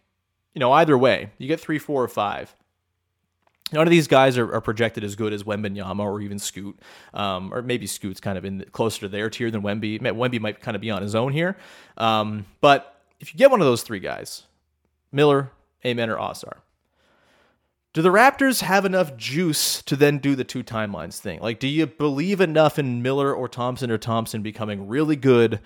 you 0.55 0.61
know, 0.61 0.71
either 0.71 0.97
way, 0.97 1.31
you 1.39 1.49
get 1.49 1.59
three, 1.59 1.81
four, 1.81 2.05
or 2.05 2.09
five. 2.09 2.55
None 3.73 3.87
of 3.87 3.91
these 3.91 4.07
guys 4.07 4.37
are, 4.37 4.55
are 4.55 4.61
projected 4.61 5.05
as 5.05 5.17
good 5.17 5.33
as 5.33 5.43
Wembanyama 5.43 6.01
or 6.01 6.21
even 6.21 6.39
Scoot, 6.39 6.79
um, 7.15 7.53
or 7.53 7.63
maybe 7.63 7.87
Scoot's 7.87 8.21
kind 8.21 8.37
of 8.37 8.45
in 8.45 8.59
the, 8.59 8.67
closer 8.67 9.01
to 9.01 9.09
their 9.09 9.31
tier 9.31 9.51
than 9.51 9.63
Wemby. 9.63 10.01
Wemby 10.01 10.39
might 10.39 10.61
kind 10.61 10.75
of 10.75 10.81
be 10.81 10.91
on 10.91 11.03
his 11.03 11.15
own 11.15 11.33
here, 11.33 11.57
um, 11.97 12.45
but 12.61 13.01
if 13.21 13.33
you 13.33 13.39
get 13.39 13.51
one 13.51 13.61
of 13.61 13.67
those 13.67 13.83
three 13.83 14.01
guys, 14.01 14.45
Miller, 15.11 15.51
Amen, 15.85 16.11
or 16.11 16.17
Ausar, 16.17 16.59
do 17.95 18.03
the 18.03 18.11
Raptors 18.11 18.61
have 18.61 18.85
enough 18.85 19.17
juice 19.17 19.81
to 19.83 19.97
then 19.97 20.19
do 20.19 20.35
the 20.35 20.45
two 20.45 20.65
timelines 20.65 21.19
thing? 21.19 21.41
Like, 21.41 21.61
do 21.61 21.69
you 21.69 21.87
believe 21.87 22.41
enough 22.41 22.79
in 22.79 23.03
Miller 23.03 23.33
or 23.33 23.49
Thompson 23.49 23.91
or 23.91 23.99
Thompson 23.99 24.43
becoming 24.43 24.89
really 24.89 25.17
good 25.17 25.61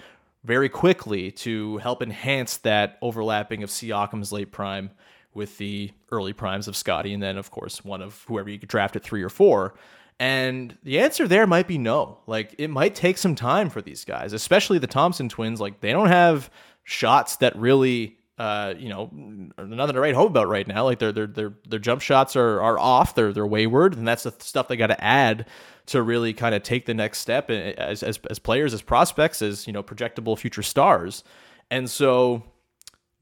very 0.44 0.68
quickly 0.68 1.30
to 1.32 1.78
help 1.78 2.02
enhance 2.02 2.58
that 2.58 2.98
overlapping 3.02 3.62
of 3.62 3.70
Siakam's 3.70 4.30
late 4.30 4.52
prime 4.52 4.90
with 5.38 5.56
the 5.56 5.90
early 6.10 6.34
primes 6.34 6.68
of 6.68 6.76
Scottie, 6.76 7.14
and 7.14 7.22
then 7.22 7.38
of 7.38 7.50
course 7.50 7.82
one 7.82 8.02
of 8.02 8.24
whoever 8.28 8.50
you 8.50 8.58
could 8.58 8.68
draft 8.68 8.96
at 8.96 9.02
three 9.02 9.22
or 9.22 9.30
four. 9.30 9.74
And 10.20 10.76
the 10.82 10.98
answer 10.98 11.26
there 11.26 11.46
might 11.46 11.68
be 11.68 11.78
no. 11.78 12.18
Like 12.26 12.54
it 12.58 12.68
might 12.68 12.94
take 12.94 13.16
some 13.16 13.34
time 13.34 13.70
for 13.70 13.80
these 13.80 14.04
guys, 14.04 14.34
especially 14.34 14.78
the 14.78 14.86
Thompson 14.88 15.28
twins. 15.30 15.60
Like 15.60 15.80
they 15.80 15.92
don't 15.92 16.08
have 16.08 16.50
shots 16.82 17.36
that 17.36 17.56
really 17.56 18.18
uh, 18.38 18.74
you 18.78 18.88
know, 18.88 19.10
nothing 19.58 19.94
to 19.94 20.00
write 20.00 20.14
home 20.14 20.28
about 20.28 20.48
right 20.48 20.66
now. 20.68 20.84
Like 20.84 21.00
their 21.00 21.10
their 21.10 21.26
their 21.26 21.54
their 21.68 21.78
jump 21.80 22.00
shots 22.00 22.36
are 22.36 22.60
are 22.60 22.78
off. 22.78 23.14
They're 23.14 23.32
they're 23.32 23.46
wayward, 23.46 23.96
and 23.96 24.06
that's 24.06 24.22
the 24.22 24.34
stuff 24.38 24.68
they 24.68 24.76
got 24.76 24.88
to 24.88 25.04
add 25.04 25.46
to 25.86 26.02
really 26.02 26.32
kind 26.34 26.54
of 26.54 26.62
take 26.62 26.86
the 26.86 26.94
next 26.94 27.18
step 27.18 27.50
as, 27.50 28.02
as 28.02 28.20
as 28.30 28.38
players, 28.38 28.72
as 28.74 28.82
prospects, 28.82 29.42
as 29.42 29.66
you 29.66 29.72
know, 29.72 29.82
projectable 29.82 30.38
future 30.38 30.62
stars. 30.62 31.24
And 31.70 31.90
so, 31.90 32.44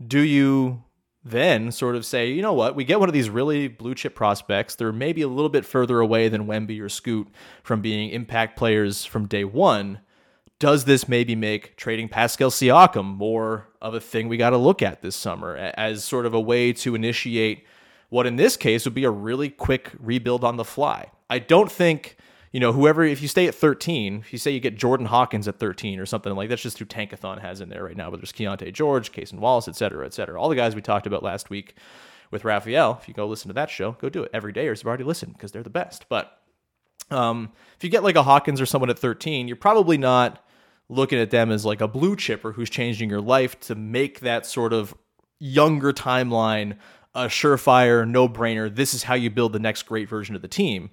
do 0.06 0.20
you 0.20 0.82
then 1.28 1.72
sort 1.72 1.96
of 1.96 2.06
say, 2.06 2.30
you 2.30 2.42
know 2.42 2.52
what, 2.52 2.76
we 2.76 2.84
get 2.84 3.00
one 3.00 3.08
of 3.08 3.12
these 3.12 3.28
really 3.28 3.68
blue 3.68 3.94
chip 3.94 4.14
prospects. 4.14 4.74
They're 4.74 4.92
maybe 4.92 5.22
a 5.22 5.28
little 5.28 5.48
bit 5.48 5.64
further 5.64 6.00
away 6.00 6.28
than 6.28 6.46
Wemby 6.46 6.80
or 6.80 6.88
Scoot 6.88 7.28
from 7.62 7.80
being 7.80 8.10
impact 8.10 8.56
players 8.56 9.04
from 9.04 9.26
day 9.26 9.44
one 9.44 10.00
does 10.58 10.84
this 10.84 11.08
maybe 11.08 11.34
make 11.34 11.76
trading 11.76 12.08
Pascal 12.08 12.50
Siakam 12.50 13.04
more 13.04 13.68
of 13.82 13.94
a 13.94 14.00
thing 14.00 14.28
we 14.28 14.36
got 14.36 14.50
to 14.50 14.56
look 14.56 14.82
at 14.82 15.02
this 15.02 15.14
summer 15.14 15.54
as 15.56 16.02
sort 16.02 16.24
of 16.24 16.32
a 16.32 16.40
way 16.40 16.72
to 16.72 16.94
initiate 16.94 17.64
what 18.08 18.26
in 18.26 18.36
this 18.36 18.56
case 18.56 18.84
would 18.84 18.94
be 18.94 19.04
a 19.04 19.10
really 19.10 19.50
quick 19.50 19.92
rebuild 19.98 20.44
on 20.44 20.56
the 20.56 20.64
fly? 20.64 21.10
I 21.28 21.40
don't 21.40 21.70
think, 21.70 22.16
you 22.56 22.60
know, 22.60 22.72
whoever, 22.72 23.04
if 23.04 23.20
you 23.20 23.28
stay 23.28 23.46
at 23.46 23.54
13, 23.54 24.20
if 24.20 24.32
you 24.32 24.38
say 24.38 24.50
you 24.50 24.60
get 24.60 24.78
Jordan 24.78 25.04
Hawkins 25.04 25.46
at 25.46 25.58
13 25.58 26.00
or 26.00 26.06
something 26.06 26.34
like 26.34 26.48
that's 26.48 26.62
just 26.62 26.78
who 26.78 26.86
Tankathon 26.86 27.38
has 27.38 27.60
in 27.60 27.68
there 27.68 27.84
right 27.84 27.94
now, 27.94 28.10
but 28.10 28.18
there's 28.18 28.32
Keyonte 28.32 28.72
George, 28.72 29.12
Cason 29.12 29.40
Wallace, 29.40 29.68
et 29.68 29.76
cetera, 29.76 30.06
et 30.06 30.14
cetera. 30.14 30.40
All 30.40 30.48
the 30.48 30.56
guys 30.56 30.74
we 30.74 30.80
talked 30.80 31.06
about 31.06 31.22
last 31.22 31.50
week 31.50 31.74
with 32.30 32.46
Raphael, 32.46 32.98
if 32.98 33.08
you 33.08 33.12
go 33.12 33.26
listen 33.26 33.48
to 33.48 33.52
that 33.52 33.68
show, 33.68 33.92
go 34.00 34.08
do 34.08 34.22
it. 34.22 34.30
Every 34.32 34.54
day 34.54 34.68
or 34.68 34.70
you've 34.70 34.86
already 34.86 35.04
listened 35.04 35.34
because 35.34 35.52
they're 35.52 35.62
the 35.62 35.68
best. 35.68 36.06
But 36.08 36.40
um, 37.10 37.52
if 37.76 37.84
you 37.84 37.90
get 37.90 38.02
like 38.02 38.16
a 38.16 38.22
Hawkins 38.22 38.58
or 38.58 38.64
someone 38.64 38.88
at 38.88 38.98
13, 38.98 39.48
you're 39.48 39.56
probably 39.58 39.98
not 39.98 40.42
looking 40.88 41.18
at 41.18 41.30
them 41.30 41.50
as 41.50 41.66
like 41.66 41.82
a 41.82 41.88
blue 41.88 42.16
chipper 42.16 42.52
who's 42.52 42.70
changing 42.70 43.10
your 43.10 43.20
life 43.20 43.60
to 43.60 43.74
make 43.74 44.20
that 44.20 44.46
sort 44.46 44.72
of 44.72 44.94
younger 45.38 45.92
timeline 45.92 46.78
a 47.14 47.26
surefire, 47.26 48.08
no 48.08 48.26
brainer. 48.26 48.74
This 48.74 48.94
is 48.94 49.02
how 49.02 49.14
you 49.14 49.28
build 49.28 49.52
the 49.52 49.58
next 49.58 49.82
great 49.82 50.08
version 50.08 50.34
of 50.34 50.40
the 50.40 50.48
team. 50.48 50.88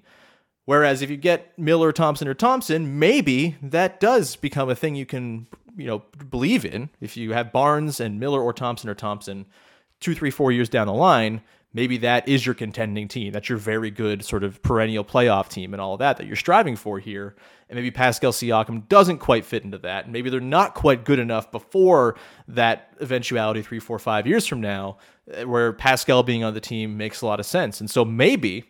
Whereas 0.64 1.02
if 1.02 1.10
you 1.10 1.16
get 1.16 1.58
Miller, 1.58 1.92
Thompson, 1.92 2.26
or 2.26 2.34
Thompson, 2.34 2.98
maybe 2.98 3.56
that 3.62 4.00
does 4.00 4.36
become 4.36 4.70
a 4.70 4.74
thing 4.74 4.94
you 4.94 5.06
can, 5.06 5.46
you 5.76 5.86
know, 5.86 6.02
believe 6.30 6.64
in. 6.64 6.88
If 7.00 7.16
you 7.16 7.32
have 7.32 7.52
Barnes 7.52 8.00
and 8.00 8.18
Miller 8.18 8.40
or 8.40 8.52
Thompson 8.52 8.88
or 8.88 8.94
Thompson 8.94 9.46
two, 10.00 10.14
three, 10.14 10.30
four 10.30 10.52
years 10.52 10.68
down 10.68 10.86
the 10.86 10.94
line, 10.94 11.42
maybe 11.74 11.98
that 11.98 12.26
is 12.28 12.46
your 12.46 12.54
contending 12.54 13.08
team. 13.08 13.32
That's 13.32 13.48
your 13.48 13.58
very 13.58 13.90
good 13.90 14.24
sort 14.24 14.44
of 14.44 14.62
perennial 14.62 15.04
playoff 15.04 15.48
team 15.48 15.74
and 15.74 15.80
all 15.80 15.94
of 15.94 15.98
that 15.98 16.16
that 16.16 16.26
you're 16.26 16.36
striving 16.36 16.76
for 16.76 16.98
here. 16.98 17.34
And 17.68 17.76
maybe 17.76 17.90
Pascal 17.90 18.32
Siakam 18.32 18.88
doesn't 18.88 19.18
quite 19.18 19.44
fit 19.44 19.64
into 19.64 19.78
that. 19.78 20.04
And 20.04 20.12
maybe 20.12 20.30
they're 20.30 20.40
not 20.40 20.74
quite 20.74 21.04
good 21.04 21.18
enough 21.18 21.50
before 21.50 22.16
that 22.48 22.94
eventuality 23.00 23.62
three, 23.62 23.80
four, 23.80 23.98
five 23.98 24.26
years 24.26 24.46
from 24.46 24.60
now, 24.60 24.98
eh, 25.30 25.44
where 25.44 25.72
Pascal 25.72 26.22
being 26.22 26.44
on 26.44 26.54
the 26.54 26.60
team 26.60 26.96
makes 26.96 27.20
a 27.20 27.26
lot 27.26 27.40
of 27.40 27.46
sense. 27.46 27.80
And 27.80 27.90
so 27.90 28.04
maybe 28.04 28.64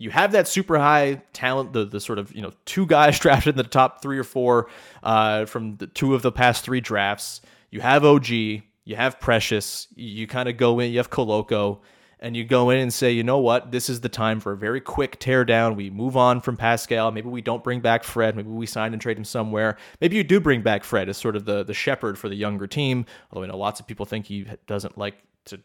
you 0.00 0.10
have 0.10 0.32
that 0.32 0.48
super 0.48 0.78
high 0.78 1.20
talent, 1.34 1.74
the 1.74 1.84
the 1.84 2.00
sort 2.00 2.18
of 2.18 2.34
you 2.34 2.40
know 2.40 2.52
two 2.64 2.86
guys 2.86 3.18
drafted 3.20 3.52
in 3.52 3.56
the 3.56 3.62
top 3.64 4.02
three 4.02 4.18
or 4.18 4.24
four 4.24 4.68
uh, 5.02 5.44
from 5.44 5.76
the 5.76 5.86
two 5.86 6.14
of 6.14 6.22
the 6.22 6.32
past 6.32 6.64
three 6.64 6.80
drafts. 6.80 7.42
You 7.70 7.80
have 7.82 8.04
OG, 8.04 8.28
you 8.30 8.96
have 8.96 9.20
Precious, 9.20 9.86
you 9.94 10.26
kind 10.26 10.48
of 10.48 10.56
go 10.56 10.80
in, 10.80 10.90
you 10.90 10.98
have 10.98 11.10
Koloko 11.10 11.78
and 12.22 12.36
you 12.36 12.44
go 12.44 12.70
in 12.70 12.78
and 12.78 12.92
say, 12.92 13.10
you 13.12 13.22
know 13.22 13.38
what, 13.38 13.72
this 13.72 13.88
is 13.88 14.00
the 14.00 14.08
time 14.08 14.40
for 14.40 14.52
a 14.52 14.56
very 14.56 14.80
quick 14.80 15.18
teardown. 15.18 15.74
We 15.74 15.88
move 15.88 16.16
on 16.16 16.40
from 16.40 16.56
Pascal. 16.56 17.10
Maybe 17.10 17.28
we 17.28 17.40
don't 17.40 17.64
bring 17.64 17.80
back 17.80 18.04
Fred. 18.04 18.36
Maybe 18.36 18.50
we 18.50 18.66
sign 18.66 18.92
and 18.92 19.00
trade 19.00 19.16
him 19.16 19.24
somewhere. 19.24 19.78
Maybe 20.00 20.16
you 20.16 20.24
do 20.24 20.38
bring 20.38 20.62
back 20.62 20.84
Fred 20.84 21.08
as 21.08 21.16
sort 21.16 21.34
of 21.34 21.44
the 21.44 21.62
the 21.62 21.74
shepherd 21.74 22.18
for 22.18 22.28
the 22.28 22.34
younger 22.34 22.66
team. 22.66 23.06
Although 23.30 23.44
I 23.44 23.48
know 23.48 23.56
lots 23.56 23.80
of 23.80 23.86
people 23.86 24.06
think 24.06 24.26
he 24.26 24.46
doesn't 24.66 24.98
like 24.98 25.16
to 25.46 25.60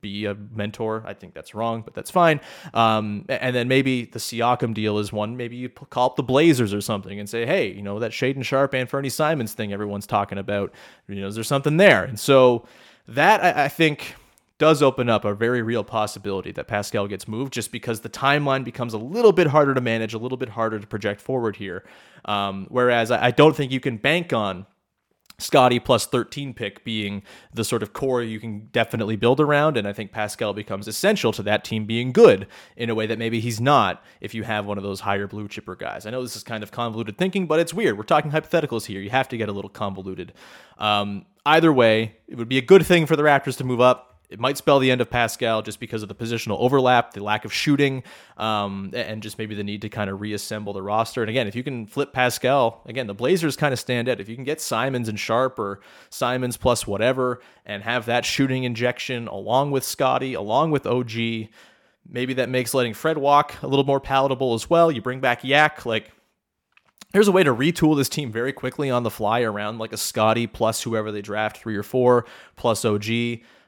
be 0.00 0.24
a 0.24 0.34
mentor. 0.34 1.02
I 1.06 1.14
think 1.14 1.34
that's 1.34 1.54
wrong, 1.54 1.82
but 1.82 1.94
that's 1.94 2.10
fine. 2.10 2.40
Um, 2.72 3.26
and 3.28 3.54
then 3.54 3.68
maybe 3.68 4.06
the 4.06 4.18
Siakam 4.18 4.74
deal 4.74 4.98
is 4.98 5.12
one. 5.12 5.36
Maybe 5.36 5.56
you 5.56 5.68
call 5.68 6.06
up 6.06 6.16
the 6.16 6.22
Blazers 6.22 6.72
or 6.72 6.80
something 6.80 7.18
and 7.18 7.28
say, 7.28 7.44
hey, 7.44 7.72
you 7.72 7.82
know, 7.82 7.98
that 7.98 8.12
Shaedon 8.12 8.44
Sharpe 8.44 8.74
and 8.74 8.88
Fernie 8.88 9.10
Simons 9.10 9.52
thing 9.52 9.72
everyone's 9.72 10.06
talking 10.06 10.38
about, 10.38 10.72
you 11.08 11.20
know, 11.20 11.26
is 11.26 11.34
there 11.34 11.44
something 11.44 11.76
there? 11.76 12.04
And 12.04 12.18
so 12.18 12.66
that 13.08 13.42
I, 13.44 13.64
I 13.64 13.68
think 13.68 14.14
does 14.58 14.82
open 14.82 15.10
up 15.10 15.24
a 15.24 15.34
very 15.34 15.60
real 15.60 15.84
possibility 15.84 16.50
that 16.52 16.66
Pascal 16.66 17.06
gets 17.06 17.28
moved 17.28 17.52
just 17.52 17.70
because 17.70 18.00
the 18.00 18.08
timeline 18.08 18.64
becomes 18.64 18.94
a 18.94 18.98
little 18.98 19.32
bit 19.32 19.46
harder 19.46 19.74
to 19.74 19.80
manage, 19.82 20.14
a 20.14 20.18
little 20.18 20.38
bit 20.38 20.48
harder 20.48 20.78
to 20.78 20.86
project 20.86 21.20
forward 21.20 21.56
here. 21.56 21.84
Um, 22.24 22.66
whereas 22.70 23.10
I, 23.10 23.26
I 23.26 23.30
don't 23.30 23.54
think 23.54 23.70
you 23.70 23.80
can 23.80 23.98
bank 23.98 24.32
on 24.32 24.66
Scottie 25.38 25.78
plus 25.78 26.06
13 26.06 26.54
pick 26.54 26.82
being 26.84 27.22
the 27.52 27.64
sort 27.64 27.82
of 27.82 27.92
core 27.92 28.22
you 28.22 28.40
can 28.40 28.68
definitely 28.72 29.16
build 29.16 29.40
around. 29.40 29.76
And 29.76 29.86
I 29.86 29.92
think 29.92 30.12
Pascal 30.12 30.54
becomes 30.54 30.88
essential 30.88 31.32
to 31.32 31.42
that 31.42 31.64
team 31.64 31.84
being 31.84 32.12
good 32.12 32.46
in 32.76 32.88
a 32.88 32.94
way 32.94 33.06
that 33.06 33.18
maybe 33.18 33.40
he's 33.40 33.60
not 33.60 34.02
if 34.20 34.34
you 34.34 34.44
have 34.44 34.64
one 34.64 34.78
of 34.78 34.84
those 34.84 35.00
higher 35.00 35.26
blue 35.26 35.48
chipper 35.48 35.76
guys. 35.76 36.06
I 36.06 36.10
know 36.10 36.22
this 36.22 36.36
is 36.36 36.42
kind 36.42 36.62
of 36.62 36.70
convoluted 36.70 37.18
thinking, 37.18 37.46
but 37.46 37.58
it's 37.58 37.74
weird. 37.74 37.98
We're 37.98 38.04
talking 38.04 38.30
hypotheticals 38.30 38.86
here. 38.86 39.00
You 39.00 39.10
have 39.10 39.28
to 39.28 39.36
get 39.36 39.48
a 39.48 39.52
little 39.52 39.70
convoluted. 39.70 40.32
Um, 40.78 41.26
either 41.44 41.72
way, 41.72 42.16
it 42.28 42.36
would 42.36 42.48
be 42.48 42.58
a 42.58 42.62
good 42.62 42.86
thing 42.86 43.06
for 43.06 43.16
the 43.16 43.22
Raptors 43.22 43.58
to 43.58 43.64
move 43.64 43.80
up 43.80 44.15
it 44.28 44.40
might 44.40 44.56
spell 44.56 44.78
the 44.78 44.90
end 44.90 45.00
of 45.00 45.08
Pascal 45.08 45.62
just 45.62 45.78
because 45.78 46.02
of 46.02 46.08
the 46.08 46.14
positional 46.14 46.58
overlap, 46.58 47.12
the 47.12 47.22
lack 47.22 47.44
of 47.44 47.52
shooting, 47.52 48.02
um, 48.36 48.90
and 48.92 49.22
just 49.22 49.38
maybe 49.38 49.54
the 49.54 49.62
need 49.62 49.82
to 49.82 49.88
kind 49.88 50.10
of 50.10 50.20
reassemble 50.20 50.72
the 50.72 50.82
roster. 50.82 51.22
And 51.22 51.30
again, 51.30 51.46
if 51.46 51.54
you 51.54 51.62
can 51.62 51.86
flip 51.86 52.12
Pascal, 52.12 52.82
again, 52.86 53.06
the 53.06 53.14
Blazers 53.14 53.56
kind 53.56 53.72
of 53.72 53.78
stand 53.78 54.08
out. 54.08 54.20
If 54.20 54.28
you 54.28 54.34
can 54.34 54.44
get 54.44 54.60
Simons 54.60 55.08
and 55.08 55.18
Sharpe 55.18 55.58
or 55.58 55.80
Simons 56.10 56.56
plus 56.56 56.86
whatever 56.86 57.40
and 57.64 57.82
have 57.82 58.06
that 58.06 58.24
shooting 58.24 58.64
injection 58.64 59.28
along 59.28 59.70
with 59.70 59.84
Scottie, 59.84 60.34
along 60.34 60.72
with 60.72 60.86
OG, 60.86 61.12
maybe 62.08 62.34
that 62.34 62.48
makes 62.48 62.74
letting 62.74 62.94
Fred 62.94 63.18
walk 63.18 63.62
a 63.62 63.66
little 63.66 63.84
more 63.84 64.00
palatable 64.00 64.54
as 64.54 64.68
well. 64.68 64.90
You 64.90 65.02
bring 65.02 65.20
back 65.20 65.44
Yak, 65.44 65.86
like 65.86 66.10
there's 67.12 67.28
a 67.28 67.32
way 67.32 67.44
to 67.44 67.54
retool 67.54 67.96
this 67.96 68.08
team 68.08 68.32
very 68.32 68.52
quickly 68.52 68.90
on 68.90 69.02
the 69.02 69.10
fly 69.10 69.40
around 69.40 69.78
like 69.78 69.92
a 69.92 69.96
Scottie 69.96 70.46
plus 70.46 70.82
whoever 70.82 71.12
they 71.12 71.22
draft, 71.22 71.58
three 71.58 71.76
or 71.76 71.82
four, 71.82 72.26
plus 72.56 72.84
OG 72.84 73.04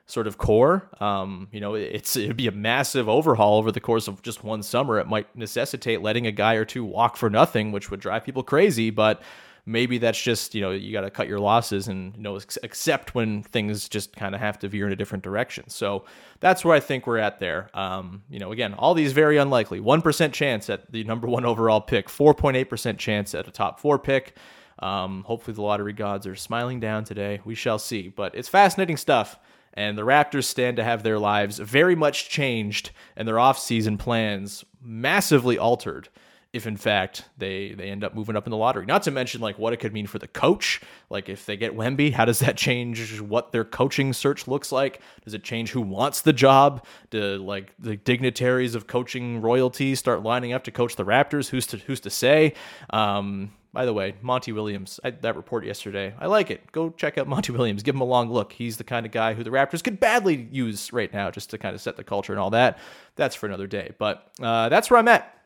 sort 0.08 0.26
of 0.26 0.38
core. 0.38 0.88
Um, 1.00 1.48
you 1.52 1.60
know, 1.60 1.74
it's 1.74 2.16
it'd 2.16 2.36
be 2.36 2.48
a 2.48 2.52
massive 2.52 3.08
overhaul 3.08 3.58
over 3.58 3.70
the 3.70 3.80
course 3.80 4.08
of 4.08 4.22
just 4.22 4.42
one 4.42 4.62
summer. 4.62 4.98
It 4.98 5.06
might 5.06 5.34
necessitate 5.36 6.02
letting 6.02 6.26
a 6.26 6.32
guy 6.32 6.54
or 6.54 6.64
two 6.64 6.84
walk 6.84 7.16
for 7.16 7.30
nothing, 7.30 7.70
which 7.70 7.90
would 7.90 8.00
drive 8.00 8.24
people 8.24 8.42
crazy. 8.42 8.90
But 8.90 9.22
maybe 9.66 9.98
that's 9.98 10.20
just 10.20 10.54
you 10.54 10.62
know 10.62 10.70
you 10.70 10.92
got 10.92 11.02
to 11.02 11.10
cut 11.10 11.28
your 11.28 11.38
losses 11.38 11.88
and 11.88 12.16
you 12.16 12.22
know 12.22 12.40
accept 12.62 13.14
when 13.14 13.42
things 13.42 13.86
just 13.86 14.16
kind 14.16 14.34
of 14.34 14.40
have 14.40 14.58
to 14.60 14.68
veer 14.68 14.86
in 14.86 14.92
a 14.92 14.96
different 14.96 15.22
direction. 15.22 15.68
So 15.68 16.06
that's 16.40 16.64
where 16.64 16.74
I 16.74 16.80
think 16.80 17.06
we're 17.06 17.18
at 17.18 17.38
there. 17.38 17.68
Um, 17.74 18.22
you 18.30 18.38
know, 18.38 18.50
again, 18.50 18.72
all 18.74 18.94
these 18.94 19.12
very 19.12 19.36
unlikely. 19.36 19.78
One 19.78 20.00
percent 20.00 20.32
chance 20.32 20.70
at 20.70 20.90
the 20.90 21.04
number 21.04 21.28
one 21.28 21.44
overall 21.44 21.82
pick. 21.82 22.08
Four 22.08 22.32
point 22.32 22.56
eight 22.56 22.70
percent 22.70 22.98
chance 22.98 23.34
at 23.34 23.46
a 23.46 23.50
top 23.50 23.78
four 23.78 23.98
pick. 23.98 24.36
Um, 24.78 25.24
hopefully, 25.24 25.54
the 25.54 25.62
lottery 25.62 25.92
gods 25.92 26.26
are 26.26 26.36
smiling 26.36 26.80
down 26.80 27.04
today. 27.04 27.40
We 27.44 27.54
shall 27.54 27.78
see. 27.78 28.08
But 28.08 28.34
it's 28.34 28.48
fascinating 28.48 28.96
stuff 28.96 29.38
and 29.78 29.96
the 29.96 30.02
Raptors 30.02 30.46
stand 30.46 30.76
to 30.76 30.82
have 30.82 31.04
their 31.04 31.20
lives 31.20 31.60
very 31.60 31.94
much 31.94 32.28
changed 32.28 32.90
and 33.14 33.28
their 33.28 33.36
offseason 33.36 33.96
plans 33.96 34.64
massively 34.82 35.56
altered 35.56 36.08
if 36.52 36.66
in 36.66 36.76
fact 36.76 37.24
they 37.36 37.72
they 37.72 37.90
end 37.90 38.02
up 38.02 38.14
moving 38.14 38.36
up 38.36 38.46
in 38.46 38.50
the 38.50 38.56
lottery. 38.56 38.86
Not 38.86 39.02
to 39.02 39.10
mention 39.10 39.40
like 39.40 39.58
what 39.58 39.72
it 39.72 39.78
could 39.78 39.92
mean 39.92 40.06
for 40.06 40.18
the 40.18 40.28
coach. 40.28 40.80
Like 41.10 41.28
if 41.28 41.44
they 41.44 41.56
get 41.56 41.76
Wemby, 41.76 42.12
how 42.12 42.24
does 42.24 42.38
that 42.38 42.56
change 42.56 43.20
what 43.20 43.52
their 43.52 43.64
coaching 43.64 44.12
search 44.12 44.48
looks 44.48 44.72
like? 44.72 45.00
Does 45.24 45.34
it 45.34 45.42
change 45.42 45.70
who 45.70 45.82
wants 45.82 46.22
the 46.22 46.32
job? 46.32 46.84
Do 47.10 47.36
like 47.36 47.74
the 47.78 47.96
dignitaries 47.96 48.74
of 48.74 48.86
coaching 48.86 49.42
royalty 49.42 49.94
start 49.94 50.22
lining 50.22 50.52
up 50.52 50.64
to 50.64 50.70
coach 50.70 50.96
the 50.96 51.04
Raptors? 51.04 51.48
Who's 51.48 51.66
to 51.68 51.76
who's 51.78 52.00
to 52.00 52.10
say? 52.10 52.54
Um, 52.90 53.52
by 53.72 53.84
the 53.84 53.92
way, 53.92 54.14
Monty 54.22 54.50
Williams, 54.50 54.98
I, 55.04 55.10
that 55.10 55.36
report 55.36 55.66
yesterday, 55.66 56.14
I 56.18 56.26
like 56.26 56.50
it. 56.50 56.72
Go 56.72 56.88
check 56.90 57.18
out 57.18 57.28
Monty 57.28 57.52
Williams. 57.52 57.82
Give 57.82 57.94
him 57.94 58.00
a 58.00 58.04
long 58.06 58.30
look. 58.32 58.52
He's 58.52 58.78
the 58.78 58.84
kind 58.84 59.04
of 59.04 59.12
guy 59.12 59.34
who 59.34 59.44
the 59.44 59.50
Raptors 59.50 59.84
could 59.84 60.00
badly 60.00 60.48
use 60.50 60.92
right 60.92 61.12
now 61.12 61.30
just 61.30 61.50
to 61.50 61.58
kind 61.58 61.74
of 61.74 61.80
set 61.82 61.96
the 61.96 62.04
culture 62.04 62.32
and 62.32 62.40
all 62.40 62.50
that. 62.50 62.78
That's 63.16 63.36
for 63.36 63.46
another 63.46 63.66
day. 63.66 63.92
But 63.98 64.32
uh, 64.40 64.70
that's 64.70 64.90
where 64.90 64.98
I'm 64.98 65.08
at. 65.08 65.37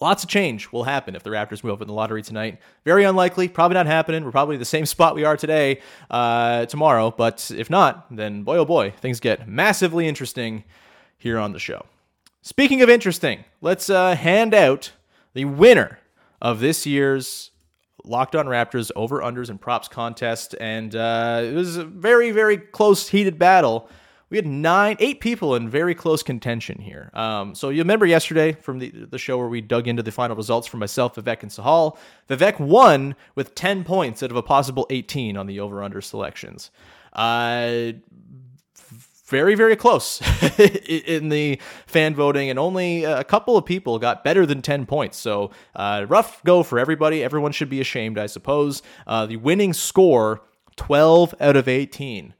Lots 0.00 0.24
of 0.24 0.28
change 0.28 0.72
will 0.72 0.84
happen 0.84 1.14
if 1.14 1.22
the 1.22 1.30
Raptors 1.30 1.62
move 1.62 1.74
up 1.74 1.82
in 1.82 1.86
the 1.86 1.94
lottery 1.94 2.22
tonight. 2.22 2.58
Very 2.84 3.04
unlikely, 3.04 3.48
probably 3.48 3.74
not 3.74 3.86
happening. 3.86 4.24
We're 4.24 4.32
probably 4.32 4.56
the 4.56 4.64
same 4.64 4.86
spot 4.94 5.14
we 5.14 5.24
are 5.24 5.36
today, 5.36 5.80
uh, 6.10 6.66
tomorrow. 6.66 7.12
But 7.16 7.50
if 7.56 7.70
not, 7.70 8.06
then 8.14 8.42
boy 8.42 8.58
oh 8.58 8.64
boy, 8.64 8.90
things 8.90 9.20
get 9.20 9.48
massively 9.48 10.08
interesting 10.08 10.64
here 11.16 11.38
on 11.38 11.52
the 11.52 11.58
show. 11.58 11.86
Speaking 12.42 12.82
of 12.82 12.90
interesting, 12.90 13.44
let's 13.60 13.88
uh, 13.88 14.16
hand 14.16 14.52
out 14.52 14.92
the 15.32 15.46
winner 15.46 15.98
of 16.42 16.60
this 16.60 16.84
year's 16.84 17.50
Locked 18.04 18.36
On 18.36 18.44
Raptors 18.46 18.90
over 18.94 19.20
unders 19.20 19.48
and 19.48 19.58
props 19.58 19.88
contest, 19.88 20.54
and 20.60 20.94
uh, 20.94 21.40
it 21.42 21.54
was 21.54 21.78
a 21.78 21.84
very 21.84 22.32
very 22.32 22.58
close 22.58 23.08
heated 23.08 23.38
battle. 23.38 23.88
We 24.34 24.38
had 24.38 24.46
nine, 24.48 24.96
eight 24.98 25.20
people 25.20 25.54
in 25.54 25.68
very 25.68 25.94
close 25.94 26.24
contention 26.24 26.80
here. 26.80 27.08
Um, 27.14 27.54
so 27.54 27.68
you 27.68 27.82
remember 27.82 28.04
yesterday 28.04 28.50
from 28.50 28.80
the 28.80 28.90
the 28.90 29.16
show 29.16 29.38
where 29.38 29.46
we 29.46 29.60
dug 29.60 29.86
into 29.86 30.02
the 30.02 30.10
final 30.10 30.34
results 30.34 30.66
for 30.66 30.76
myself, 30.76 31.14
Vivek, 31.14 31.42
and 31.42 31.52
Sahal. 31.52 31.96
Vivek 32.28 32.58
won 32.58 33.14
with 33.36 33.54
ten 33.54 33.84
points 33.84 34.24
out 34.24 34.32
of 34.32 34.36
a 34.36 34.42
possible 34.42 34.88
eighteen 34.90 35.36
on 35.36 35.46
the 35.46 35.60
over 35.60 35.84
under 35.84 36.00
selections. 36.00 36.72
Uh, 37.12 37.92
very, 39.26 39.54
very 39.54 39.76
close 39.76 40.20
in 40.58 41.28
the 41.28 41.60
fan 41.86 42.16
voting, 42.16 42.50
and 42.50 42.58
only 42.58 43.04
a 43.04 43.22
couple 43.22 43.56
of 43.56 43.64
people 43.64 44.00
got 44.00 44.24
better 44.24 44.44
than 44.44 44.62
10 44.62 44.84
points. 44.84 45.16
So, 45.16 45.52
uh, 45.76 46.06
rough 46.08 46.42
go 46.42 46.64
for 46.64 46.80
everybody. 46.80 47.22
Everyone 47.22 47.52
should 47.52 47.70
be 47.70 47.80
ashamed, 47.80 48.18
I 48.18 48.26
suppose. 48.26 48.82
Uh, 49.06 49.26
the 49.26 49.36
winning 49.36 49.72
score 49.72 50.42
12 50.76 51.36
out 51.40 51.54
of 51.54 51.68
18. 51.68 52.34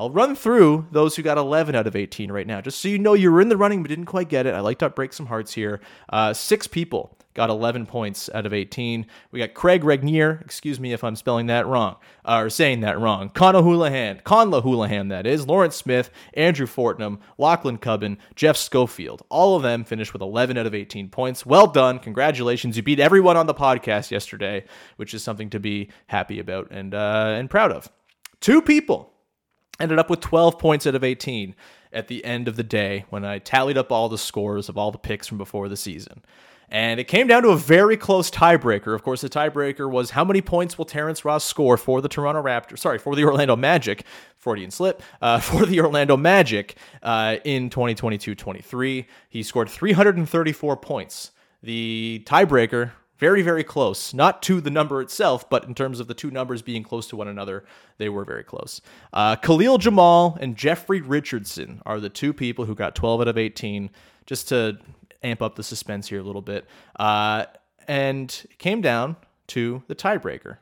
I'll 0.00 0.08
run 0.08 0.34
through 0.34 0.86
those 0.92 1.14
who 1.14 1.22
got 1.22 1.36
11 1.36 1.74
out 1.74 1.86
of 1.86 1.94
18 1.94 2.32
right 2.32 2.46
now, 2.46 2.62
just 2.62 2.80
so 2.80 2.88
you 2.88 2.98
know 2.98 3.12
you 3.12 3.30
were 3.30 3.42
in 3.42 3.50
the 3.50 3.56
running 3.58 3.82
but 3.82 3.90
didn't 3.90 4.06
quite 4.06 4.30
get 4.30 4.46
it. 4.46 4.54
I 4.54 4.60
like 4.60 4.78
to 4.78 4.88
break 4.88 5.12
some 5.12 5.26
hearts 5.26 5.52
here. 5.52 5.78
Uh, 6.08 6.32
six 6.32 6.66
people 6.66 7.18
got 7.34 7.50
11 7.50 7.84
points 7.84 8.30
out 8.32 8.46
of 8.46 8.54
18. 8.54 9.04
We 9.30 9.40
got 9.40 9.52
Craig 9.52 9.84
Regnier, 9.84 10.40
excuse 10.42 10.80
me 10.80 10.94
if 10.94 11.04
I'm 11.04 11.16
spelling 11.16 11.48
that 11.48 11.66
wrong, 11.66 11.96
uh, 12.24 12.38
or 12.38 12.48
saying 12.48 12.80
that 12.80 12.98
wrong. 12.98 13.28
Conor 13.28 13.60
Houlihan, 13.60 14.22
Conla 14.24 14.62
Houlihan, 14.62 15.08
that 15.08 15.26
is, 15.26 15.46
Lawrence 15.46 15.76
Smith, 15.76 16.08
Andrew 16.32 16.66
Fortnum, 16.66 17.20
Lachlan 17.36 17.76
Cubbin, 17.76 18.16
Jeff 18.34 18.56
Schofield. 18.56 19.22
All 19.28 19.54
of 19.54 19.62
them 19.62 19.84
finished 19.84 20.14
with 20.14 20.22
11 20.22 20.56
out 20.56 20.64
of 20.64 20.74
18 20.74 21.10
points. 21.10 21.44
Well 21.44 21.66
done. 21.66 21.98
Congratulations. 21.98 22.74
You 22.74 22.82
beat 22.82 23.00
everyone 23.00 23.36
on 23.36 23.46
the 23.46 23.52
podcast 23.52 24.10
yesterday, 24.10 24.64
which 24.96 25.12
is 25.12 25.22
something 25.22 25.50
to 25.50 25.60
be 25.60 25.90
happy 26.06 26.38
about 26.38 26.68
and, 26.70 26.94
uh, 26.94 27.34
and 27.36 27.50
proud 27.50 27.70
of. 27.70 27.90
Two 28.40 28.62
people 28.62 29.09
ended 29.80 29.98
up 29.98 30.10
with 30.10 30.20
12 30.20 30.58
points 30.58 30.86
out 30.86 30.94
of 30.94 31.04
18 31.04 31.54
at 31.92 32.08
the 32.08 32.24
end 32.24 32.48
of 32.48 32.56
the 32.56 32.62
day 32.62 33.04
when 33.10 33.24
I 33.24 33.38
tallied 33.38 33.78
up 33.78 33.90
all 33.90 34.08
the 34.08 34.18
scores 34.18 34.68
of 34.68 34.78
all 34.78 34.90
the 34.90 34.98
picks 34.98 35.26
from 35.26 35.38
before 35.38 35.68
the 35.68 35.76
season. 35.76 36.22
And 36.72 37.00
it 37.00 37.08
came 37.08 37.26
down 37.26 37.42
to 37.42 37.48
a 37.48 37.56
very 37.56 37.96
close 37.96 38.30
tiebreaker. 38.30 38.94
Of 38.94 39.02
course, 39.02 39.22
the 39.22 39.28
tiebreaker 39.28 39.90
was 39.90 40.10
how 40.10 40.24
many 40.24 40.40
points 40.40 40.78
will 40.78 40.84
Terrence 40.84 41.24
Ross 41.24 41.44
score 41.44 41.76
for 41.76 42.00
the 42.00 42.08
Toronto 42.08 42.40
Raptors? 42.40 42.78
Sorry, 42.78 42.98
for 42.98 43.16
the 43.16 43.24
Orlando 43.24 43.56
Magic, 43.56 44.04
Freudian 44.36 44.70
slip, 44.70 45.02
uh, 45.20 45.40
for 45.40 45.66
the 45.66 45.80
Orlando 45.80 46.16
Magic 46.16 46.76
uh, 47.02 47.38
in 47.44 47.70
2022 47.70 48.36
23. 48.36 49.06
He 49.28 49.42
scored 49.42 49.68
334 49.68 50.76
points. 50.76 51.32
The 51.62 52.22
tiebreaker 52.24 52.92
very, 53.20 53.42
very 53.42 53.62
close. 53.62 54.14
Not 54.14 54.42
to 54.44 54.62
the 54.62 54.70
number 54.70 55.02
itself, 55.02 55.48
but 55.48 55.64
in 55.64 55.74
terms 55.74 56.00
of 56.00 56.08
the 56.08 56.14
two 56.14 56.30
numbers 56.30 56.62
being 56.62 56.82
close 56.82 57.06
to 57.08 57.16
one 57.16 57.28
another, 57.28 57.64
they 57.98 58.08
were 58.08 58.24
very 58.24 58.42
close. 58.42 58.80
Uh, 59.12 59.36
Khalil 59.36 59.76
Jamal 59.76 60.38
and 60.40 60.56
Jeffrey 60.56 61.02
Richardson 61.02 61.82
are 61.84 62.00
the 62.00 62.08
two 62.08 62.32
people 62.32 62.64
who 62.64 62.74
got 62.74 62.94
12 62.94 63.20
out 63.20 63.28
of 63.28 63.36
18, 63.36 63.90
just 64.24 64.48
to 64.48 64.78
amp 65.22 65.42
up 65.42 65.54
the 65.54 65.62
suspense 65.62 66.08
here 66.08 66.18
a 66.18 66.22
little 66.22 66.40
bit. 66.40 66.66
Uh, 66.98 67.44
and 67.86 68.46
came 68.58 68.80
down 68.80 69.16
to 69.48 69.82
the 69.86 69.94
tiebreaker. 69.94 70.56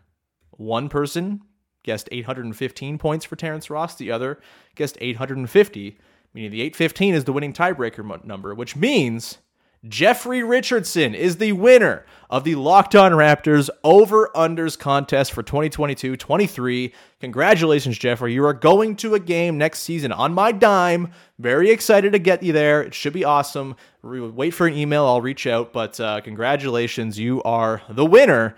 One 0.50 0.88
person 0.88 1.42
guessed 1.84 2.08
815 2.10 2.98
points 2.98 3.24
for 3.24 3.36
Terrence 3.36 3.70
Ross, 3.70 3.94
the 3.94 4.10
other 4.10 4.40
guessed 4.74 4.98
850, 5.00 5.96
meaning 6.34 6.50
the 6.50 6.62
815 6.62 7.14
is 7.14 7.24
the 7.24 7.32
winning 7.32 7.52
tiebreaker 7.52 8.24
number, 8.24 8.52
which 8.52 8.74
means 8.74 9.38
Jeffrey 9.86 10.42
Richardson 10.42 11.14
is 11.14 11.36
the 11.36 11.52
winner 11.52 12.04
of 12.28 12.42
the 12.42 12.56
Locked 12.56 12.96
On 12.96 13.12
Raptors 13.12 13.70
over 13.84 14.28
unders 14.34 14.76
contest 14.76 15.32
for 15.32 15.44
2022 15.44 16.16
23. 16.16 16.92
Congratulations, 17.20 17.96
Jeffrey. 17.96 18.34
You 18.34 18.44
are 18.44 18.52
going 18.52 18.96
to 18.96 19.14
a 19.14 19.20
game 19.20 19.56
next 19.56 19.80
season 19.80 20.10
on 20.10 20.34
my 20.34 20.50
dime. 20.50 21.12
Very 21.38 21.70
excited 21.70 22.10
to 22.12 22.18
get 22.18 22.42
you 22.42 22.52
there. 22.52 22.82
It 22.82 22.94
should 22.94 23.12
be 23.12 23.24
awesome. 23.24 23.76
Wait 24.02 24.50
for 24.50 24.66
an 24.66 24.74
email, 24.74 25.06
I'll 25.06 25.20
reach 25.20 25.46
out. 25.46 25.72
But 25.72 26.00
uh, 26.00 26.22
congratulations, 26.22 27.16
you 27.16 27.40
are 27.44 27.80
the 27.88 28.04
winner. 28.04 28.56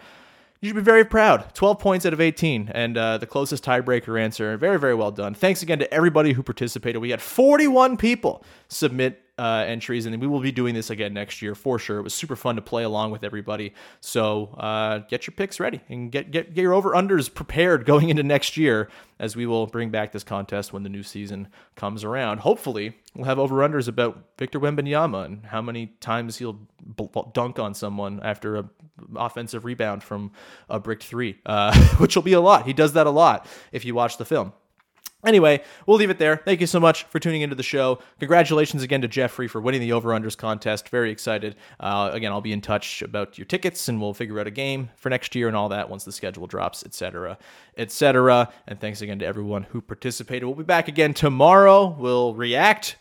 You 0.63 0.71
should 0.71 0.77
be 0.77 0.83
very 0.83 1.05
proud. 1.05 1.55
12 1.55 1.79
points 1.79 2.05
out 2.05 2.13
of 2.13 2.21
18, 2.21 2.71
and 2.75 2.97
uh, 2.97 3.19
the 3.19 3.27
closest 3.27 3.65
tiebreaker 3.65 4.21
answer. 4.21 4.57
Very, 4.57 4.79
very 4.79 4.95
well 4.95 5.11
done. 5.11 5.35
Thanks 5.35 5.63
again 5.63 5.79
to 5.79 5.93
everybody 5.93 6.33
who 6.33 6.43
participated. 6.43 7.01
We 7.01 7.11
had 7.11 7.23
41 7.23 7.97
people 7.97 8.45
submit 8.69 9.23
uh, 9.41 9.65
entries, 9.67 10.05
and 10.05 10.21
we 10.21 10.27
will 10.27 10.41
be 10.41 10.53
doing 10.53 10.75
this 10.75 10.91
again 10.91 11.15
next 11.15 11.41
year 11.41 11.55
for 11.55 11.79
sure. 11.79 11.99
It 11.99 12.03
was 12.03 12.13
super 12.13 12.37
fun 12.37 12.57
to 12.57 12.63
play 12.63 12.83
along 12.83 13.11
with 13.11 13.25
everybody. 13.25 13.73
So 14.01 14.55
uh, 14.59 14.99
get 14.99 15.27
your 15.27 15.35
picks 15.35 15.59
ready 15.59 15.81
and 15.89 16.13
get, 16.13 16.31
get 16.31 16.53
get 16.53 16.61
your 16.61 16.75
over 16.75 16.91
unders 16.91 17.33
prepared 17.33 17.87
going 17.87 18.11
into 18.11 18.23
next 18.23 18.59
year 18.59 18.91
as 19.19 19.37
we 19.37 19.47
will 19.47 19.67
bring 19.67 19.89
back 19.89 20.13
this 20.13 20.25
contest 20.25 20.75
when 20.75 20.83
the 20.83 20.91
new 20.91 21.03
season 21.03 21.49
comes 21.75 22.05
around. 22.05 22.41
Hopefully, 22.41 22.99
we'll 23.15 23.25
have 23.25 23.39
over 23.39 23.57
unders 23.57 23.89
about 23.89 24.25
Victor 24.37 24.61
Wembanyama 24.61 25.25
and 25.25 25.47
how 25.47 25.63
many 25.63 25.87
times 26.01 26.37
he'll 26.37 26.61
dunk 27.33 27.59
on 27.59 27.73
someone 27.73 28.21
after 28.23 28.57
a 28.59 28.69
offensive 29.17 29.65
rebound 29.65 30.03
from 30.03 30.33
a 30.69 30.79
brick 30.79 31.03
three, 31.03 31.39
uh, 31.47 31.75
which 31.97 32.15
will 32.15 32.23
be 32.23 32.35
a 32.35 32.41
lot. 32.43 32.67
He 32.67 32.75
does 32.75 32.93
that 32.93 33.07
a 33.07 33.11
lot 33.11 33.47
if 33.73 33.87
you 33.87 33.95
watch 33.95 34.19
the 34.19 34.27
film. 34.27 34.53
Anyway, 35.25 35.63
we'll 35.87 35.99
leave 35.99 36.11
it 36.11 36.19
there. 36.19 36.37
Thank 36.37 36.61
you 36.61 36.67
so 36.67 36.81
much 36.81 37.05
for 37.05 37.19
tuning 37.19 37.43
into 37.43 37.55
the 37.55 37.63
show. 37.63 37.99
Congratulations 38.21 38.83
again 38.83 39.03
to 39.03 39.09
Jeffrey 39.09 39.49
for 39.49 39.61
winning 39.61 39.81
the 39.81 39.93
over 39.93 40.11
unders 40.11 40.37
contest. 40.37 40.89
Very 40.89 41.11
excited. 41.11 41.57
Uh, 41.79 42.11
again, 42.13 42.33
I'll 42.33 42.41
be 42.41 42.53
in 42.53 42.63
touch 42.63 43.03
about 43.03 43.37
your 43.37 43.45
tickets 43.45 43.89
and 43.89 44.01
we'll 44.01 44.15
figure 44.15 44.41
out 44.41 44.47
a 44.47 44.51
game 44.51 44.89
for 44.97 45.11
next 45.11 45.35
year 45.35 45.49
and 45.49 45.57
all 45.57 45.69
that 45.69 45.91
once 45.91 46.05
the 46.05 46.13
schedule 46.13 46.47
drops, 46.47 46.85
etc., 46.85 47.37
etc. 47.77 48.51
And 48.67 48.81
thanks 48.81 49.03
again 49.03 49.19
to 49.19 49.27
everyone 49.27 49.65
who 49.65 49.83
participated. 49.83 50.45
We'll 50.45 50.55
be 50.55 50.65
back 50.65 50.89
again 50.89 51.13
tomorrow. 51.13 51.87
We'll 51.87 52.35
react 52.35 52.97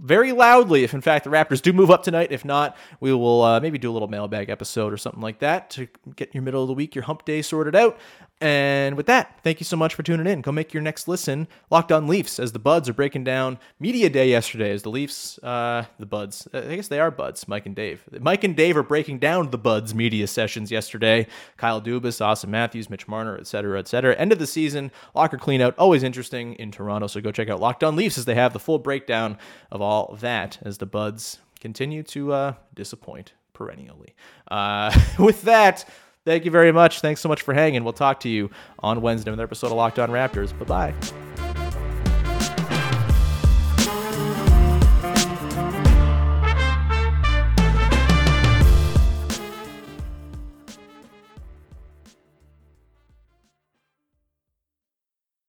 very 0.00 0.32
loudly 0.32 0.82
if 0.82 0.94
in 0.94 1.00
fact 1.00 1.24
the 1.24 1.30
Raptors 1.30 1.60
do 1.60 1.72
move 1.72 1.90
up 1.90 2.02
tonight. 2.02 2.32
If 2.32 2.44
not, 2.44 2.76
we 3.00 3.12
will 3.12 3.42
uh, 3.42 3.60
maybe 3.60 3.78
do 3.78 3.90
a 3.90 3.92
little 3.92 4.08
mailbag 4.08 4.48
episode 4.48 4.92
or 4.92 4.96
something 4.96 5.20
like 5.20 5.40
that 5.40 5.70
to 5.70 5.88
get 6.16 6.34
your 6.34 6.42
middle 6.42 6.62
of 6.62 6.68
the 6.68 6.74
week, 6.74 6.94
your 6.94 7.04
hump 7.04 7.24
day 7.24 7.42
sorted 7.42 7.76
out. 7.76 7.98
And 8.42 8.96
with 8.96 9.04
that, 9.06 9.38
thank 9.42 9.60
you 9.60 9.64
so 9.64 9.76
much 9.76 9.94
for 9.94 10.02
tuning 10.02 10.26
in. 10.26 10.40
Go 10.40 10.50
make 10.50 10.72
your 10.72 10.82
next 10.82 11.08
listen 11.08 11.46
Locked 11.68 11.92
On 11.92 12.06
Leafs 12.06 12.38
as 12.38 12.52
the 12.52 12.58
Buds 12.58 12.88
are 12.88 12.94
breaking 12.94 13.22
down 13.22 13.58
media 13.78 14.08
day 14.08 14.30
yesterday. 14.30 14.70
As 14.70 14.82
the 14.82 14.88
Leafs, 14.88 15.38
uh, 15.42 15.84
the 15.98 16.06
Buds, 16.06 16.48
I 16.54 16.76
guess 16.76 16.88
they 16.88 17.00
are 17.00 17.10
Buds, 17.10 17.46
Mike 17.46 17.66
and 17.66 17.76
Dave. 17.76 18.02
Mike 18.18 18.42
and 18.42 18.56
Dave 18.56 18.78
are 18.78 18.82
breaking 18.82 19.18
down 19.18 19.50
the 19.50 19.58
Buds 19.58 19.94
media 19.94 20.26
sessions 20.26 20.70
yesterday. 20.70 21.26
Kyle 21.58 21.82
Dubas, 21.82 22.24
Auston 22.24 22.48
Matthews, 22.48 22.88
Mitch 22.88 23.06
Marner, 23.06 23.36
et 23.36 23.46
cetera, 23.46 23.78
et 23.78 23.88
cetera. 23.88 24.16
End 24.16 24.32
of 24.32 24.38
the 24.38 24.46
season, 24.46 24.90
locker 25.14 25.36
cleanout, 25.36 25.74
always 25.76 26.02
interesting 26.02 26.54
in 26.54 26.70
Toronto. 26.70 27.08
So 27.08 27.20
go 27.20 27.32
check 27.32 27.50
out 27.50 27.60
Locked 27.60 27.84
On 27.84 27.94
Leafs 27.94 28.16
as 28.16 28.24
they 28.24 28.34
have 28.36 28.54
the 28.54 28.58
full 28.58 28.78
breakdown 28.78 29.36
of 29.70 29.82
all 29.82 30.16
that 30.20 30.58
as 30.62 30.78
the 30.78 30.86
Buds 30.86 31.40
continue 31.60 32.02
to 32.04 32.32
uh, 32.32 32.54
disappoint 32.74 33.34
perennially. 33.52 34.14
Uh, 34.50 34.98
with 35.18 35.42
that. 35.42 35.84
Thank 36.30 36.44
you 36.44 36.52
very 36.52 36.70
much. 36.70 37.00
Thanks 37.00 37.20
so 37.20 37.28
much 37.28 37.42
for 37.42 37.52
hanging. 37.52 37.82
We'll 37.82 37.92
talk 37.92 38.20
to 38.20 38.28
you 38.28 38.50
on 38.78 39.02
Wednesday 39.02 39.32
with 39.32 39.40
another 39.40 39.48
episode 39.48 39.66
of 39.66 39.72
Locked 39.72 39.98
On 39.98 40.10
Raptors. 40.10 40.56
Bye 40.60 40.92
bye. 40.92 41.29